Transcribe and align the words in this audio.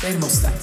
Termostat. 0.00 0.56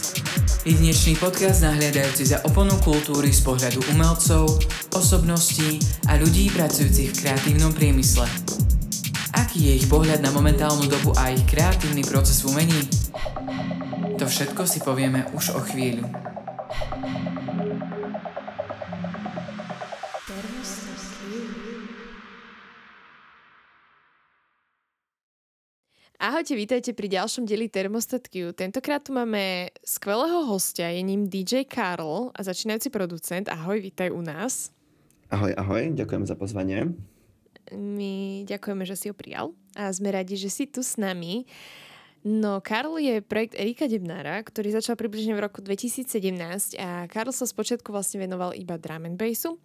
Jedinečný 0.66 1.14
podcast 1.22 1.62
nahliadajúci 1.62 2.26
za 2.26 2.42
oponu 2.50 2.74
kultúry 2.82 3.30
z 3.30 3.46
pohľadu 3.46 3.86
umelcov, 3.94 4.50
osobností 4.98 5.78
a 6.10 6.18
ľudí 6.18 6.50
pracujúcich 6.50 7.14
v 7.14 7.18
kreatívnom 7.22 7.70
priemysle. 7.70 8.26
Aký 9.38 9.70
je 9.70 9.78
ich 9.78 9.86
pohľad 9.86 10.26
na 10.26 10.34
momentálnu 10.34 10.90
dobu 10.90 11.14
a 11.14 11.30
ich 11.30 11.46
kreatívny 11.46 12.02
proces 12.02 12.42
v 12.42 12.50
umení? 12.50 12.82
To 14.18 14.26
všetko 14.26 14.66
si 14.66 14.82
povieme 14.82 15.30
už 15.38 15.54
o 15.54 15.62
chvíľu. 15.62 16.10
Ahojte, 26.38 26.54
vítajte 26.54 26.94
pri 26.94 27.10
ďalšom 27.18 27.50
dieli 27.50 27.66
Thermostat 27.66 28.30
Q. 28.30 28.54
Tentokrát 28.54 29.02
tu 29.02 29.10
máme 29.10 29.74
skvelého 29.82 30.46
hostia, 30.46 30.94
je 30.94 31.02
ním 31.02 31.26
DJ 31.26 31.66
Karl 31.66 32.30
a 32.30 32.40
začínajúci 32.46 32.94
producent. 32.94 33.50
Ahoj, 33.50 33.82
vítaj 33.82 34.14
u 34.14 34.22
nás. 34.22 34.70
Ahoj, 35.34 35.58
ahoj, 35.58 35.98
ďakujem 35.98 36.30
za 36.30 36.38
pozvanie. 36.38 36.94
My 37.74 38.46
ďakujeme, 38.46 38.86
že 38.86 38.94
si 38.94 39.10
ho 39.10 39.18
prijal 39.18 39.58
a 39.74 39.90
sme 39.90 40.14
radi, 40.14 40.38
že 40.38 40.54
si 40.54 40.70
tu 40.70 40.86
s 40.86 41.02
nami. 41.02 41.50
No, 42.22 42.62
Karl 42.62 43.02
je 43.02 43.18
projekt 43.26 43.58
Erika 43.58 43.90
Debnára, 43.90 44.38
ktorý 44.46 44.78
začal 44.78 44.94
približne 44.94 45.34
v 45.34 45.42
roku 45.42 45.66
2017 45.66 46.78
a 46.78 47.10
Karl 47.10 47.34
sa 47.34 47.50
spočiatku 47.50 47.90
vlastne 47.90 48.22
venoval 48.22 48.54
iba 48.54 48.78
drum 48.78 49.10
and 49.10 49.18
bassu. 49.18 49.58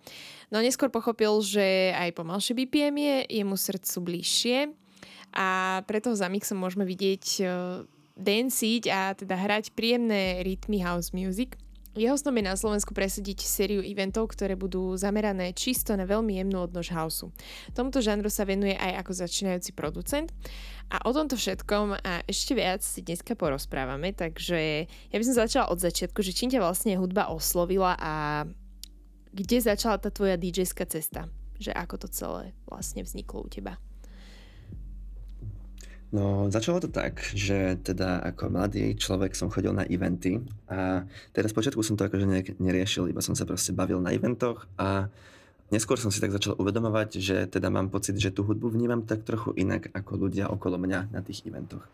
No 0.48 0.64
neskôr 0.64 0.88
pochopil, 0.88 1.36
že 1.44 1.92
aj 1.92 2.16
pomalšie 2.16 2.56
BPM 2.56 2.96
je 2.96 3.16
jemu 3.44 3.60
srdcu 3.60 3.96
bližšie 4.00 4.72
a 5.32 5.80
preto 5.88 6.12
za 6.14 6.28
mixom 6.28 6.60
môžeme 6.60 6.84
vidieť 6.86 7.24
uh, 7.42 7.84
danciť 8.16 8.82
a 8.92 9.16
teda 9.16 9.34
hrať 9.36 9.72
príjemné 9.72 10.44
rytmy 10.44 10.84
house 10.84 11.16
music. 11.16 11.56
Jeho 11.92 12.16
snom 12.16 12.40
je 12.40 12.48
na 12.48 12.56
Slovensku 12.56 12.96
presediť 12.96 13.44
sériu 13.44 13.84
eventov, 13.84 14.32
ktoré 14.32 14.56
budú 14.56 14.96
zamerané 14.96 15.52
čisto 15.52 15.92
na 15.92 16.08
veľmi 16.08 16.40
jemnú 16.40 16.64
odnož 16.64 16.88
houseu. 16.88 17.28
Tomuto 17.76 18.00
žánru 18.00 18.32
sa 18.32 18.48
venuje 18.48 18.72
aj 18.72 19.04
ako 19.04 19.12
začínajúci 19.12 19.76
producent 19.76 20.32
a 20.88 21.04
o 21.04 21.12
tomto 21.12 21.36
všetkom 21.36 22.00
a 22.00 22.24
ešte 22.24 22.56
viac 22.56 22.80
si 22.80 23.04
dneska 23.04 23.36
porozprávame, 23.36 24.16
takže 24.16 24.88
ja 24.88 25.16
by 25.20 25.24
som 25.28 25.36
začala 25.36 25.68
od 25.68 25.84
začiatku, 25.84 26.24
že 26.24 26.32
čím 26.32 26.48
ťa 26.48 26.64
vlastne 26.64 26.96
hudba 26.96 27.28
oslovila 27.28 27.92
a 28.00 28.48
kde 29.36 29.60
začala 29.60 30.00
tá 30.00 30.08
tvoja 30.08 30.40
dj 30.40 30.64
cesta? 30.72 31.28
Že 31.60 31.76
ako 31.76 31.94
to 32.00 32.08
celé 32.08 32.56
vlastne 32.64 33.04
vzniklo 33.04 33.44
u 33.44 33.48
teba? 33.52 33.76
No, 36.12 36.52
začalo 36.52 36.76
to 36.76 36.92
tak, 36.92 37.24
že 37.32 37.80
teda 37.80 38.20
ako 38.20 38.52
mladý 38.52 38.92
človek 39.00 39.32
som 39.32 39.48
chodil 39.48 39.72
na 39.72 39.88
eventy 39.88 40.44
a 40.68 41.08
teraz 41.32 41.56
počiatku 41.56 41.80
som 41.80 41.96
to 41.96 42.04
akože 42.04 42.28
neriešil, 42.60 43.08
iba 43.08 43.24
som 43.24 43.32
sa 43.32 43.48
proste 43.48 43.72
bavil 43.72 43.96
na 43.96 44.12
eventoch 44.12 44.68
a 44.76 45.08
Neskôr 45.72 45.96
som 45.96 46.12
si 46.12 46.20
tak 46.20 46.36
začal 46.36 46.52
uvedomovať, 46.60 47.16
že 47.16 47.36
teda 47.48 47.72
mám 47.72 47.88
pocit, 47.88 48.20
že 48.20 48.28
tú 48.28 48.44
hudbu 48.44 48.68
vnímam 48.76 49.08
tak 49.08 49.24
trochu 49.24 49.56
inak 49.56 49.88
ako 49.96 50.28
ľudia 50.28 50.52
okolo 50.52 50.76
mňa 50.76 51.08
na 51.08 51.24
tých 51.24 51.48
eventoch. 51.48 51.88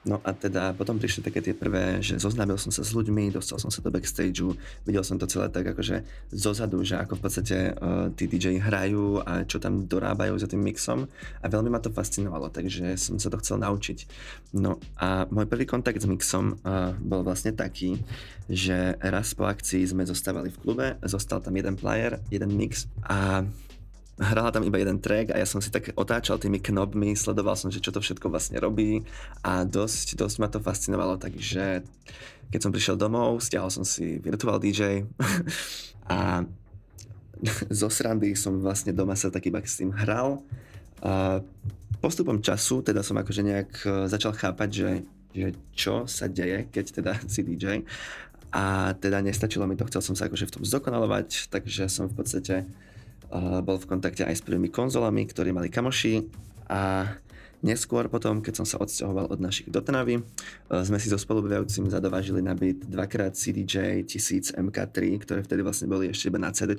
No 0.00 0.16
a 0.24 0.32
teda 0.32 0.72
potom 0.72 0.96
prišli 0.96 1.20
také 1.20 1.44
tie 1.44 1.52
prvé, 1.52 2.00
že 2.00 2.16
zoznámil 2.16 2.56
som 2.56 2.72
sa 2.72 2.80
s 2.80 2.96
ľuďmi, 2.96 3.36
dostal 3.36 3.60
som 3.60 3.68
sa 3.68 3.84
do 3.84 3.92
backstageu, 3.92 4.56
videl 4.88 5.04
som 5.04 5.20
to 5.20 5.28
celé 5.28 5.52
tak 5.52 5.76
akože 5.76 6.00
zozadu, 6.32 6.80
že 6.80 6.96
ako 6.96 7.20
v 7.20 7.22
podstate 7.28 7.56
uh, 7.76 8.08
tí 8.16 8.24
DJ 8.24 8.64
hrajú 8.64 9.20
a 9.20 9.44
čo 9.44 9.60
tam 9.60 9.84
dorábajú 9.84 10.40
za 10.40 10.48
tým 10.48 10.64
mixom 10.64 11.04
a 11.44 11.46
veľmi 11.52 11.68
ma 11.68 11.84
to 11.84 11.92
fascinovalo, 11.92 12.48
takže 12.48 12.96
som 12.96 13.20
sa 13.20 13.28
to 13.28 13.36
chcel 13.44 13.60
naučiť. 13.60 14.08
No 14.56 14.80
a 14.96 15.28
môj 15.28 15.44
prvý 15.44 15.68
kontakt 15.68 16.00
s 16.00 16.08
mixom 16.08 16.56
uh, 16.64 16.96
bol 16.96 17.20
vlastne 17.20 17.52
taký, 17.52 18.00
že 18.48 18.96
raz 19.04 19.36
po 19.36 19.44
akcii 19.44 19.84
sme 19.84 20.08
zostávali 20.08 20.48
v 20.48 20.60
klube, 20.64 20.86
zostal 21.04 21.44
tam 21.44 21.52
jeden 21.60 21.76
player, 21.76 22.24
jeden 22.32 22.56
mix 22.56 22.88
a 23.04 23.19
hrala 24.20 24.52
tam 24.52 24.64
iba 24.68 24.76
jeden 24.76 25.00
track 25.00 25.32
a 25.32 25.40
ja 25.40 25.48
som 25.48 25.64
si 25.64 25.72
tak 25.72 25.96
otáčal 25.96 26.36
tými 26.36 26.60
knobmi, 26.60 27.16
sledoval 27.16 27.56
som, 27.56 27.72
že 27.72 27.80
čo 27.80 27.88
to 27.88 28.04
všetko 28.04 28.28
vlastne 28.28 28.60
robí 28.60 29.00
a 29.40 29.64
dosť, 29.64 30.20
dosť 30.20 30.36
ma 30.40 30.48
to 30.52 30.60
fascinovalo, 30.60 31.16
takže 31.16 31.80
keď 32.52 32.60
som 32.60 32.74
prišiel 32.74 32.96
domov, 33.00 33.40
stiahol 33.40 33.72
som 33.72 33.86
si 33.86 34.20
Virtual 34.20 34.60
DJ 34.60 35.08
a 36.12 36.44
zo 37.80 37.88
srandy 37.88 38.36
som 38.36 38.60
vlastne 38.60 38.92
doma 38.92 39.16
sa 39.16 39.32
tak 39.32 39.48
iba 39.48 39.60
s 39.60 39.80
tým 39.80 39.92
hral. 39.92 40.40
A 41.00 41.40
postupom 42.00 42.40
času 42.40 42.84
teda 42.84 43.00
som 43.00 43.16
akože 43.16 43.42
nejak 43.44 43.70
e, 43.84 43.88
začal 44.08 44.36
chápať, 44.36 44.68
že, 44.68 44.90
že 45.32 45.48
čo 45.72 46.04
sa 46.04 46.28
deje, 46.28 46.68
keď 46.68 46.84
teda 47.00 47.12
si 47.32 47.40
DJ. 47.44 47.84
A 48.50 48.92
teda 48.98 49.22
nestačilo 49.22 49.64
mi 49.64 49.78
to, 49.78 49.86
chcel 49.86 50.02
som 50.02 50.18
sa 50.18 50.26
akože 50.26 50.50
v 50.50 50.54
tom 50.58 50.62
zdokonalovať, 50.66 51.54
takže 51.54 51.86
som 51.86 52.10
v 52.10 52.18
podstate 52.18 52.66
bol 53.62 53.78
v 53.78 53.88
kontakte 53.88 54.26
aj 54.26 54.38
s 54.38 54.42
prvými 54.42 54.68
konzolami, 54.68 55.26
ktorí 55.26 55.54
mali 55.54 55.70
kamoši. 55.70 56.26
A 56.70 57.06
Neskôr 57.60 58.08
potom, 58.08 58.40
keď 58.40 58.64
som 58.64 58.66
sa 58.66 58.80
odsťahoval 58.80 59.36
od 59.36 59.40
našich 59.40 59.68
do 59.68 59.84
Trnavy, 59.84 60.16
e, 60.16 60.22
sme 60.80 60.96
si 60.96 61.12
so 61.12 61.20
spolubývajúcim 61.20 61.92
zadovážili 61.92 62.40
na 62.40 62.56
byt 62.56 62.88
dvakrát 62.88 63.36
CDJ 63.36 64.08
1000 64.08 64.56
MK3, 64.56 65.20
ktoré 65.20 65.44
vtedy 65.44 65.60
vlastne 65.60 65.84
boli 65.84 66.08
ešte 66.08 66.32
iba 66.32 66.40
na 66.40 66.56
CD 66.56 66.72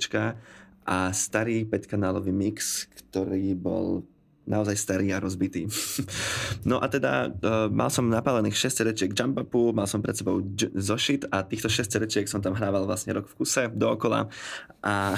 a 0.81 1.13
starý 1.13 1.69
5-kanálový 1.69 2.33
mix, 2.33 2.89
ktorý 2.89 3.53
bol 3.53 4.01
naozaj 4.49 4.73
starý 4.73 5.13
a 5.13 5.21
rozbitý. 5.21 5.69
no 6.69 6.81
a 6.81 6.89
teda 6.89 7.29
uh, 7.29 7.69
mal 7.69 7.93
som 7.93 8.09
napálených 8.09 8.57
6 8.57 8.89
rečiek 8.89 9.13
jump 9.13 9.37
upu, 9.37 9.69
mal 9.77 9.85
som 9.85 10.01
pred 10.01 10.17
sebou 10.17 10.41
j- 10.41 10.73
zošit 10.73 11.29
a 11.29 11.45
týchto 11.45 11.69
6 11.69 12.01
rečiek 12.01 12.25
som 12.25 12.41
tam 12.41 12.57
hrával 12.57 12.89
vlastne 12.89 13.13
rok 13.13 13.29
v 13.29 13.37
kuse 13.37 13.69
dookola. 13.69 14.33
A 14.81 15.13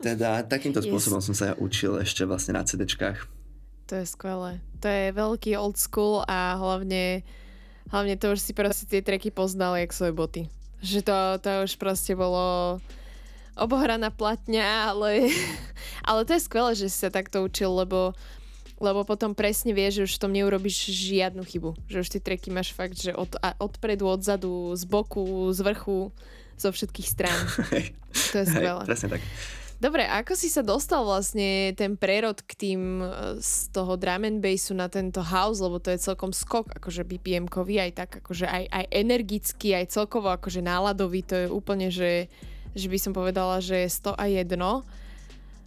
teda 0.00 0.44
takýmto 0.46 0.82
spôsobom 0.82 1.20
yes. 1.20 1.26
som 1.30 1.34
sa 1.36 1.44
ja 1.52 1.54
učil 1.58 2.00
ešte 2.00 2.24
vlastne 2.24 2.56
na 2.56 2.62
CDčkách. 2.64 3.26
To 3.90 3.92
je 4.00 4.06
skvelé. 4.08 4.62
To 4.80 4.88
je 4.88 5.12
veľký 5.12 5.52
old 5.58 5.76
school 5.76 6.24
a 6.24 6.56
hlavne, 6.56 7.22
hlavne 7.92 8.14
to 8.16 8.32
už 8.32 8.40
si 8.40 8.52
proste 8.56 8.88
tie 8.88 9.04
treky 9.04 9.28
poznal 9.28 9.76
jak 9.76 9.92
svoje 9.92 10.16
boty. 10.16 10.42
Že 10.80 11.00
to, 11.04 11.16
to 11.44 11.50
už 11.68 11.72
proste 11.76 12.16
bolo 12.16 12.78
obohraná 13.54 14.08
platňa, 14.08 14.94
ale, 14.96 15.28
ale 16.08 16.24
to 16.24 16.34
je 16.34 16.46
skvelé, 16.46 16.72
že 16.72 16.88
si 16.88 16.98
sa 17.04 17.12
takto 17.12 17.44
učil, 17.44 17.68
lebo 17.68 18.16
lebo 18.82 19.06
potom 19.06 19.30
presne 19.30 19.70
vieš, 19.70 20.02
že 20.02 20.04
už 20.10 20.12
v 20.18 20.22
tom 20.26 20.32
neurobiš 20.34 20.90
žiadnu 20.90 21.46
chybu. 21.46 21.78
Že 21.86 22.02
už 22.02 22.08
tie 22.18 22.20
treky 22.20 22.50
máš 22.50 22.74
fakt, 22.74 22.98
že 22.98 23.14
od, 23.14 23.38
odpredu, 23.62 24.10
odzadu, 24.10 24.74
z 24.74 24.82
boku, 24.90 25.54
z 25.54 25.62
vrchu, 25.62 26.10
zo 26.58 26.68
všetkých 26.74 27.08
strán. 27.08 27.38
to 28.34 28.36
je 28.42 28.46
skvelé. 28.50 28.82
presne 28.82 29.08
tak. 29.14 29.22
Dobre, 29.82 30.06
ako 30.06 30.38
si 30.38 30.46
sa 30.46 30.62
dostal 30.62 31.02
vlastne 31.02 31.74
ten 31.74 31.98
prerod 31.98 32.38
k 32.46 32.54
tým 32.54 33.02
e, 33.02 33.06
z 33.42 33.74
toho 33.74 33.98
drum 33.98 34.22
and 34.22 34.38
bassu 34.38 34.78
na 34.78 34.86
tento 34.86 35.18
house, 35.26 35.58
lebo 35.58 35.82
to 35.82 35.90
je 35.90 35.98
celkom 35.98 36.30
skok, 36.30 36.70
akože 36.78 37.02
BPM-kový, 37.02 37.82
aj 37.82 37.92
tak 37.98 38.10
akože 38.22 38.46
aj, 38.46 38.70
aj 38.70 38.84
energický, 38.94 39.74
aj 39.74 39.90
celkovo 39.90 40.30
akože 40.30 40.62
náladový, 40.62 41.26
to 41.26 41.34
je 41.34 41.46
úplne, 41.50 41.90
že, 41.90 42.30
že 42.78 42.86
by 42.86 42.98
som 43.02 43.10
povedala, 43.10 43.58
že 43.58 43.82
je 43.82 43.90
100 43.90 44.14
a 44.14 44.24
jedno. 44.30 44.86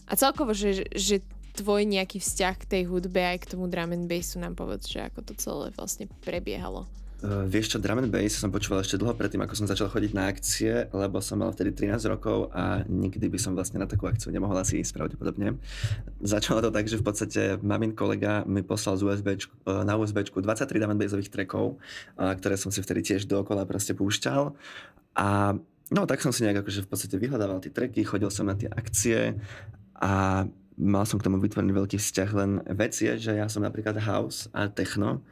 A 0.08 0.16
celkovo, 0.16 0.56
že, 0.56 0.88
že 0.96 1.20
tvoj 1.60 1.84
nejaký 1.84 2.24
vzťah 2.24 2.56
k 2.56 2.70
tej 2.72 2.84
hudbe 2.88 3.20
aj 3.20 3.44
k 3.44 3.50
tomu 3.52 3.68
drum 3.68 3.92
and 3.92 4.08
bassu 4.08 4.40
nám 4.40 4.56
povedz, 4.56 4.96
že 4.96 5.12
ako 5.12 5.28
to 5.28 5.34
celé 5.36 5.76
vlastne 5.76 6.08
prebiehalo. 6.24 6.88
Uh, 7.24 7.48
vieš 7.48 7.72
čo, 7.72 7.78
drum 7.80 8.04
and 8.04 8.12
bass 8.12 8.36
som 8.36 8.52
počúval 8.52 8.84
ešte 8.84 9.00
dlho 9.00 9.16
predtým, 9.16 9.40
ako 9.40 9.56
som 9.56 9.68
začal 9.72 9.88
chodiť 9.88 10.12
na 10.12 10.28
akcie, 10.28 10.92
lebo 10.92 11.24
som 11.24 11.40
mal 11.40 11.56
vtedy 11.56 11.72
13 11.72 12.12
rokov 12.12 12.52
a 12.52 12.84
nikdy 12.92 13.32
by 13.32 13.40
som 13.40 13.56
vlastne 13.56 13.80
na 13.80 13.88
takú 13.88 14.04
akciu 14.12 14.36
nemohol 14.36 14.60
asi 14.60 14.84
ísť 14.84 15.00
pravdepodobne. 15.00 15.56
Začalo 16.20 16.60
to 16.60 16.76
tak, 16.76 16.92
že 16.92 17.00
v 17.00 17.06
podstate 17.08 17.42
mamin 17.64 17.96
kolega 17.96 18.44
mi 18.44 18.60
poslal 18.68 19.00
z 19.00 19.08
USB, 19.08 19.40
uh, 19.40 19.88
na 19.88 19.96
USB 19.96 20.28
23 20.28 20.76
drum 20.76 20.92
and 20.92 21.00
bassových 21.00 21.32
trackov, 21.32 21.80
uh, 22.20 22.36
ktoré 22.36 22.60
som 22.60 22.68
si 22.68 22.84
vtedy 22.84 23.16
tiež 23.16 23.32
dookola 23.32 23.64
proste 23.64 23.96
púšťal. 23.96 24.52
A 25.16 25.56
no 25.96 26.02
tak 26.04 26.20
som 26.20 26.36
si 26.36 26.44
nejak 26.44 26.68
akože 26.68 26.84
v 26.84 26.90
podstate 26.92 27.16
vyhľadával 27.16 27.64
tie 27.64 27.72
tracky, 27.72 28.04
chodil 28.04 28.28
som 28.28 28.44
na 28.44 28.60
tie 28.60 28.68
akcie 28.68 29.40
a 30.04 30.44
mal 30.76 31.08
som 31.08 31.16
k 31.16 31.26
tomu 31.32 31.40
vytvorený 31.40 31.72
veľký 31.72 31.98
vzťah, 32.00 32.30
len 32.36 32.52
vec 32.76 32.92
je, 33.00 33.16
že 33.16 33.32
ja 33.32 33.48
som 33.48 33.64
napríklad 33.64 33.96
house 34.04 34.52
a 34.52 34.68
techno 34.68 35.24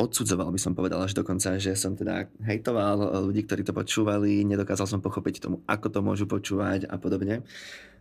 odsudzoval 0.00 0.48
by 0.50 0.60
som 0.60 0.72
povedal 0.72 1.04
až 1.04 1.12
dokonca, 1.12 1.60
že 1.60 1.76
som 1.76 1.92
teda 1.92 2.28
hejtoval 2.42 3.22
ľudí, 3.28 3.44
ktorí 3.44 3.62
to 3.62 3.76
počúvali, 3.76 4.42
nedokázal 4.42 4.88
som 4.88 5.04
pochopiť 5.04 5.44
tomu, 5.44 5.60
ako 5.68 5.86
to 5.92 6.00
môžu 6.00 6.24
počúvať 6.24 6.88
a 6.88 6.96
podobne. 6.96 7.44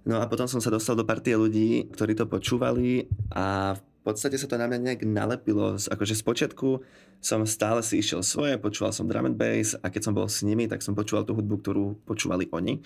No 0.01 0.17
a 0.17 0.25
potom 0.25 0.49
som 0.49 0.57
sa 0.63 0.73
dostal 0.73 0.97
do 0.97 1.05
partie 1.05 1.37
ľudí, 1.37 1.91
ktorí 1.93 2.17
to 2.17 2.25
počúvali 2.25 3.05
a 3.29 3.77
v 3.77 4.01
podstate 4.01 4.33
sa 4.33 4.49
to 4.49 4.57
na 4.57 4.65
mňa 4.65 4.79
nejak 4.81 5.01
nalepilo. 5.05 5.77
Akože 5.77 6.17
z 6.17 6.23
počiatku 6.25 6.81
som 7.21 7.45
stále 7.45 7.85
si 7.85 8.01
išiel 8.01 8.25
svoje, 8.25 8.57
počúval 8.57 8.89
som 8.97 9.05
drum 9.05 9.29
and 9.29 9.37
bass 9.37 9.77
a 9.77 9.93
keď 9.93 10.09
som 10.09 10.17
bol 10.17 10.25
s 10.25 10.41
nimi, 10.41 10.65
tak 10.65 10.81
som 10.81 10.97
počúval 10.97 11.21
tú 11.21 11.37
hudbu, 11.37 11.55
ktorú 11.61 11.85
počúvali 12.09 12.49
oni. 12.49 12.81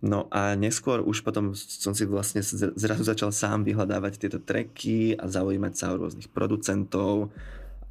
No 0.00 0.24
a 0.32 0.56
neskôr 0.56 1.04
už 1.04 1.20
potom 1.20 1.52
som 1.52 1.92
si 1.92 2.08
vlastne 2.08 2.40
zrazu 2.80 3.04
začal 3.04 3.28
sám 3.28 3.68
vyhľadávať 3.68 4.16
tieto 4.16 4.40
treky 4.40 5.12
a 5.20 5.28
zaujímať 5.28 5.72
sa 5.76 5.92
o 5.92 6.00
rôznych 6.00 6.32
producentov, 6.32 7.28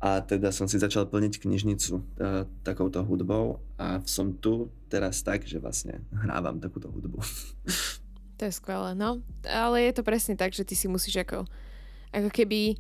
A 0.04 0.20
teda 0.20 0.52
som 0.52 0.68
si 0.68 0.76
začal 0.76 1.08
plniť 1.08 1.40
knižnicu 1.40 1.94
uh, 1.96 2.44
takouto 2.68 3.00
hudbou 3.08 3.64
a 3.80 4.04
som 4.04 4.36
tu 4.36 4.68
teraz 4.92 5.24
tak, 5.24 5.48
že 5.48 5.64
vlastne 5.64 6.04
hrávam 6.12 6.60
takúto 6.60 6.92
hudbu. 6.92 7.24
To 8.42 8.50
je 8.50 8.60
skvelé, 8.60 8.98
no. 8.98 9.22
Ale 9.46 9.86
je 9.88 9.94
to 9.94 10.04
presne 10.04 10.34
tak, 10.34 10.58
že 10.58 10.66
ty 10.66 10.74
si 10.74 10.90
musíš 10.90 11.22
ako, 11.22 11.46
ako 12.10 12.30
keby 12.34 12.76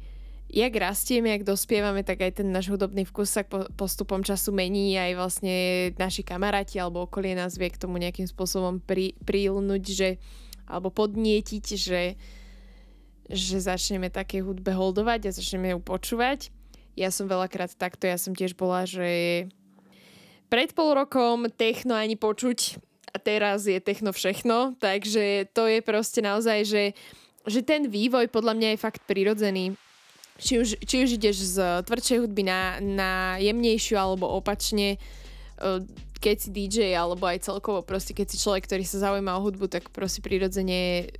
jak 0.49 0.73
rastieme, 0.75 1.29
jak 1.29 1.45
dospievame, 1.45 2.01
tak 2.01 2.25
aj 2.25 2.41
ten 2.41 2.49
náš 2.49 2.73
hudobný 2.73 3.05
vkus 3.05 3.37
sa 3.37 3.45
po, 3.45 3.69
postupom 3.77 4.25
času 4.25 4.49
mení 4.49 4.97
aj 4.97 5.11
vlastne 5.13 5.55
naši 5.95 6.25
kamaráti 6.25 6.81
alebo 6.81 7.05
okolie 7.05 7.37
nás 7.37 7.55
vie 7.55 7.69
k 7.69 7.79
tomu 7.79 8.01
nejakým 8.01 8.25
spôsobom 8.25 8.81
pri, 8.81 9.13
prílnuť, 9.23 9.83
že 9.85 10.09
alebo 10.65 10.89
podnietiť, 10.89 11.65
že, 11.77 12.17
že 13.29 13.57
začneme 13.61 14.09
také 14.09 14.41
hudbe 14.41 14.73
holdovať 14.73 15.29
a 15.29 15.35
začneme 15.37 15.77
ju 15.77 15.79
počúvať 15.79 16.49
ja 16.93 17.09
som 17.09 17.25
veľakrát 17.25 17.73
takto, 17.73 18.05
ja 18.05 18.17
som 18.17 18.37
tiež 18.37 18.53
bola, 18.53 18.85
že 18.85 19.45
pred 20.53 20.69
pol 20.77 20.93
rokom 20.93 21.49
techno 21.49 21.97
ani 21.97 22.13
počuť 22.13 22.77
a 23.13 23.17
teraz 23.17 23.65
je 23.65 23.77
techno 23.81 24.13
všechno, 24.13 24.77
takže 24.77 25.49
to 25.53 25.69
je 25.69 25.79
proste 25.81 26.21
naozaj, 26.21 26.65
že, 26.65 26.83
že 27.45 27.61
ten 27.65 27.89
vývoj 27.89 28.29
podľa 28.29 28.53
mňa 28.57 28.69
je 28.73 28.83
fakt 28.83 29.01
prirodzený. 29.05 29.73
Či 30.41 30.53
už, 30.57 30.69
či 30.81 30.95
už 31.05 31.09
ideš 31.21 31.57
z 31.57 31.85
tvrdšej 31.85 32.25
hudby 32.25 32.41
na, 32.41 32.81
na 32.81 33.11
jemnejšiu 33.37 34.01
alebo 34.01 34.25
opačne, 34.33 34.97
e, 34.97 34.99
keď 36.17 36.35
si 36.41 36.49
DJ 36.49 36.97
alebo 36.97 37.29
aj 37.29 37.45
celkovo 37.45 37.85
proste 37.85 38.17
keď 38.17 38.33
si 38.33 38.41
človek, 38.41 38.65
ktorý 38.65 38.81
sa 38.81 39.09
zaujíma 39.09 39.37
o 39.37 39.43
hudbu, 39.45 39.69
tak 39.69 39.93
proste 39.93 40.25
prirodzene 40.25 41.13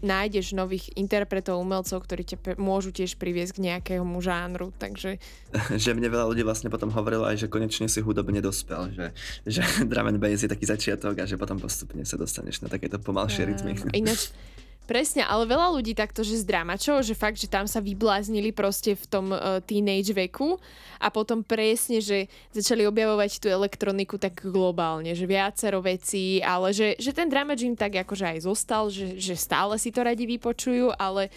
nájdeš 0.00 0.56
nových 0.56 0.90
interpretov, 0.96 1.60
umelcov, 1.60 2.02
ktorí 2.02 2.24
ťa 2.24 2.58
môžu 2.58 2.90
tiež 2.90 3.20
priviesť 3.20 3.58
k 3.58 3.64
nejakému 3.70 4.18
žánru, 4.18 4.72
takže... 4.80 5.20
že 5.82 5.90
mne 5.94 6.08
veľa 6.10 6.26
ľudí 6.32 6.42
vlastne 6.42 6.72
potom 6.72 6.90
hovorilo 6.90 7.28
aj, 7.28 7.46
že 7.46 7.52
konečne 7.52 7.86
si 7.86 8.00
hudobne 8.00 8.40
dospel, 8.40 8.90
že, 8.90 9.06
že 9.44 9.62
drum 9.90 10.10
and 10.10 10.18
bass 10.18 10.42
je 10.42 10.50
taký 10.50 10.64
začiatok 10.66 11.20
a 11.20 11.28
že 11.28 11.38
potom 11.38 11.60
postupne 11.60 12.02
sa 12.02 12.16
dostaneš 12.16 12.64
na 12.64 12.72
takéto 12.72 12.96
pomalšie 12.98 13.46
rytmy. 13.46 13.76
Ináč, 13.92 14.32
Presne, 14.84 15.24
ale 15.24 15.48
veľa 15.48 15.72
ľudí 15.80 15.96
takto, 15.96 16.20
že 16.20 16.44
z 16.44 16.44
dramačov, 16.44 17.00
že 17.00 17.16
fakt, 17.16 17.40
že 17.40 17.48
tam 17.48 17.64
sa 17.64 17.80
vybláznili 17.80 18.52
proste 18.52 18.92
v 18.92 19.04
tom 19.08 19.32
uh, 19.32 19.56
teenage 19.64 20.12
veku 20.12 20.60
a 21.00 21.08
potom 21.08 21.40
presne, 21.40 22.04
že 22.04 22.28
začali 22.52 22.84
objavovať 22.84 23.40
tú 23.40 23.48
elektroniku 23.48 24.20
tak 24.20 24.44
globálne, 24.44 25.16
že 25.16 25.24
viacero 25.24 25.80
vecí, 25.80 26.44
ale 26.44 26.76
že, 26.76 27.00
že 27.00 27.16
ten 27.16 27.32
dramač 27.32 27.64
im 27.64 27.72
tak 27.72 27.96
akože 27.96 28.36
aj 28.36 28.38
zostal, 28.44 28.92
že, 28.92 29.16
že 29.16 29.32
stále 29.40 29.80
si 29.80 29.88
to 29.88 30.04
radi 30.04 30.28
vypočujú, 30.28 30.92
ale 31.00 31.32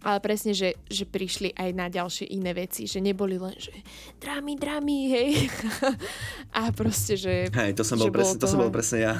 ale 0.00 0.18
presne, 0.24 0.56
že, 0.56 0.76
že 0.88 1.04
prišli 1.04 1.52
aj 1.52 1.70
na 1.76 1.92
ďalšie 1.92 2.24
iné 2.32 2.56
veci, 2.56 2.88
že 2.88 3.04
neboli 3.04 3.36
len, 3.36 3.52
že 3.56 3.72
dramy, 4.16 4.56
dramy, 4.56 4.98
hej. 5.12 5.30
A 6.56 6.72
proste, 6.72 7.20
že... 7.20 7.52
Hej, 7.52 7.76
to 7.76 7.84
som 7.84 8.00
bol, 8.00 8.08
presne, 8.08 8.40
to 8.40 8.48
som 8.48 8.64
bol 8.64 8.72
presne 8.72 9.04
ja. 9.04 9.14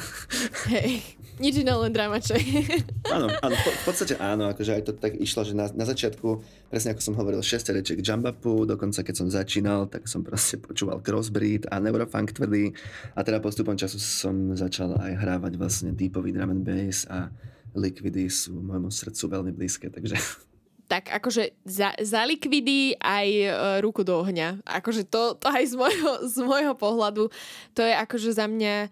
Hej, 0.73 1.05
nič 1.37 1.61
iné, 1.61 1.73
len 1.77 1.93
dramače. 1.93 2.33
áno, 3.15 3.29
áno, 3.29 3.55
v, 3.61 3.67
v 3.69 3.83
podstate 3.85 4.17
áno, 4.17 4.49
akože 4.49 4.73
aj 4.81 4.83
to 4.89 4.93
tak 4.97 5.21
išlo, 5.21 5.45
že 5.45 5.53
na, 5.53 5.69
na 5.73 5.85
začiatku, 5.85 6.41
presne 6.73 6.97
ako 6.97 7.01
som 7.05 7.15
hovoril, 7.21 7.45
6 7.45 7.77
rečiek 7.77 8.01
jumbapu, 8.01 8.65
dokonca 8.65 9.05
keď 9.05 9.15
som 9.15 9.29
začínal, 9.29 9.85
tak 9.85 10.09
som 10.09 10.25
proste 10.25 10.57
počúval 10.57 11.05
crossbreed 11.05 11.69
a 11.69 11.77
neurofunk 11.77 12.33
tvrdý 12.33 12.73
a 13.13 13.21
teda 13.21 13.45
postupom 13.45 13.77
času 13.77 14.01
som 14.01 14.57
začal 14.57 14.97
aj 14.97 15.13
hrávať 15.21 15.53
vlastne 15.61 15.91
deepový 15.93 16.33
drum 16.33 16.57
and 16.57 16.65
bass 16.65 17.05
a 17.13 17.29
Liquidy 17.71 18.27
sú 18.27 18.59
môjmu 18.59 18.91
srdcu 18.91 19.31
veľmi 19.31 19.53
blízke, 19.55 19.87
takže 19.93 20.19
tak 20.91 21.07
akože 21.07 21.55
za, 21.63 21.95
za 22.03 22.27
likvidy 22.27 22.99
aj 22.99 23.29
e, 23.31 23.49
ruku 23.79 24.03
do 24.03 24.19
ohňa. 24.19 24.67
Akože 24.67 25.07
to, 25.07 25.39
to 25.39 25.47
aj 25.47 25.71
z 25.71 25.75
môjho, 25.79 26.13
z 26.27 26.37
môjho 26.43 26.75
pohľadu, 26.75 27.31
to 27.79 27.87
je 27.87 27.95
akože 27.95 28.35
za 28.35 28.51
mňa 28.51 28.91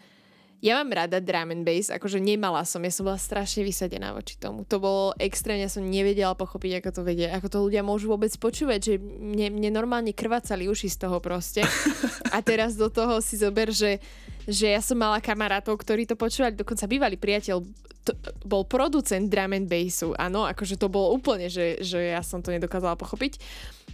ja 0.59 0.83
mám 0.83 0.91
rada 0.91 1.23
drum 1.23 1.55
and 1.55 1.63
bass, 1.63 1.87
akože 1.87 2.19
nemala 2.19 2.67
som, 2.67 2.83
ja 2.83 2.91
som 2.91 3.07
bola 3.07 3.15
strašne 3.15 3.63
vysadená 3.63 4.11
voči 4.11 4.35
tomu. 4.35 4.67
To 4.67 4.83
bolo 4.83 5.15
extrémne, 5.23 5.63
ja 5.63 5.71
som 5.71 5.87
nevedela 5.87 6.35
pochopiť, 6.35 6.83
ako 6.83 6.91
to 6.91 7.03
vedie, 7.07 7.31
ako 7.31 7.47
to 7.47 7.59
ľudia 7.63 7.87
môžu 7.87 8.11
vôbec 8.11 8.35
počúvať, 8.35 8.81
že 8.83 8.95
mne, 8.99 9.55
mne 9.55 9.71
normálne 9.71 10.11
krvácali 10.11 10.67
uši 10.67 10.91
z 10.91 10.99
toho 11.07 11.23
proste. 11.23 11.63
A 12.35 12.43
teraz 12.43 12.75
do 12.75 12.91
toho 12.91 13.23
si 13.23 13.39
zober, 13.39 13.71
že, 13.71 14.03
že 14.51 14.75
ja 14.75 14.83
som 14.83 14.99
mala 14.99 15.23
kamarátov, 15.23 15.79
ktorí 15.79 16.11
to 16.11 16.19
počúvali, 16.19 16.59
dokonca 16.59 16.91
bývalý 16.91 17.15
priateľ 17.15 17.63
to, 18.03 18.13
bol 18.43 18.67
producent 18.67 19.31
drum 19.31 19.55
and 19.55 19.71
bassu, 19.71 20.11
áno, 20.19 20.43
akože 20.43 20.75
to 20.75 20.91
bolo 20.91 21.15
úplne, 21.15 21.47
že, 21.47 21.79
že 21.87 22.19
ja 22.19 22.25
som 22.27 22.43
to 22.43 22.51
nedokázala 22.51 22.99
pochopiť. 22.99 23.39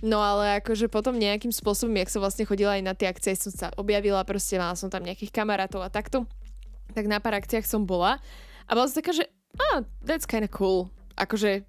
No 0.01 0.23
ale 0.25 0.65
akože 0.65 0.89
potom 0.89 1.17
nejakým 1.17 1.53
spôsobom, 1.53 1.93
jak 2.01 2.09
som 2.09 2.25
vlastne 2.25 2.49
chodila 2.49 2.77
aj 2.81 2.83
na 2.85 2.95
tie 2.97 3.11
akcie, 3.13 3.37
som 3.37 3.53
sa 3.53 3.69
objavila, 3.77 4.25
proste 4.25 4.57
mala 4.57 4.79
som 4.79 4.89
tam 4.89 5.05
nejakých 5.05 5.29
kamarátov 5.29 5.85
a 5.85 5.93
takto 5.93 6.25
tak 6.95 7.11
na 7.11 7.19
pár 7.19 7.37
akciách 7.37 7.67
som 7.67 7.83
bola 7.83 8.23
a 8.65 8.71
bola 8.73 8.87
som 8.87 9.03
taká, 9.03 9.13
že 9.13 9.27
ah, 9.59 9.83
that's 10.07 10.25
kinda 10.25 10.49
cool. 10.49 10.89
Akože 11.19 11.67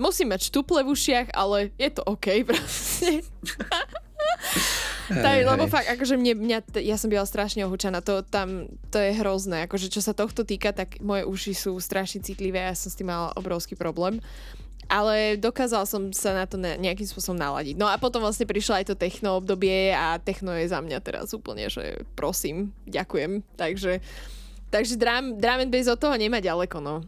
musím 0.00 0.32
mať 0.32 0.48
štuple 0.48 0.82
v 0.86 0.92
ušiach, 0.94 1.34
ale 1.34 1.74
je 1.76 1.90
to 1.92 2.02
OK 2.06 2.26
proste. 2.48 3.26
Hey, 5.08 5.40
lebo 5.40 5.64
fakt, 5.72 5.88
akože 5.88 6.20
mne, 6.20 6.36
mňa, 6.36 6.58
ja 6.84 7.00
som 7.00 7.08
byla 7.08 7.24
strašne 7.24 7.64
ohúčaná, 7.64 8.04
to 8.04 8.20
tam, 8.20 8.68
to 8.92 9.00
je 9.00 9.16
hrozné, 9.16 9.64
akože 9.64 9.88
čo 9.88 10.04
sa 10.04 10.12
tohto 10.12 10.44
týka, 10.44 10.76
tak 10.76 11.00
moje 11.00 11.24
uši 11.24 11.52
sú 11.56 11.80
strašne 11.80 12.20
citlivé 12.20 12.60
a 12.60 12.70
ja 12.72 12.76
som 12.76 12.92
s 12.92 12.98
tým 12.98 13.08
mala 13.08 13.32
obrovský 13.32 13.72
problém. 13.72 14.20
Ale 14.88 15.36
dokázal 15.36 15.84
som 15.84 16.12
sa 16.16 16.32
na 16.32 16.48
to 16.48 16.56
nejakým 16.56 17.04
spôsobom 17.04 17.36
naladiť. 17.36 17.76
No 17.76 17.88
a 17.88 18.00
potom 18.00 18.24
vlastne 18.24 18.48
prišlo 18.48 18.80
aj 18.80 18.88
to 18.88 18.96
techno 18.96 19.36
obdobie 19.36 19.92
a 19.92 20.16
techno 20.16 20.56
je 20.56 20.64
za 20.64 20.80
mňa 20.80 21.04
teraz 21.04 21.36
úplne, 21.36 21.68
že 21.68 22.08
prosím, 22.16 22.72
ďakujem. 22.88 23.44
Takže 23.60 24.00
Takže 24.68 25.00
drum, 25.00 25.40
drum 25.40 25.64
and 25.64 25.72
bass 25.72 25.88
od 25.88 25.96
toho 25.96 26.16
nemá 26.16 26.44
ďaleko, 26.44 26.80
no. 26.80 27.04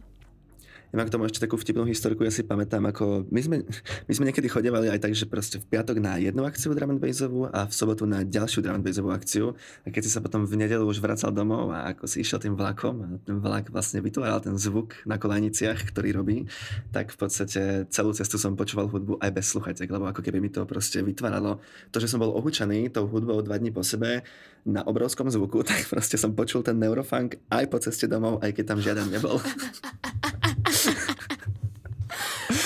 Ja 0.91 0.99
mám 0.99 1.07
k 1.07 1.15
tomu 1.15 1.23
ešte 1.23 1.39
takú 1.39 1.55
vtipnú 1.55 1.87
historku, 1.87 2.27
ja 2.27 2.35
si 2.35 2.43
pamätám, 2.43 2.83
ako 2.91 3.23
my 3.31 3.39
sme, 3.39 3.55
my 4.07 4.13
sme 4.13 4.27
niekedy 4.27 4.51
chodevali 4.51 4.91
aj 4.91 4.99
tak, 4.99 5.15
že 5.15 5.23
proste 5.23 5.63
v 5.63 5.65
piatok 5.71 6.03
na 6.03 6.19
jednu 6.19 6.43
akciu 6.43 6.75
drum 6.75 6.91
and 6.91 6.99
bassovú 6.99 7.47
a 7.47 7.63
v 7.63 7.71
sobotu 7.71 8.03
na 8.03 8.27
ďalšiu 8.27 8.59
drum 8.59 8.75
and 8.75 8.83
bassovú 8.83 9.15
akciu 9.15 9.55
a 9.83 9.87
keď 9.87 10.01
si 10.03 10.11
sa 10.11 10.19
potom 10.19 10.43
v 10.43 10.59
nedelu 10.59 10.83
už 10.83 10.99
vracal 10.99 11.31
domov 11.31 11.71
a 11.71 11.95
ako 11.95 12.11
si 12.11 12.27
išiel 12.27 12.43
tým 12.43 12.59
vlakom 12.59 12.95
a 12.99 13.07
ten 13.23 13.39
vlak 13.39 13.71
vlastne 13.71 14.03
vytváral 14.03 14.43
ten 14.43 14.59
zvuk 14.59 14.99
na 15.07 15.15
kolaniciach, 15.15 15.79
ktorý 15.95 16.11
robí, 16.11 16.51
tak 16.91 17.15
v 17.15 17.17
podstate 17.17 17.87
celú 17.87 18.11
cestu 18.11 18.35
som 18.35 18.59
počúval 18.59 18.91
hudbu 18.91 19.23
aj 19.23 19.31
bez 19.31 19.47
sluchatek, 19.47 19.87
lebo 19.87 20.11
ako 20.11 20.19
keby 20.19 20.43
mi 20.43 20.51
to 20.51 20.67
proste 20.67 20.99
vytváralo 20.99 21.63
to, 21.95 22.03
že 22.03 22.11
som 22.11 22.19
bol 22.19 22.35
ohučaný 22.35 22.91
tou 22.91 23.07
hudbou 23.07 23.39
dva 23.39 23.55
dní 23.55 23.71
po 23.71 23.79
sebe 23.79 24.27
na 24.67 24.83
obrovskom 24.83 25.31
zvuku, 25.31 25.63
tak 25.71 25.87
proste 25.87 26.19
som 26.19 26.35
počul 26.35 26.67
ten 26.67 26.75
neurofunk 26.75 27.39
aj 27.47 27.65
po 27.71 27.79
ceste 27.79 28.11
domov, 28.11 28.43
aj 28.43 28.51
keď 28.59 28.65
tam 28.75 28.79
žiaden 28.83 29.07
nebol. 29.07 29.39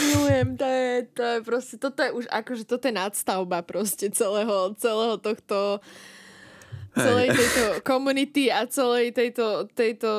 Milujem, 0.06 0.48
to 0.58 0.66
je, 0.66 0.92
to 1.14 1.24
je 1.24 1.38
proste, 1.42 1.76
toto 1.82 2.00
je 2.06 2.12
už 2.14 2.26
akože, 2.30 2.64
toto 2.70 2.86
je 2.86 2.94
nadstavba 2.94 3.66
proste 3.66 4.14
celého, 4.14 4.78
celého 4.78 5.18
tohto 5.18 5.82
celej 6.96 7.28
tejto 7.36 7.64
komunity 7.84 8.48
a 8.48 8.64
celej 8.66 9.12
tejto, 9.12 9.68
tejto 9.76 10.10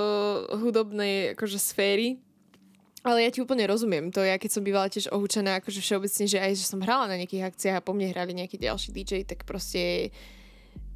hudobnej 0.61 1.33
akože 1.33 1.57
sféry. 1.57 2.21
Ale 3.07 3.23
ja 3.23 3.31
ti 3.31 3.38
úplne 3.38 3.62
rozumiem. 3.71 4.11
To 4.12 4.21
ja, 4.21 4.35
keď 4.35 4.50
som 4.50 4.66
bývala 4.66 4.90
tiež 4.90 5.14
ohúčená 5.14 5.62
akože 5.62 5.78
všeobecne, 5.78 6.26
že 6.26 6.43
aj, 6.43 6.52
že 6.59 6.66
som 6.66 6.83
hrala 6.83 7.07
na 7.07 7.23
nejakých 7.23 7.47
akciách 7.55 7.76
a 7.78 7.87
po 7.87 7.95
mne 7.95 8.11
hrali 8.11 8.35
nejaký 8.35 8.59
ďalší 8.59 8.90
DJ, 8.90 9.23
tak 9.23 9.47
proste 9.47 10.11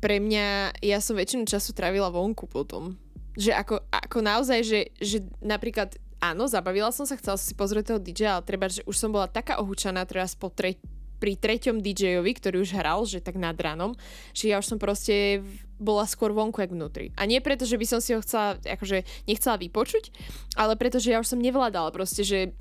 pre 0.02 0.18
mňa, 0.18 0.74
ja 0.82 0.98
som 0.98 1.14
väčšinu 1.14 1.46
času 1.46 1.70
trávila 1.70 2.10
vonku 2.10 2.50
potom. 2.50 2.98
Že 3.38 3.54
ako, 3.54 3.74
ako 3.94 4.18
naozaj, 4.26 4.60
že, 4.66 4.80
že 4.98 5.22
napríklad 5.38 5.94
áno, 6.20 6.46
zabavila 6.46 6.92
som 6.92 7.08
sa, 7.08 7.16
chcela 7.16 7.40
si 7.40 7.56
pozrieť 7.56 7.96
toho 7.96 8.00
DJ, 8.00 8.38
ale 8.38 8.46
treba, 8.46 8.68
že 8.68 8.84
už 8.84 8.96
som 8.96 9.10
bola 9.10 9.26
taká 9.26 9.58
ohúčaná 9.58 10.04
teraz 10.04 10.36
po 10.36 10.52
tre- 10.52 10.78
pri 11.20 11.36
treťom 11.36 11.84
DJ-ovi, 11.84 12.32
ktorý 12.32 12.64
už 12.64 12.72
hral, 12.72 13.04
že 13.04 13.20
tak 13.20 13.36
nad 13.36 13.52
ránom, 13.60 13.92
že 14.32 14.48
ja 14.48 14.56
už 14.56 14.72
som 14.72 14.78
proste 14.80 15.44
bola 15.76 16.08
skôr 16.08 16.32
vonku, 16.32 16.64
jak 16.64 16.72
vnútri. 16.72 17.12
A 17.20 17.28
nie 17.28 17.44
preto, 17.44 17.68
že 17.68 17.76
by 17.76 17.86
som 17.88 18.00
si 18.00 18.16
ho 18.16 18.24
chcela, 18.24 18.56
akože 18.56 19.04
nechcela 19.28 19.60
vypočuť, 19.60 20.12
ale 20.56 20.80
preto, 20.80 20.96
že 20.96 21.12
ja 21.12 21.20
už 21.20 21.28
som 21.28 21.40
nevládala 21.40 21.92
proste, 21.92 22.24
že 22.24 22.56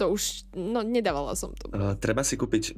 to 0.00 0.08
už, 0.08 0.48
no 0.56 0.80
nedávala 0.80 1.36
som 1.36 1.52
to. 1.52 1.68
Uh, 1.68 1.92
treba 2.00 2.24
si 2.24 2.40
kúpiť 2.40 2.72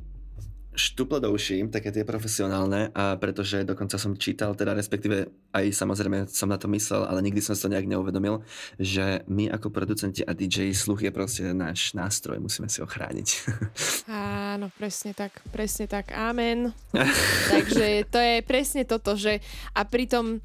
štuple 0.73 1.21
do 1.21 1.29
uší, 1.33 1.69
také 1.69 1.93
tie 1.93 2.05
profesionálne, 2.05 2.89
a 2.97 3.21
pretože 3.21 3.61
dokonca 3.65 4.01
som 4.01 4.17
čítal, 4.17 4.57
teda 4.57 4.73
respektíve 4.73 5.29
aj 5.53 5.65
samozrejme 5.69 6.25
som 6.33 6.49
na 6.49 6.57
to 6.57 6.65
myslel, 6.73 7.05
ale 7.05 7.21
nikdy 7.21 7.45
som 7.45 7.53
si 7.53 7.65
to 7.65 7.73
nejak 7.73 7.85
neuvedomil, 7.85 8.41
že 8.81 9.21
my 9.29 9.53
ako 9.53 9.69
producenti 9.69 10.25
a 10.25 10.33
DJ 10.33 10.73
sluch 10.73 11.05
je 11.05 11.13
proste 11.13 11.53
náš 11.53 11.93
nástroj, 11.93 12.41
musíme 12.41 12.73
si 12.73 12.81
ho 12.81 12.89
chrániť. 12.89 13.29
Áno, 14.57 14.73
presne 14.81 15.13
tak, 15.13 15.45
presne 15.53 15.85
tak, 15.85 16.17
amen. 16.17 16.73
Takže 17.55 18.09
to 18.09 18.19
je 18.19 18.35
presne 18.41 18.89
toto, 18.89 19.13
že 19.17 19.45
a 19.77 19.85
pritom 19.85 20.41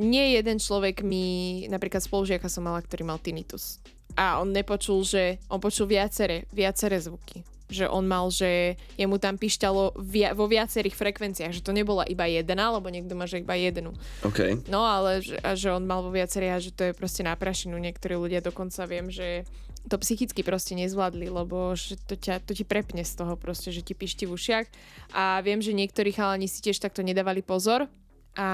nie 0.00 0.34
jeden 0.34 0.56
človek 0.58 1.04
mi, 1.04 1.64
napríklad 1.68 2.02
spolužiaka 2.02 2.48
som 2.48 2.64
mala, 2.64 2.82
ktorý 2.82 3.06
mal 3.06 3.20
tinnitus. 3.20 3.78
A 4.16 4.40
on 4.40 4.50
nepočul, 4.50 5.04
že 5.04 5.36
on 5.52 5.60
počul 5.60 5.84
viacere, 5.86 6.48
viacere 6.48 6.96
zvuky 6.96 7.55
že 7.66 7.90
on 7.90 8.06
mal, 8.06 8.30
že 8.30 8.78
jemu 8.94 9.18
tam 9.18 9.34
pišťalo 9.34 9.98
via, 9.98 10.32
vo 10.32 10.46
viacerých 10.46 10.94
frekvenciách, 10.94 11.52
že 11.54 11.64
to 11.66 11.74
nebola 11.74 12.06
iba 12.06 12.26
jedna, 12.30 12.70
lebo 12.70 12.86
niekto 12.86 13.18
má, 13.18 13.26
že 13.26 13.42
iba 13.42 13.58
jednu. 13.58 13.94
OK. 14.22 14.66
No 14.70 14.86
ale 14.86 15.22
že, 15.22 15.36
a 15.42 15.58
že 15.58 15.74
on 15.74 15.82
mal 15.82 16.02
vo 16.06 16.14
viacerých 16.14 16.52
a 16.54 16.62
že 16.62 16.70
to 16.70 16.82
je 16.86 16.92
proste 16.94 17.26
na 17.26 17.34
prašinu. 17.34 17.74
Niektorí 17.78 18.14
ľudia 18.14 18.38
dokonca 18.38 18.86
viem, 18.86 19.10
že 19.10 19.42
to 19.86 19.98
psychicky 20.02 20.42
proste 20.42 20.74
nezvládli, 20.74 21.30
lebo 21.30 21.74
že 21.78 21.94
to, 22.06 22.18
ťa, 22.18 22.42
to 22.42 22.52
ti 22.54 22.66
prepne 22.66 23.06
z 23.06 23.12
toho 23.14 23.38
proste, 23.38 23.70
že 23.70 23.86
ti 23.86 23.94
pišti 23.94 24.26
v 24.26 24.34
ušiach. 24.34 24.66
A 25.14 25.38
viem, 25.46 25.62
že 25.62 25.74
niektorí 25.74 26.10
chalani 26.10 26.50
si 26.50 26.58
tiež 26.58 26.82
takto 26.82 27.06
nedávali 27.06 27.42
pozor 27.42 27.86
a 28.34 28.48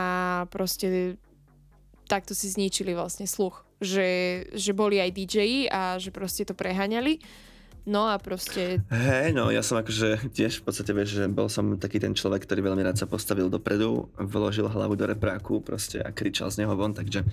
proste 0.52 1.16
takto 2.06 2.36
si 2.36 2.52
zničili 2.52 2.92
vlastne 2.92 3.24
sluch. 3.24 3.64
Že, 3.82 4.08
že 4.54 4.72
boli 4.76 5.02
aj 5.02 5.10
DJ 5.10 5.66
a 5.66 5.98
že 5.98 6.14
proste 6.14 6.46
to 6.46 6.54
preháňali. 6.54 7.18
No 7.82 8.06
a 8.06 8.14
proste... 8.22 8.78
Hej, 8.94 9.34
no 9.34 9.50
ja 9.50 9.58
som 9.58 9.74
akože 9.74 10.22
tiež 10.36 10.62
v 10.62 10.70
podstate, 10.70 10.94
vieš, 10.94 11.18
že 11.18 11.24
bol 11.26 11.50
som 11.50 11.74
taký 11.74 11.98
ten 11.98 12.14
človek, 12.14 12.46
ktorý 12.46 12.70
veľmi 12.70 12.82
rád 12.86 13.02
sa 13.02 13.10
postavil 13.10 13.50
dopredu, 13.50 14.06
vložil 14.14 14.70
hlavu 14.70 14.94
do 14.94 15.10
repráku 15.10 15.58
proste 15.58 15.98
a 15.98 16.14
kričal 16.14 16.54
z 16.54 16.62
neho 16.62 16.74
von, 16.78 16.94
takže, 16.94 17.26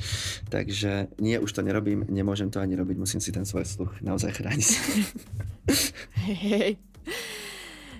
takže 0.49 1.13
nie, 1.21 1.37
už 1.37 1.53
to 1.53 1.61
nerobím, 1.61 2.01
nemôžem 2.09 2.49
to 2.49 2.57
ani 2.57 2.73
robiť, 2.73 2.97
musím 2.97 3.21
si 3.21 3.29
ten 3.29 3.45
svoj 3.45 3.65
sluch 3.65 3.93
naozaj 4.01 4.41
chrániť. 4.41 4.69
Hej. 6.49 6.81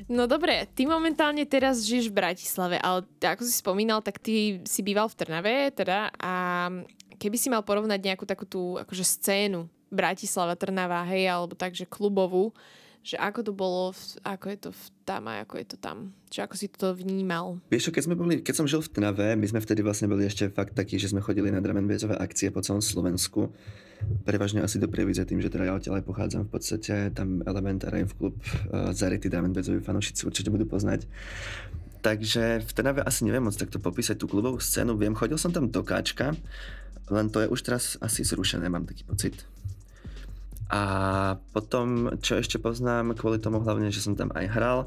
No 0.10 0.26
dobre, 0.26 0.66
ty 0.74 0.90
momentálne 0.90 1.46
teraz 1.46 1.86
žiješ 1.86 2.10
v 2.10 2.18
Bratislave, 2.18 2.82
ale 2.82 3.06
ako 3.22 3.46
si 3.46 3.54
spomínal, 3.54 4.02
tak 4.02 4.18
ty 4.18 4.66
si 4.66 4.82
býval 4.82 5.06
v 5.06 5.18
Trnave, 5.22 5.56
teda, 5.70 6.10
a 6.18 6.34
keby 7.22 7.38
si 7.38 7.54
mal 7.54 7.62
porovnať 7.62 8.02
nejakú 8.02 8.26
takú 8.26 8.50
tú 8.50 8.82
akože 8.82 9.06
scénu 9.06 9.70
Bratislava, 9.90 10.54
Trnava, 10.56 11.02
hej, 11.10 11.30
alebo 11.30 11.58
takže 11.58 11.90
klubovú, 11.90 12.54
že 13.00 13.16
ako 13.16 13.40
to 13.42 13.52
bolo, 13.56 13.96
ako 14.28 14.46
je 14.52 14.58
to 14.60 14.70
v 14.76 14.84
tam 15.08 15.24
a 15.32 15.42
ako 15.42 15.56
je 15.58 15.66
to 15.72 15.78
tam. 15.80 16.12
Čiže 16.30 16.42
ako 16.46 16.56
si 16.60 16.68
to 16.70 16.88
vnímal? 16.94 17.58
Vieš 17.72 17.90
keď, 17.90 18.04
sme 18.06 18.16
boli, 18.20 18.44
keď 18.44 18.56
som 18.60 18.68
žil 18.68 18.84
v 18.84 18.92
Trnave, 18.92 19.34
my 19.40 19.48
sme 19.48 19.64
vtedy 19.64 19.82
vlastne 19.82 20.12
boli 20.12 20.28
ešte 20.28 20.52
fakt 20.52 20.76
takí, 20.76 21.00
že 21.00 21.10
sme 21.10 21.24
chodili 21.24 21.50
na 21.50 21.64
drum 21.64 21.80
akcie 22.20 22.52
po 22.52 22.60
celom 22.62 22.84
Slovensku. 22.84 23.50
Prevažne 24.28 24.64
asi 24.64 24.78
do 24.80 24.92
Prievidze 24.92 25.26
tým, 25.26 25.40
že 25.40 25.52
teda 25.52 25.68
ja 25.68 25.74
odtiaľ 25.76 26.00
aj 26.00 26.06
pochádzam 26.08 26.44
v 26.48 26.52
podstate. 26.52 26.94
Tam 27.16 27.40
Element 27.48 27.82
a 27.88 27.90
Rave 27.92 28.14
Club, 28.14 28.36
uh, 28.70 28.92
zarytí 28.92 29.32
drum 29.32 29.52
fanúšici 29.58 30.28
určite 30.28 30.52
budú 30.52 30.68
poznať. 30.68 31.08
Takže 32.00 32.64
v 32.64 32.72
Trnave 32.72 33.04
asi 33.04 33.28
neviem 33.28 33.44
moc 33.44 33.56
takto 33.60 33.76
popísať 33.80 34.16
tú 34.20 34.32
klubovú 34.32 34.64
scénu. 34.64 34.96
Viem, 34.96 35.20
chodil 35.20 35.36
som 35.36 35.52
tam 35.52 35.68
do 35.68 35.84
Káčka, 35.84 36.32
len 37.12 37.28
to 37.28 37.44
je 37.44 37.52
už 37.52 37.60
teraz 37.60 38.00
asi 38.00 38.24
zrušené, 38.24 38.72
mám 38.72 38.88
taký 38.88 39.04
pocit. 39.04 39.44
A 40.70 40.82
potom, 41.52 42.14
čo 42.22 42.38
ešte 42.38 42.62
poznám, 42.62 43.18
kvôli 43.18 43.42
tomu 43.42 43.58
hlavne, 43.62 43.90
že 43.90 44.06
som 44.06 44.14
tam 44.14 44.30
aj 44.38 44.46
hral, 44.54 44.80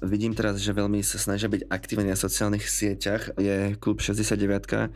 vidím 0.00 0.32
teraz, 0.32 0.56
že 0.60 0.72
veľmi 0.72 1.04
sa 1.04 1.20
snažia 1.20 1.52
byť 1.52 1.68
aktívni 1.68 2.08
na 2.08 2.16
sociálnych 2.16 2.64
sieťach, 2.64 3.36
je 3.36 3.76
klub 3.76 4.00
69 4.00 4.90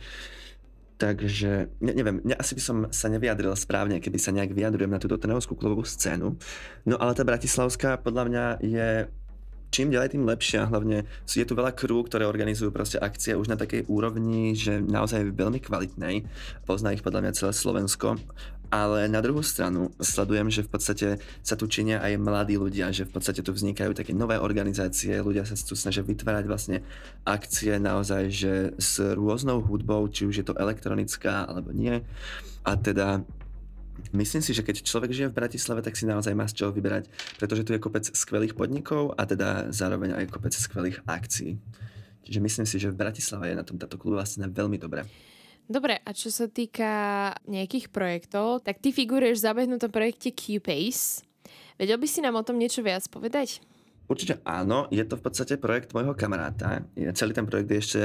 Takže, 0.95 1.67
ne, 1.83 1.91
neviem, 1.91 2.23
ne, 2.23 2.39
asi 2.39 2.55
by 2.55 2.61
som 2.63 2.77
sa 2.87 3.11
nevyjadril 3.11 3.51
správne, 3.59 3.99
keby 3.99 4.15
sa 4.15 4.31
nejak 4.31 4.55
vyjadrujem 4.55 4.87
na 4.87 5.01
túto 5.03 5.19
trnavskú 5.19 5.51
klubovú 5.51 5.83
scénu. 5.83 6.39
No 6.87 6.95
ale 6.95 7.11
tá 7.11 7.27
bratislavská 7.27 7.99
podľa 7.99 8.23
mňa 8.31 8.45
je 8.63 8.87
čím 9.75 9.91
ďalej, 9.91 10.15
tým 10.15 10.23
lepšie. 10.23 10.63
Hlavne 10.71 11.03
je 11.27 11.43
tu 11.43 11.51
veľa 11.51 11.75
krú, 11.75 11.99
ktoré 12.07 12.23
organizujú 12.23 12.71
proste 12.71 12.95
akcie 12.95 13.35
už 13.35 13.51
na 13.51 13.59
takej 13.59 13.91
úrovni, 13.91 14.55
že 14.55 14.79
naozaj 14.79 15.35
veľmi 15.35 15.59
kvalitnej. 15.59 16.23
Pozná 16.63 16.95
ich 16.95 17.03
podľa 17.03 17.27
mňa 17.27 17.35
celé 17.35 17.51
Slovensko. 17.51 18.15
Ale 18.73 19.05
na 19.11 19.21
druhú 19.21 19.45
stranu 19.45 19.93
sledujem, 20.01 20.49
že 20.49 20.65
v 20.65 20.69
podstate 20.69 21.07
sa 21.45 21.55
tu 21.55 21.69
činia 21.69 22.01
aj 22.01 22.17
mladí 22.17 22.57
ľudia, 22.57 22.89
že 22.89 23.05
v 23.05 23.13
podstate 23.17 23.45
tu 23.45 23.53
vznikajú 23.53 23.93
také 23.93 24.11
nové 24.11 24.41
organizácie, 24.41 25.21
ľudia 25.21 25.45
sa 25.45 25.53
tu 25.53 25.77
snažia 25.77 26.01
vytvárať 26.01 26.45
vlastne 26.49 26.77
akcie 27.25 27.77
naozaj, 27.77 28.23
že 28.33 28.53
s 28.81 28.97
rôznou 29.01 29.61
hudbou, 29.61 30.05
či 30.09 30.25
už 30.25 30.35
je 30.41 30.45
to 30.45 30.57
elektronická 30.57 31.45
alebo 31.45 31.69
nie. 31.71 32.01
A 32.65 32.73
teda 32.77 33.21
Myslím 34.11 34.43
si, 34.43 34.51
že 34.51 34.59
keď 34.59 34.83
človek 34.83 35.15
žije 35.15 35.31
v 35.31 35.39
Bratislave, 35.39 35.79
tak 35.79 35.95
si 35.95 36.03
naozaj 36.03 36.35
má 36.35 36.43
z 36.51 36.59
čoho 36.59 36.71
vyberať, 36.75 37.07
pretože 37.39 37.63
tu 37.63 37.71
je 37.71 37.79
kopec 37.79 38.03
skvelých 38.03 38.51
podnikov 38.51 39.15
a 39.15 39.23
teda 39.23 39.71
zároveň 39.71 40.19
aj 40.19 40.35
kopec 40.35 40.51
skvelých 40.51 40.99
akcií. 41.07 41.55
Čiže 42.27 42.39
myslím 42.43 42.65
si, 42.67 42.75
že 42.75 42.91
v 42.91 42.99
Bratislave 42.99 43.53
je 43.53 43.59
na 43.59 43.63
tom 43.63 43.79
táto 43.79 43.95
klubová 43.95 44.27
scéna 44.27 44.51
veľmi 44.51 44.75
dobré. 44.75 45.07
Dobre, 45.65 45.97
a 45.97 46.09
čo 46.13 46.29
sa 46.29 46.45
týka 46.45 47.33
nejakých 47.49 47.89
projektov, 47.89 48.61
tak 48.61 48.77
ty 48.77 48.93
figuruješ 48.93 49.41
v 49.41 49.47
zabehnutom 49.49 49.89
projekte 49.89 50.29
Q-Pace. 50.29 51.25
Vedel 51.81 51.97
by 51.97 52.07
si 52.07 52.21
nám 52.21 52.37
o 52.37 52.45
tom 52.45 52.61
niečo 52.61 52.85
viac 52.85 53.01
povedať? 53.09 53.65
Určite 54.05 54.37
áno, 54.45 54.85
je 54.93 55.01
to 55.01 55.17
v 55.17 55.23
podstate 55.25 55.57
projekt 55.57 55.93
môjho 55.97 56.13
kamaráta. 56.13 56.85
Celý 57.17 57.33
ten 57.33 57.49
projekt 57.49 57.69
je 57.73 57.79
ešte 57.81 58.01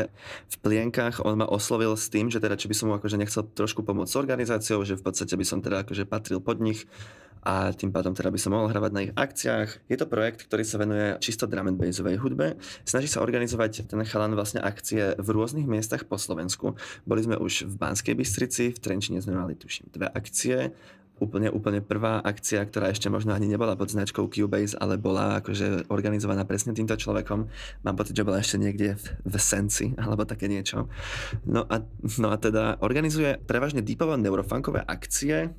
v 0.48 0.56
plienkach. 0.64 1.20
On 1.22 1.36
ma 1.36 1.44
oslovil 1.44 1.92
s 1.92 2.08
tým, 2.08 2.32
že 2.32 2.40
teda 2.40 2.56
či 2.56 2.72
by 2.72 2.74
som 2.76 2.86
mu 2.88 2.96
akože 2.96 3.20
nechcel 3.20 3.44
trošku 3.44 3.84
pomôcť 3.84 4.08
s 4.08 4.16
organizáciou, 4.16 4.80
že 4.84 4.96
v 4.96 5.04
podstate 5.04 5.36
by 5.36 5.44
som 5.44 5.60
teda 5.60 5.84
akože 5.84 6.08
patril 6.08 6.40
pod 6.40 6.64
nich 6.64 6.88
a 7.40 7.72
tým 7.72 7.88
pádom 7.88 8.12
teda 8.12 8.28
by 8.28 8.36
som 8.36 8.52
mohol 8.52 8.68
hravať 8.68 8.92
na 8.92 9.00
ich 9.08 9.12
akciách. 9.16 9.88
Je 9.88 9.96
to 9.96 10.04
projekt, 10.04 10.44
ktorý 10.44 10.60
sa 10.60 10.76
venuje 10.76 11.16
čisto 11.24 11.48
drum 11.48 11.72
and 11.72 11.80
bassovej 11.80 12.20
hudbe. 12.20 12.60
Snaží 12.84 13.08
sa 13.08 13.24
organizovať 13.24 13.88
ten 13.88 14.00
chalan 14.04 14.36
vlastne 14.36 14.60
akcie 14.60 15.16
v 15.16 15.28
rôznych 15.32 15.64
miestach 15.64 16.04
po 16.04 16.20
Slovensku. 16.20 16.76
Boli 17.08 17.24
sme 17.24 17.40
už 17.40 17.64
v 17.64 17.74
Banskej 17.80 18.12
Bystrici, 18.12 18.76
v 18.76 18.78
Trenčine 18.80 19.24
sme 19.24 19.40
mali 19.40 19.56
tuším 19.56 19.88
dve 19.88 20.12
akcie, 20.12 20.76
úplne, 21.20 21.52
úplne 21.52 21.84
prvá 21.84 22.18
akcia, 22.24 22.64
ktorá 22.64 22.88
ešte 22.90 23.12
možno 23.12 23.36
ani 23.36 23.46
nebola 23.46 23.76
pod 23.76 23.92
značkou 23.92 24.26
Cubase, 24.32 24.74
ale 24.80 24.96
bola 24.96 25.44
akože 25.44 25.92
organizovaná 25.92 26.48
presne 26.48 26.72
týmto 26.72 26.96
človekom. 26.96 27.46
Mám 27.84 27.96
pocit, 27.96 28.16
že 28.16 28.26
bola 28.26 28.40
ešte 28.40 28.56
niekde 28.56 28.96
v, 28.96 29.04
v 29.28 29.34
Senci, 29.36 29.92
alebo 30.00 30.24
také 30.24 30.48
niečo. 30.48 30.88
No 31.44 31.68
a, 31.68 31.84
no 32.16 32.28
a 32.32 32.36
teda 32.40 32.80
organizuje 32.80 33.36
prevažne 33.44 33.84
deepovo 33.84 34.16
neurofunkové 34.16 34.82
akcie 34.82 35.52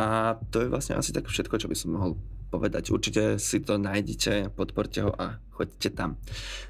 a 0.00 0.40
to 0.50 0.64
je 0.64 0.72
vlastne 0.72 0.96
asi 0.96 1.12
tak 1.12 1.28
všetko, 1.28 1.60
čo 1.60 1.68
by 1.68 1.76
som 1.76 1.94
mohol 1.94 2.16
povedať. 2.52 2.92
Určite 2.92 3.40
si 3.40 3.64
to 3.64 3.80
nájdete, 3.80 4.52
podporte 4.52 5.00
ho 5.00 5.12
a 5.16 5.40
choďte 5.56 5.96
tam. 5.96 6.20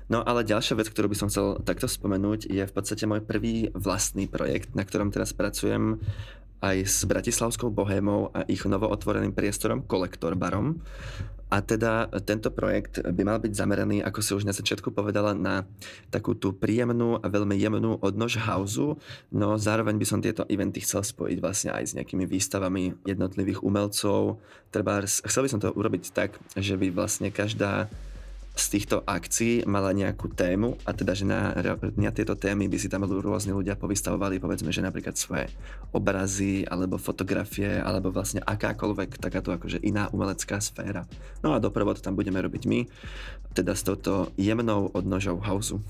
No 0.06 0.22
ale 0.22 0.46
ďalšia 0.46 0.78
vec, 0.78 0.86
ktorú 0.86 1.10
by 1.10 1.18
som 1.18 1.26
chcel 1.26 1.58
takto 1.66 1.90
spomenúť, 1.90 2.46
je 2.46 2.62
v 2.62 2.72
podstate 2.72 3.02
môj 3.10 3.26
prvý 3.26 3.74
vlastný 3.74 4.30
projekt, 4.30 4.78
na 4.78 4.86
ktorom 4.86 5.10
teraz 5.10 5.34
pracujem 5.34 5.98
aj 6.62 6.76
s 6.86 6.98
Bratislavskou 7.02 7.74
bohémou 7.74 8.30
a 8.30 8.46
ich 8.46 8.62
novootvoreným 8.62 9.34
priestorom 9.34 9.82
Kolektor 9.82 10.38
Barom. 10.38 10.78
A 11.52 11.60
teda 11.60 12.08
tento 12.24 12.48
projekt 12.48 13.04
by 13.04 13.22
mal 13.28 13.36
byť 13.36 13.52
zameraný, 13.52 14.00
ako 14.00 14.24
si 14.24 14.32
už 14.32 14.48
na 14.48 14.56
začiatku 14.56 14.88
povedala, 14.88 15.36
na 15.36 15.68
takú 16.08 16.32
tú 16.32 16.56
príjemnú 16.56 17.20
a 17.20 17.28
veľmi 17.28 17.52
jemnú 17.60 18.00
odnož 18.00 18.40
hausu, 18.40 18.96
no 19.28 19.60
zároveň 19.60 20.00
by 20.00 20.06
som 20.08 20.24
tieto 20.24 20.48
eventy 20.48 20.80
chcel 20.80 21.04
spojiť 21.04 21.38
vlastne 21.44 21.76
aj 21.76 21.92
s 21.92 21.96
nejakými 22.00 22.24
výstavami 22.24 23.04
jednotlivých 23.04 23.60
umelcov. 23.60 24.40
Treba, 24.72 25.04
chcel 25.04 25.44
by 25.44 25.50
som 25.52 25.60
to 25.60 25.76
urobiť 25.76 26.16
tak, 26.16 26.40
že 26.56 26.80
by 26.80 26.88
vlastne 26.88 27.28
každá 27.28 27.92
z 28.52 28.64
týchto 28.68 29.00
akcií 29.08 29.64
mala 29.64 29.96
nejakú 29.96 30.28
tému 30.28 30.76
a 30.84 30.92
teda, 30.92 31.16
že 31.16 31.24
na, 31.24 31.56
na 31.96 32.12
tieto 32.12 32.36
témy 32.36 32.68
by 32.68 32.76
si 32.76 32.92
tam 32.92 33.08
rôzni 33.08 33.48
ľudia 33.48 33.80
povystavovali, 33.80 34.36
povedzme, 34.36 34.68
že 34.68 34.84
napríklad 34.84 35.16
svoje 35.16 35.48
obrazy 35.88 36.68
alebo 36.68 37.00
fotografie 37.00 37.80
alebo 37.80 38.12
vlastne 38.12 38.44
akákoľvek 38.44 39.16
takáto 39.16 39.56
akože 39.56 39.80
iná 39.80 40.12
umelecká 40.12 40.60
sféra. 40.60 41.08
No 41.40 41.56
a 41.56 41.62
doprovod 41.64 42.04
tam 42.04 42.12
budeme 42.12 42.44
robiť 42.44 42.62
my, 42.68 42.80
teda 43.56 43.72
s 43.72 43.88
touto 43.88 44.28
jemnou 44.36 44.92
odnožou 44.92 45.40
hausu. 45.40 45.80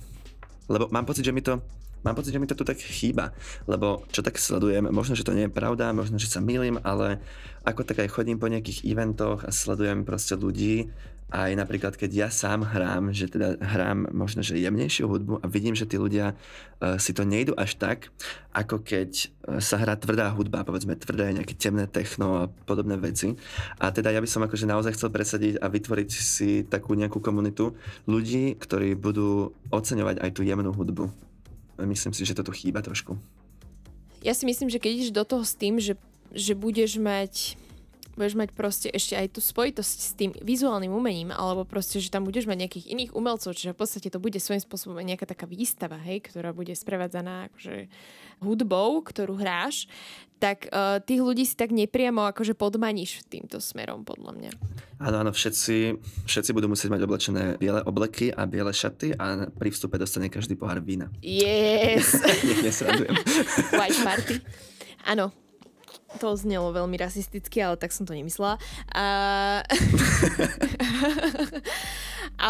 Lebo 0.70 0.86
mám 0.94 1.02
pocit, 1.02 1.26
že 1.26 1.34
mi 1.34 1.42
to 1.42 1.58
mám 2.02 2.18
pocit, 2.18 2.34
že 2.34 2.42
mi 2.42 2.50
to 2.50 2.58
tu 2.58 2.66
tak 2.66 2.82
chýba, 2.82 3.30
lebo 3.70 4.02
čo 4.10 4.26
tak 4.26 4.34
sledujem, 4.38 4.90
možno, 4.90 5.14
že 5.14 5.22
to 5.22 5.34
nie 5.38 5.46
je 5.46 5.54
pravda, 5.54 5.94
možno, 5.94 6.18
že 6.18 6.26
sa 6.26 6.42
milím, 6.42 6.82
ale 6.82 7.22
ako 7.62 7.86
tak 7.86 8.02
aj 8.02 8.10
chodím 8.10 8.42
po 8.42 8.50
nejakých 8.50 8.82
eventoch 8.82 9.46
a 9.46 9.54
sledujem 9.54 10.02
proste 10.02 10.34
ľudí, 10.34 10.90
aj 11.32 11.56
napríklad, 11.56 11.96
keď 11.96 12.10
ja 12.12 12.28
sám 12.28 12.60
hrám, 12.60 13.08
že 13.16 13.24
teda 13.24 13.56
hrám 13.56 14.12
možno, 14.12 14.44
že 14.44 14.60
jemnejšiu 14.60 15.08
hudbu 15.08 15.40
a 15.40 15.46
vidím, 15.48 15.72
že 15.72 15.88
tí 15.88 15.96
ľudia 15.96 16.36
uh, 16.36 17.00
si 17.00 17.16
to 17.16 17.24
nejdu 17.24 17.56
až 17.56 17.80
tak, 17.80 18.12
ako 18.52 18.84
keď 18.84 19.32
uh, 19.48 19.56
sa 19.56 19.80
hrá 19.80 19.96
tvrdá 19.96 20.28
hudba, 20.28 20.60
povedzme 20.60 20.92
tvrdé 20.92 21.32
nejaké 21.32 21.56
temné 21.56 21.88
techno 21.88 22.26
a 22.36 22.44
podobné 22.68 23.00
veci. 23.00 23.32
A 23.80 23.88
teda 23.88 24.12
ja 24.12 24.20
by 24.20 24.28
som 24.28 24.44
akože 24.44 24.68
naozaj 24.68 24.92
chcel 24.92 25.08
presadiť 25.08 25.56
a 25.56 25.72
vytvoriť 25.72 26.10
si 26.12 26.68
takú 26.68 26.92
nejakú 26.92 27.16
komunitu 27.24 27.72
ľudí, 28.04 28.60
ktorí 28.60 28.92
budú 28.92 29.56
oceňovať 29.72 30.20
aj 30.20 30.30
tú 30.36 30.44
jemnú 30.44 30.68
hudbu. 30.68 31.08
Myslím 31.80 32.12
si, 32.12 32.28
že 32.28 32.36
to 32.36 32.44
tu 32.44 32.52
chýba 32.52 32.84
trošku. 32.84 33.16
Ja 34.20 34.36
si 34.36 34.44
myslím, 34.44 34.68
že 34.68 34.78
keď 34.78 34.90
ideš 35.00 35.10
do 35.16 35.24
toho 35.24 35.42
s 35.42 35.56
tým, 35.56 35.80
že, 35.80 35.96
že 36.30 36.52
budeš 36.52 37.00
mať 37.00 37.56
budeš 38.16 38.34
mať 38.36 38.50
proste 38.52 38.88
ešte 38.92 39.16
aj 39.16 39.36
tú 39.36 39.40
spojitosť 39.40 39.98
s 39.98 40.12
tým 40.12 40.30
vizuálnym 40.44 40.92
umením, 40.92 41.32
alebo 41.32 41.64
proste, 41.64 41.98
že 41.98 42.12
tam 42.12 42.28
budeš 42.28 42.44
mať 42.44 42.68
nejakých 42.68 42.86
iných 42.92 43.10
umelcov, 43.16 43.56
čiže 43.56 43.72
v 43.72 43.80
podstate 43.80 44.08
to 44.12 44.20
bude 44.20 44.36
svojím 44.36 44.62
spôsobom 44.62 45.00
nejaká 45.00 45.24
taká 45.24 45.48
výstava, 45.48 45.96
hej, 46.00 46.24
ktorá 46.28 46.52
bude 46.52 46.76
sprevádzaná 46.76 47.52
akože 47.52 47.88
hudbou, 48.42 49.00
ktorú 49.00 49.38
hráš, 49.38 49.86
tak 50.42 50.66
uh, 50.74 50.98
tých 50.98 51.22
ľudí 51.22 51.46
si 51.46 51.54
tak 51.54 51.70
nepriamo 51.70 52.26
akože 52.34 52.58
podmaníš 52.58 53.22
týmto 53.30 53.62
smerom, 53.62 54.02
podľa 54.02 54.34
mňa. 54.34 54.50
Áno, 54.98 55.16
áno, 55.22 55.30
všetci, 55.30 56.02
všetci 56.26 56.50
budú 56.50 56.66
musieť 56.66 56.90
mať 56.90 57.00
oblečené 57.06 57.42
biele 57.62 57.78
obleky 57.86 58.34
a 58.34 58.42
biele 58.50 58.74
šaty 58.74 59.14
a 59.14 59.46
pri 59.46 59.70
vstupe 59.70 59.94
dostane 60.02 60.26
každý 60.26 60.58
pohár 60.58 60.82
vína. 60.82 61.14
Yes! 61.22 62.18
Nech 62.66 62.74
White 63.70 64.02
party. 64.02 64.34
Áno, 65.06 65.30
to 66.18 66.36
znelo 66.36 66.72
veľmi 66.72 66.96
rasisticky, 66.98 67.62
ale 67.62 67.80
tak 67.80 67.94
som 67.94 68.04
to 68.04 68.12
nemyslela. 68.12 68.58
A... 68.92 69.04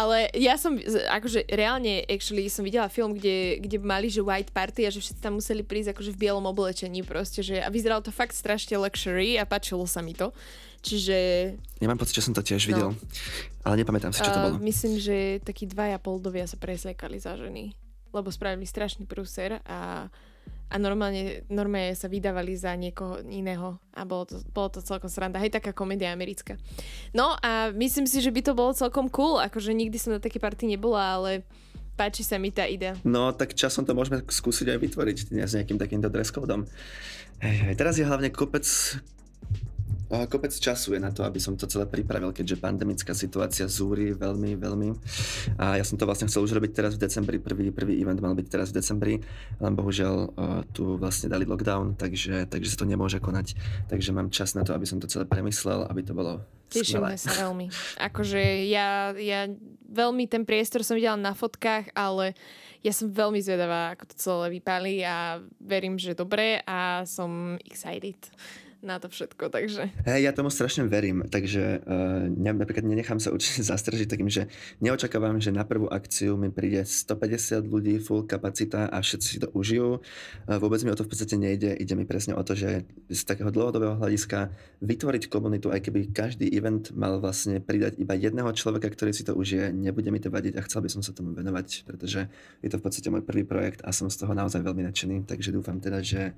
ale 0.01 0.29
ja 0.33 0.57
som, 0.59 0.79
akože 1.09 1.45
reálne, 1.51 2.03
actually, 2.07 2.49
som 2.49 2.65
videla 2.65 2.89
film, 2.89 3.13
kde, 3.15 3.59
kde 3.61 3.77
mali, 3.83 4.09
že 4.09 4.25
white 4.25 4.51
party 4.51 4.87
a 4.87 4.93
že 4.93 5.03
všetci 5.03 5.21
tam 5.21 5.39
museli 5.39 5.61
prísť 5.61 5.95
akože 5.95 6.11
v 6.15 6.21
bielom 6.27 6.45
oblečení 6.49 7.05
proste, 7.05 7.45
že 7.45 7.61
a 7.61 7.69
vyzeralo 7.69 8.03
to 8.03 8.11
fakt 8.11 8.35
strašne 8.35 8.79
luxury 8.79 9.37
a 9.37 9.47
páčilo 9.47 9.85
sa 9.85 10.01
mi 10.01 10.17
to. 10.17 10.33
Čiže... 10.83 11.17
Ja 11.79 11.87
mám 11.87 11.95
pocit, 11.95 12.19
že 12.19 12.27
som 12.27 12.35
to 12.35 12.43
tiež 12.43 12.67
videl, 12.67 12.91
no. 12.91 12.99
ale 13.63 13.79
nepamätám 13.79 14.11
si, 14.11 14.19
čo 14.19 14.35
to 14.35 14.43
bolo. 14.43 14.59
Uh, 14.59 14.67
myslím, 14.67 14.99
že 14.99 15.39
takí 15.39 15.63
dvaja 15.63 15.95
poldovia 15.95 16.43
sa 16.43 16.59
presliekali 16.59 17.23
za 17.23 17.39
ženy, 17.39 17.71
lebo 18.11 18.27
spravili 18.27 18.67
strašný 18.67 19.07
prúser 19.07 19.63
a 19.63 20.11
a 20.69 20.75
normálne, 20.81 21.45
normálne 21.51 21.93
sa 21.93 22.09
vydávali 22.09 22.57
za 22.57 22.73
niekoho 22.73 23.21
iného 23.29 23.77
a 23.93 24.01
bolo 24.07 24.25
to, 24.25 24.35
bolo 24.49 24.69
to 24.73 24.81
celkom 24.81 25.11
sranda. 25.11 25.37
Hej, 25.37 25.59
taká 25.59 25.69
komédia 25.75 26.09
americká. 26.09 26.57
No 27.13 27.37
a 27.39 27.69
myslím 27.75 28.09
si, 28.09 28.23
že 28.23 28.33
by 28.33 28.41
to 28.41 28.53
bolo 28.57 28.73
celkom 28.73 29.11
cool, 29.13 29.37
akože 29.37 29.69
nikdy 29.69 29.97
som 30.01 30.17
na 30.17 30.19
také 30.23 30.41
party 30.41 30.65
nebola, 30.65 31.19
ale 31.19 31.45
páči 31.93 32.25
sa 32.25 32.41
mi 32.41 32.49
tá 32.49 32.65
idea. 32.65 32.97
No, 33.05 33.29
tak 33.37 33.53
časom 33.53 33.85
to 33.85 33.93
môžeme 33.93 34.25
skúsiť 34.25 34.73
aj 34.73 34.79
vytvoriť 34.81 35.17
s 35.45 35.53
nejakým 35.53 35.77
takýmto 35.77 36.09
dress 36.09 36.33
code 36.33 36.65
Hej, 37.43 37.75
teraz 37.75 37.99
je 37.99 38.07
hlavne 38.07 38.31
kopec, 38.31 38.63
kopec 40.29 40.53
času 40.53 40.93
je 40.93 41.01
na 41.01 41.09
to, 41.09 41.25
aby 41.25 41.41
som 41.41 41.57
to 41.57 41.65
celé 41.65 41.89
pripravil, 41.89 42.29
keďže 42.29 42.61
pandemická 42.61 43.17
situácia 43.17 43.65
zúri 43.65 44.13
veľmi, 44.13 44.53
veľmi. 44.59 44.89
A 45.57 45.81
ja 45.81 45.85
som 45.85 45.97
to 45.97 46.05
vlastne 46.05 46.29
chcel 46.29 46.45
už 46.45 46.53
robiť 46.53 46.71
teraz 46.77 46.93
v 46.93 47.03
decembri, 47.03 47.37
prvý, 47.41 47.73
prvý 47.73 47.97
event 47.97 48.21
mal 48.21 48.37
byť 48.37 48.47
teraz 48.47 48.69
v 48.69 48.77
decembri, 48.77 49.13
len 49.57 49.73
bohužiaľ 49.73 50.15
tu 50.69 51.01
vlastne 51.01 51.33
dali 51.33 51.49
lockdown, 51.49 51.97
takže, 51.97 52.45
takže 52.45 52.69
sa 52.73 52.77
to 52.83 52.89
nemôže 52.89 53.17
konať. 53.17 53.57
Takže 53.89 54.13
mám 54.13 54.29
čas 54.29 54.53
na 54.53 54.61
to, 54.61 54.77
aby 54.77 54.85
som 54.85 55.01
to 55.01 55.09
celé 55.09 55.25
premyslel, 55.25 55.89
aby 55.89 56.05
to 56.05 56.13
bolo 56.13 56.45
Tešíme 56.73 57.13
sa 57.21 57.45
veľmi. 57.45 57.69
Akože 58.01 58.65
ja, 58.65 59.13
ja 59.13 59.45
veľmi 59.93 60.25
ten 60.25 60.41
priestor 60.41 60.81
som 60.81 60.97
videla 60.97 61.13
na 61.13 61.37
fotkách, 61.37 61.93
ale 61.93 62.33
ja 62.81 62.91
som 62.91 63.13
veľmi 63.13 63.39
zvedavá, 63.39 63.93
ako 63.93 64.03
to 64.09 64.15
celé 64.17 64.57
vypálí 64.57 65.05
a 65.05 65.37
verím, 65.61 66.01
že 66.01 66.17
dobre 66.17 66.59
a 66.65 67.05
som 67.05 67.55
excited 67.61 68.17
na 68.83 68.99
to 68.99 69.07
všetko, 69.07 69.47
takže... 69.47 69.95
Hey, 70.03 70.27
ja 70.27 70.35
tomu 70.35 70.51
strašne 70.51 70.83
verím, 70.91 71.23
takže 71.31 71.79
uh, 71.87 72.27
ne, 72.27 72.51
napríklad 72.51 72.83
nenechám 72.83 73.17
sa 73.17 73.31
určite 73.31 73.63
zastržiť 73.71 74.11
takým, 74.11 74.27
že 74.27 74.51
neočakávam, 74.83 75.39
že 75.39 75.55
na 75.55 75.63
prvú 75.63 75.87
akciu 75.87 76.35
mi 76.35 76.51
príde 76.51 76.83
150 76.83 77.63
ľudí, 77.63 77.95
full 78.03 78.27
kapacita 78.27 78.91
a 78.91 78.99
všetci 78.99 79.27
si 79.27 79.39
to 79.39 79.47
užijú. 79.55 80.03
Uh, 80.45 80.59
vôbec 80.59 80.83
mi 80.83 80.91
o 80.91 80.97
to 80.99 81.07
v 81.07 81.15
podstate 81.15 81.39
nejde, 81.39 81.71
ide 81.79 81.95
mi 81.95 82.03
presne 82.03 82.35
o 82.35 82.43
to, 82.43 82.59
že 82.59 82.83
z 83.07 83.21
takého 83.23 83.49
dlhodobého 83.49 83.95
hľadiska 83.95 84.51
vytvoriť 84.83 85.31
komunitu, 85.31 85.71
aj 85.71 85.79
keby 85.79 86.11
každý 86.11 86.51
event 86.51 86.91
mal 86.91 87.23
vlastne 87.23 87.63
pridať 87.63 87.95
iba 88.03 88.19
jedného 88.19 88.51
človeka, 88.51 88.91
ktorý 88.91 89.15
si 89.15 89.23
to 89.23 89.31
užije, 89.31 89.71
nebude 89.71 90.11
mi 90.11 90.19
to 90.19 90.27
vadiť 90.27 90.59
a 90.59 90.61
chcel 90.67 90.83
by 90.83 90.91
som 90.91 90.99
sa 90.99 91.15
tomu 91.15 91.31
venovať, 91.31 91.87
pretože 91.87 92.27
je 92.59 92.67
to 92.67 92.75
v 92.75 92.83
podstate 92.83 93.07
môj 93.07 93.23
prvý 93.23 93.47
projekt 93.47 93.79
a 93.87 93.95
som 93.95 94.11
z 94.11 94.19
toho 94.19 94.35
naozaj 94.35 94.59
veľmi 94.59 94.83
nadšený, 94.91 95.23
takže 95.23 95.55
dúfam 95.55 95.79
teda, 95.79 96.03
že 96.03 96.35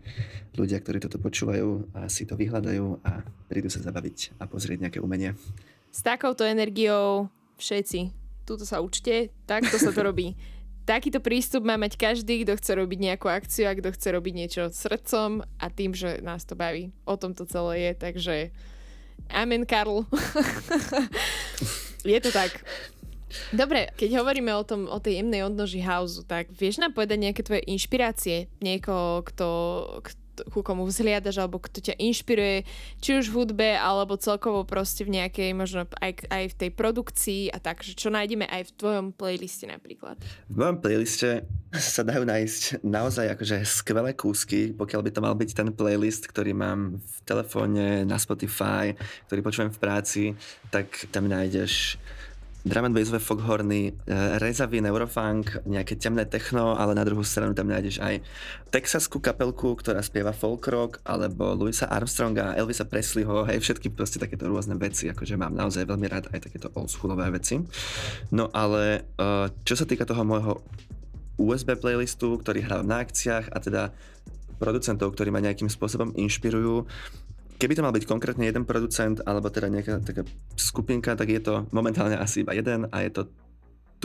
ľudia, 0.53 0.77
ktorí 0.77 1.01
toto 1.01 1.17
počúvajú, 1.17 1.97
si 2.05 2.29
to 2.29 2.34
to 2.35 2.43
vyhľadajú 2.43 2.99
a 3.07 3.23
prídu 3.47 3.71
sa 3.71 3.79
zabaviť 3.79 4.35
a 4.35 4.43
pozrieť 4.43 4.83
nejaké 4.83 4.99
umenie. 4.99 5.39
S 5.87 6.03
takouto 6.03 6.43
energiou 6.43 7.31
všetci, 7.55 8.11
túto 8.43 8.67
sa 8.67 8.83
učte, 8.83 9.31
takto 9.47 9.79
sa 9.79 9.95
to 9.95 10.03
robí. 10.03 10.35
Takýto 10.83 11.23
prístup 11.23 11.63
má 11.63 11.79
mať 11.79 11.95
každý, 11.95 12.43
kto 12.43 12.59
chce 12.59 12.75
robiť 12.75 12.99
nejakú 12.99 13.31
akciu 13.31 13.71
a 13.71 13.73
kto 13.73 13.95
chce 13.95 14.07
robiť 14.11 14.33
niečo 14.35 14.63
srdcom 14.69 15.41
a 15.57 15.65
tým, 15.71 15.95
že 15.95 16.19
nás 16.19 16.43
to 16.43 16.53
baví. 16.53 16.91
O 17.07 17.15
tom 17.15 17.31
to 17.31 17.47
celé 17.47 17.89
je, 17.89 17.91
takže 17.95 18.35
amen, 19.31 19.63
Karl. 19.65 20.05
je 22.05 22.19
to 22.21 22.29
tak. 22.29 22.61
Dobre, 23.49 23.89
keď 23.97 24.21
hovoríme 24.21 24.53
o, 24.53 24.61
tom, 24.61 24.85
o 24.85 25.01
tej 25.01 25.23
jemnej 25.23 25.47
odnoži 25.47 25.81
houseu, 25.81 26.21
tak 26.21 26.53
vieš 26.53 26.77
nám 26.77 26.93
povedať 26.93 27.17
nejaké 27.17 27.41
tvoje 27.41 27.65
inšpirácie? 27.65 28.45
Niekoho, 28.61 29.25
kto, 29.25 29.49
kto 30.05 30.24
ku 30.51 30.65
komu 30.65 30.83
vzhliadaš, 30.89 31.39
alebo 31.39 31.61
kto 31.61 31.79
ťa 31.79 31.95
inšpiruje, 32.01 32.67
či 32.99 33.09
už 33.19 33.31
v 33.31 33.35
hudbe, 33.39 33.69
alebo 33.77 34.19
celkovo 34.19 34.67
proste 34.67 35.07
v 35.07 35.21
nejakej, 35.21 35.55
možno 35.55 35.87
aj, 36.01 36.27
aj 36.27 36.43
v 36.51 36.55
tej 36.55 36.69
produkcii 36.73 37.41
a 37.53 37.57
tak, 37.61 37.85
že 37.85 37.95
čo 37.95 38.11
nájdeme 38.11 38.49
aj 38.49 38.71
v 38.71 38.75
tvojom 38.75 39.05
playliste 39.15 39.69
napríklad. 39.69 40.19
V 40.51 40.55
mojom 40.55 40.81
playliste 40.81 41.47
sa 41.75 42.01
dajú 42.07 42.23
nájsť 42.23 42.83
naozaj 42.83 43.35
akože 43.35 43.57
skvelé 43.67 44.11
kúsky, 44.15 44.71
pokiaľ 44.71 45.01
by 45.03 45.11
to 45.11 45.23
mal 45.23 45.35
byť 45.35 45.49
ten 45.55 45.69
playlist, 45.75 46.27
ktorý 46.27 46.55
mám 46.55 46.99
v 46.99 47.17
telefóne, 47.27 48.07
na 48.07 48.17
Spotify, 48.17 48.95
ktorý 49.27 49.39
počujem 49.43 49.71
v 49.71 49.81
práci, 49.81 50.23
tak 50.71 50.87
tam 51.11 51.27
nájdeš 51.27 51.99
drum 52.65 52.85
and 52.89 52.95
bassové 52.97 53.21
foghorny, 53.21 53.93
eh, 53.93 54.41
rezavý 54.41 54.81
neurofunk, 54.81 55.61
nejaké 55.69 56.01
temné 56.01 56.25
techno, 56.25 56.73
ale 56.73 56.97
na 56.97 57.05
druhú 57.05 57.21
stranu 57.21 57.53
tam 57.53 57.69
nájdeš 57.69 58.01
aj 58.01 58.25
texaskú 58.73 59.21
kapelku, 59.21 59.77
ktorá 59.77 60.01
spieva 60.01 60.33
folk 60.33 60.65
rock, 60.73 60.97
alebo 61.05 61.53
Louisa 61.53 61.85
Armstronga, 61.85 62.57
Elvisa 62.57 62.89
Presleyho, 62.89 63.45
hej, 63.45 63.61
všetky 63.61 63.93
proste 63.93 64.17
takéto 64.17 64.49
rôzne 64.49 64.73
veci, 64.81 65.05
akože 65.13 65.37
mám 65.37 65.53
naozaj 65.53 65.85
veľmi 65.85 66.07
rád 66.09 66.33
aj 66.33 66.49
takéto 66.49 66.73
oldschoolové 66.73 67.29
veci. 67.37 67.61
No 68.33 68.49
ale 68.49 69.05
eh, 69.05 69.47
čo 69.61 69.77
sa 69.77 69.85
týka 69.85 70.09
toho 70.09 70.25
môjho 70.25 70.65
USB 71.37 71.77
playlistu, 71.77 72.41
ktorý 72.41 72.65
hrávam 72.65 72.89
na 72.89 73.05
akciách 73.05 73.53
a 73.53 73.57
teda 73.61 73.83
producentov, 74.57 75.13
ktorí 75.13 75.29
ma 75.29 75.43
nejakým 75.43 75.67
spôsobom 75.67 76.15
inšpirujú, 76.15 76.87
Keby 77.55 77.73
to 77.79 77.85
mal 77.85 77.95
byť 77.95 78.05
konkrétne 78.05 78.43
jeden 78.43 78.67
producent, 78.67 79.23
alebo 79.23 79.47
teda 79.47 79.71
nejaká 79.71 80.03
taká 80.03 80.27
skupinka, 80.59 81.15
tak 81.15 81.31
je 81.31 81.39
to 81.39 81.53
momentálne 81.71 82.19
asi 82.19 82.43
iba 82.43 82.51
jeden 82.51 82.91
a 82.91 82.97
je 83.01 83.11
to 83.11 83.21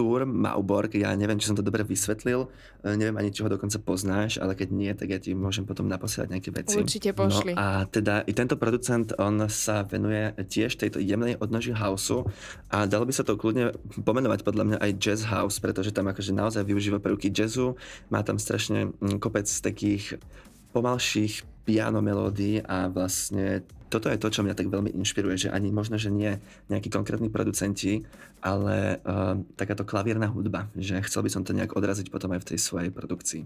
Tour 0.00 0.22
Mauborg, 0.24 0.94
ja 0.94 1.10
neviem, 1.18 1.36
či 1.36 1.50
som 1.50 1.58
to 1.58 1.66
dobre 1.66 1.82
vysvetlil, 1.82 2.46
e, 2.80 2.94
neviem 2.94 3.16
ani, 3.18 3.34
či 3.34 3.42
ho 3.42 3.50
dokonca 3.50 3.76
poznáš, 3.82 4.38
ale 4.38 4.54
keď 4.54 4.68
nie, 4.70 4.92
tak 4.94 5.10
ja 5.10 5.18
ti 5.18 5.34
môžem 5.34 5.66
potom 5.66 5.90
naposielať 5.90 6.28
nejaké 6.30 6.50
veci. 6.54 6.78
Určite 6.78 7.10
pošli. 7.10 7.52
No 7.52 7.60
a 7.60 7.66
teda 7.90 8.22
i 8.24 8.32
tento 8.32 8.54
producent, 8.54 9.12
on 9.18 9.44
sa 9.50 9.82
venuje 9.84 10.30
tiež 10.46 10.78
tejto 10.78 11.02
jemnej 11.02 11.36
odnoži 11.42 11.74
houseu 11.74 12.24
a 12.70 12.86
dalo 12.86 13.04
by 13.04 13.12
sa 13.12 13.26
to 13.26 13.34
kľudne 13.34 13.74
pomenovať 14.06 14.40
podľa 14.46 14.64
mňa 14.64 14.78
aj 14.78 14.90
jazz 15.02 15.20
house, 15.26 15.58
pretože 15.58 15.90
tam 15.90 16.06
akože 16.08 16.32
naozaj 16.32 16.62
využíva 16.64 17.02
prvky 17.02 17.34
jazzu, 17.34 17.74
má 18.08 18.22
tam 18.22 18.38
strašne 18.38 18.94
mm, 18.94 19.18
kopec 19.18 19.50
takých 19.50 20.22
pomalších 20.70 21.59
piano 21.70 22.02
melódií 22.02 22.58
a 22.66 22.90
vlastne 22.90 23.62
toto 23.90 24.10
je 24.10 24.18
to, 24.18 24.30
čo 24.30 24.42
mňa 24.42 24.58
tak 24.58 24.70
veľmi 24.70 24.90
inšpiruje, 24.94 25.46
že 25.46 25.52
ani 25.54 25.70
možno, 25.70 25.98
že 25.98 26.10
nie 26.10 26.38
nejakí 26.70 26.90
konkrétni 26.90 27.30
producenti, 27.30 28.06
ale 28.42 28.98
uh, 29.02 29.38
takáto 29.54 29.86
klavírna 29.86 30.30
hudba, 30.30 30.70
že 30.74 30.98
chcel 31.06 31.26
by 31.26 31.30
som 31.30 31.42
to 31.46 31.54
nejak 31.54 31.74
odraziť 31.74 32.10
potom 32.10 32.30
aj 32.34 32.42
v 32.42 32.48
tej 32.54 32.58
svojej 32.58 32.90
produkcii. 32.90 33.42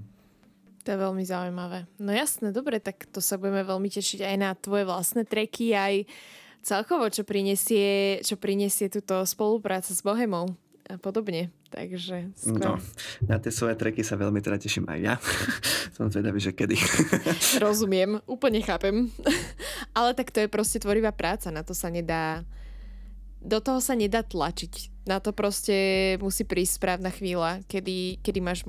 To 0.84 0.88
je 0.92 0.98
veľmi 1.00 1.24
zaujímavé. 1.24 1.88
No 1.96 2.12
jasné, 2.12 2.52
dobre, 2.52 2.76
tak 2.76 3.08
to 3.08 3.24
sa 3.24 3.40
budeme 3.40 3.64
veľmi 3.64 3.88
tešiť 3.88 4.20
aj 4.20 4.37
na 4.37 4.52
tvoje 4.52 4.84
vlastné 4.84 5.24
treky, 5.24 5.72
aj 5.72 6.04
celkovo, 6.60 7.08
čo 7.08 7.24
prinesie, 7.24 8.20
čo 8.20 8.37
prinesie 8.37 8.92
túto 8.92 9.24
spolupráca 9.24 9.92
s 9.92 10.04
Bohemou 10.04 10.52
a 10.90 11.01
podobne. 11.01 11.49
Takže 11.73 12.37
skvelé. 12.37 12.61
No, 12.61 12.79
na 13.25 13.37
tie 13.40 13.51
svoje 13.51 13.75
treky 13.75 14.05
sa 14.05 14.20
veľmi 14.20 14.38
teda 14.44 14.61
teším 14.61 14.85
aj 14.87 15.01
ja. 15.01 15.14
Som 15.97 16.12
zvedavý, 16.12 16.38
že 16.38 16.53
kedy. 16.53 16.77
Rozumiem, 17.64 18.20
úplne 18.29 18.61
chápem. 18.61 19.09
Ale 19.99 20.12
tak 20.12 20.31
to 20.31 20.44
je 20.44 20.53
proste 20.53 20.83
tvorivá 20.85 21.11
práca, 21.14 21.49
na 21.49 21.64
to 21.64 21.73
sa 21.73 21.88
nedá 21.88 22.44
do 23.44 23.61
toho 23.61 23.77
sa 23.77 23.92
nedá 23.92 24.25
tlačiť. 24.25 25.05
Na 25.05 25.20
to 25.20 25.37
proste 25.37 26.16
musí 26.16 26.49
prísť 26.49 26.81
správna 26.81 27.12
chvíľa, 27.12 27.61
kedy, 27.68 28.25
kedy 28.25 28.40
máš 28.40 28.64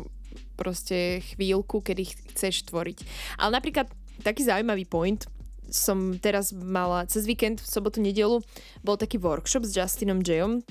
proste 0.60 1.24
chvíľku, 1.32 1.80
kedy 1.80 2.04
chceš 2.36 2.68
tvoriť. 2.68 3.08
Ale 3.40 3.56
napríklad 3.56 3.88
taký 4.20 4.44
zaujímavý 4.44 4.84
point, 4.84 5.24
som 5.72 6.20
teraz 6.20 6.52
mala 6.52 7.08
cez 7.08 7.24
víkend, 7.24 7.64
v 7.64 7.72
sobotu, 7.72 8.04
nedelu, 8.04 8.44
bol 8.84 9.00
taký 9.00 9.16
workshop 9.16 9.64
s 9.64 9.74
Justinom 9.74 10.20
Jayom, 10.22 10.62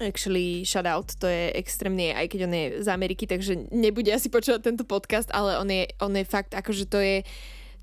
actually 0.00 0.64
shout 0.64 0.88
out, 0.88 1.12
to 1.20 1.28
je 1.28 1.52
extrémne, 1.54 2.16
aj 2.16 2.26
keď 2.32 2.40
on 2.48 2.54
je 2.56 2.64
z 2.82 2.88
Ameriky, 2.88 3.28
takže 3.28 3.68
nebude 3.70 4.08
asi 4.10 4.32
počúvať 4.32 4.64
tento 4.64 4.84
podcast, 4.88 5.28
ale 5.30 5.60
on 5.60 5.68
je, 5.68 5.86
on 6.00 6.12
je 6.16 6.24
fakt, 6.24 6.56
akože 6.56 6.88
to 6.88 6.98
je 6.98 7.16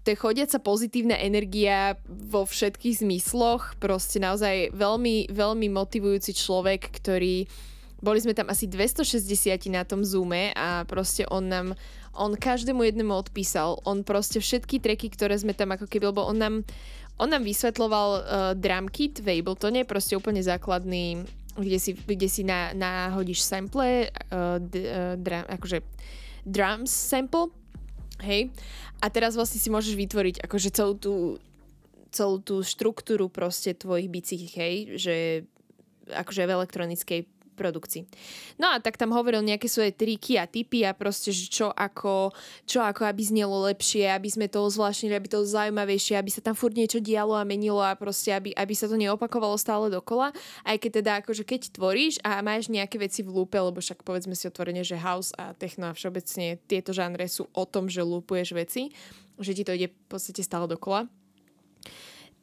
to 0.08 0.16
je 0.16 0.24
chodiaca 0.24 0.64
pozitívna 0.64 1.20
energia 1.20 2.00
vo 2.08 2.48
všetkých 2.48 3.04
zmysloch, 3.04 3.76
proste 3.76 4.24
naozaj 4.24 4.72
veľmi, 4.72 5.28
veľmi 5.28 5.68
motivujúci 5.68 6.32
človek, 6.32 6.96
ktorý 6.96 7.44
boli 8.00 8.20
sme 8.24 8.32
tam 8.32 8.48
asi 8.48 8.72
260 8.72 9.68
na 9.68 9.84
tom 9.84 10.08
Zoome 10.08 10.56
a 10.56 10.88
proste 10.88 11.28
on 11.28 11.52
nám, 11.52 11.68
on 12.16 12.40
každému 12.40 12.88
jednému 12.88 13.12
odpísal, 13.12 13.84
on 13.84 14.08
proste 14.08 14.40
všetky 14.40 14.80
treky, 14.80 15.12
ktoré 15.12 15.36
sme 15.36 15.52
tam 15.52 15.76
ako 15.76 15.92
keby, 15.92 16.16
lebo 16.16 16.24
on 16.24 16.40
nám, 16.40 16.56
on 17.20 17.28
nám 17.28 17.44
vysvetloval 17.44 18.10
uh, 18.16 18.22
drum 18.56 18.88
kit 18.88 19.20
v 19.20 19.44
Abletone, 19.44 19.84
proste 19.84 20.16
úplne 20.16 20.40
základný, 20.40 21.28
kde 21.58 21.78
si, 21.82 21.92
kde 21.98 22.28
si 22.30 22.46
na, 22.46 22.72
nahodíš 22.78 23.42
sample, 23.42 24.08
uh, 24.08 24.62
d, 24.62 24.74
uh, 24.86 25.14
drum, 25.18 25.46
akože 25.50 25.82
drums 26.46 26.94
sample, 26.94 27.52
hej, 28.22 28.50
a 29.02 29.06
teraz 29.10 29.38
vlastne 29.38 29.62
si 29.62 29.70
môžeš 29.70 29.94
vytvoriť 29.94 30.36
akože 30.46 30.70
celú 30.74 30.94
tú, 30.98 31.14
celú 32.10 32.42
tú 32.42 32.62
štruktúru 32.66 33.30
proste 33.30 33.76
tvojich 33.78 34.10
bicích, 34.10 34.50
hej, 34.56 34.76
že 34.98 35.16
akože 36.08 36.48
v 36.48 36.56
elektronickej 36.56 37.20
produkcii. 37.58 38.06
No 38.62 38.70
a 38.70 38.78
tak 38.78 39.02
tam 39.02 39.10
hovoril 39.10 39.42
nejaké 39.42 39.66
svoje 39.66 39.90
triky 39.90 40.38
a 40.38 40.46
typy 40.46 40.86
a 40.86 40.94
proste, 40.94 41.34
že 41.34 41.50
čo 41.50 41.74
ako, 41.74 42.30
čo 42.70 42.86
ako 42.86 43.10
aby 43.10 43.26
znelo 43.26 43.66
lepšie, 43.66 44.06
aby 44.14 44.30
sme 44.30 44.46
to 44.46 44.62
zvláštnili, 44.70 45.18
aby 45.18 45.26
to 45.26 45.42
zaujímavejšie, 45.42 46.14
aby 46.14 46.30
sa 46.30 46.46
tam 46.46 46.54
furt 46.54 46.78
niečo 46.78 47.02
dialo 47.02 47.34
a 47.34 47.42
menilo 47.42 47.82
a 47.82 47.98
proste, 47.98 48.30
aby, 48.30 48.54
aby 48.54 48.74
sa 48.78 48.86
to 48.86 48.94
neopakovalo 48.94 49.58
stále 49.58 49.90
dokola. 49.90 50.30
Aj 50.62 50.78
keď 50.78 51.02
teda 51.02 51.12
akože 51.26 51.42
keď 51.42 51.74
tvoríš 51.74 52.22
a 52.22 52.46
máš 52.46 52.70
nejaké 52.70 53.02
veci 53.02 53.26
v 53.26 53.34
lúpe, 53.34 53.58
lebo 53.58 53.82
však 53.82 54.06
povedzme 54.06 54.38
si 54.38 54.46
otvorene, 54.46 54.86
že 54.86 55.02
house 55.02 55.34
a 55.34 55.58
techno 55.58 55.90
a 55.90 55.98
všeobecne 55.98 56.62
tieto 56.70 56.94
žánre 56.94 57.26
sú 57.26 57.50
o 57.58 57.64
tom, 57.66 57.90
že 57.90 58.06
lúpuješ 58.06 58.54
veci, 58.54 58.94
že 59.42 59.58
ti 59.58 59.66
to 59.66 59.74
ide 59.74 59.90
v 59.90 59.98
podstate 60.06 60.46
stále 60.46 60.70
dokola 60.70 61.10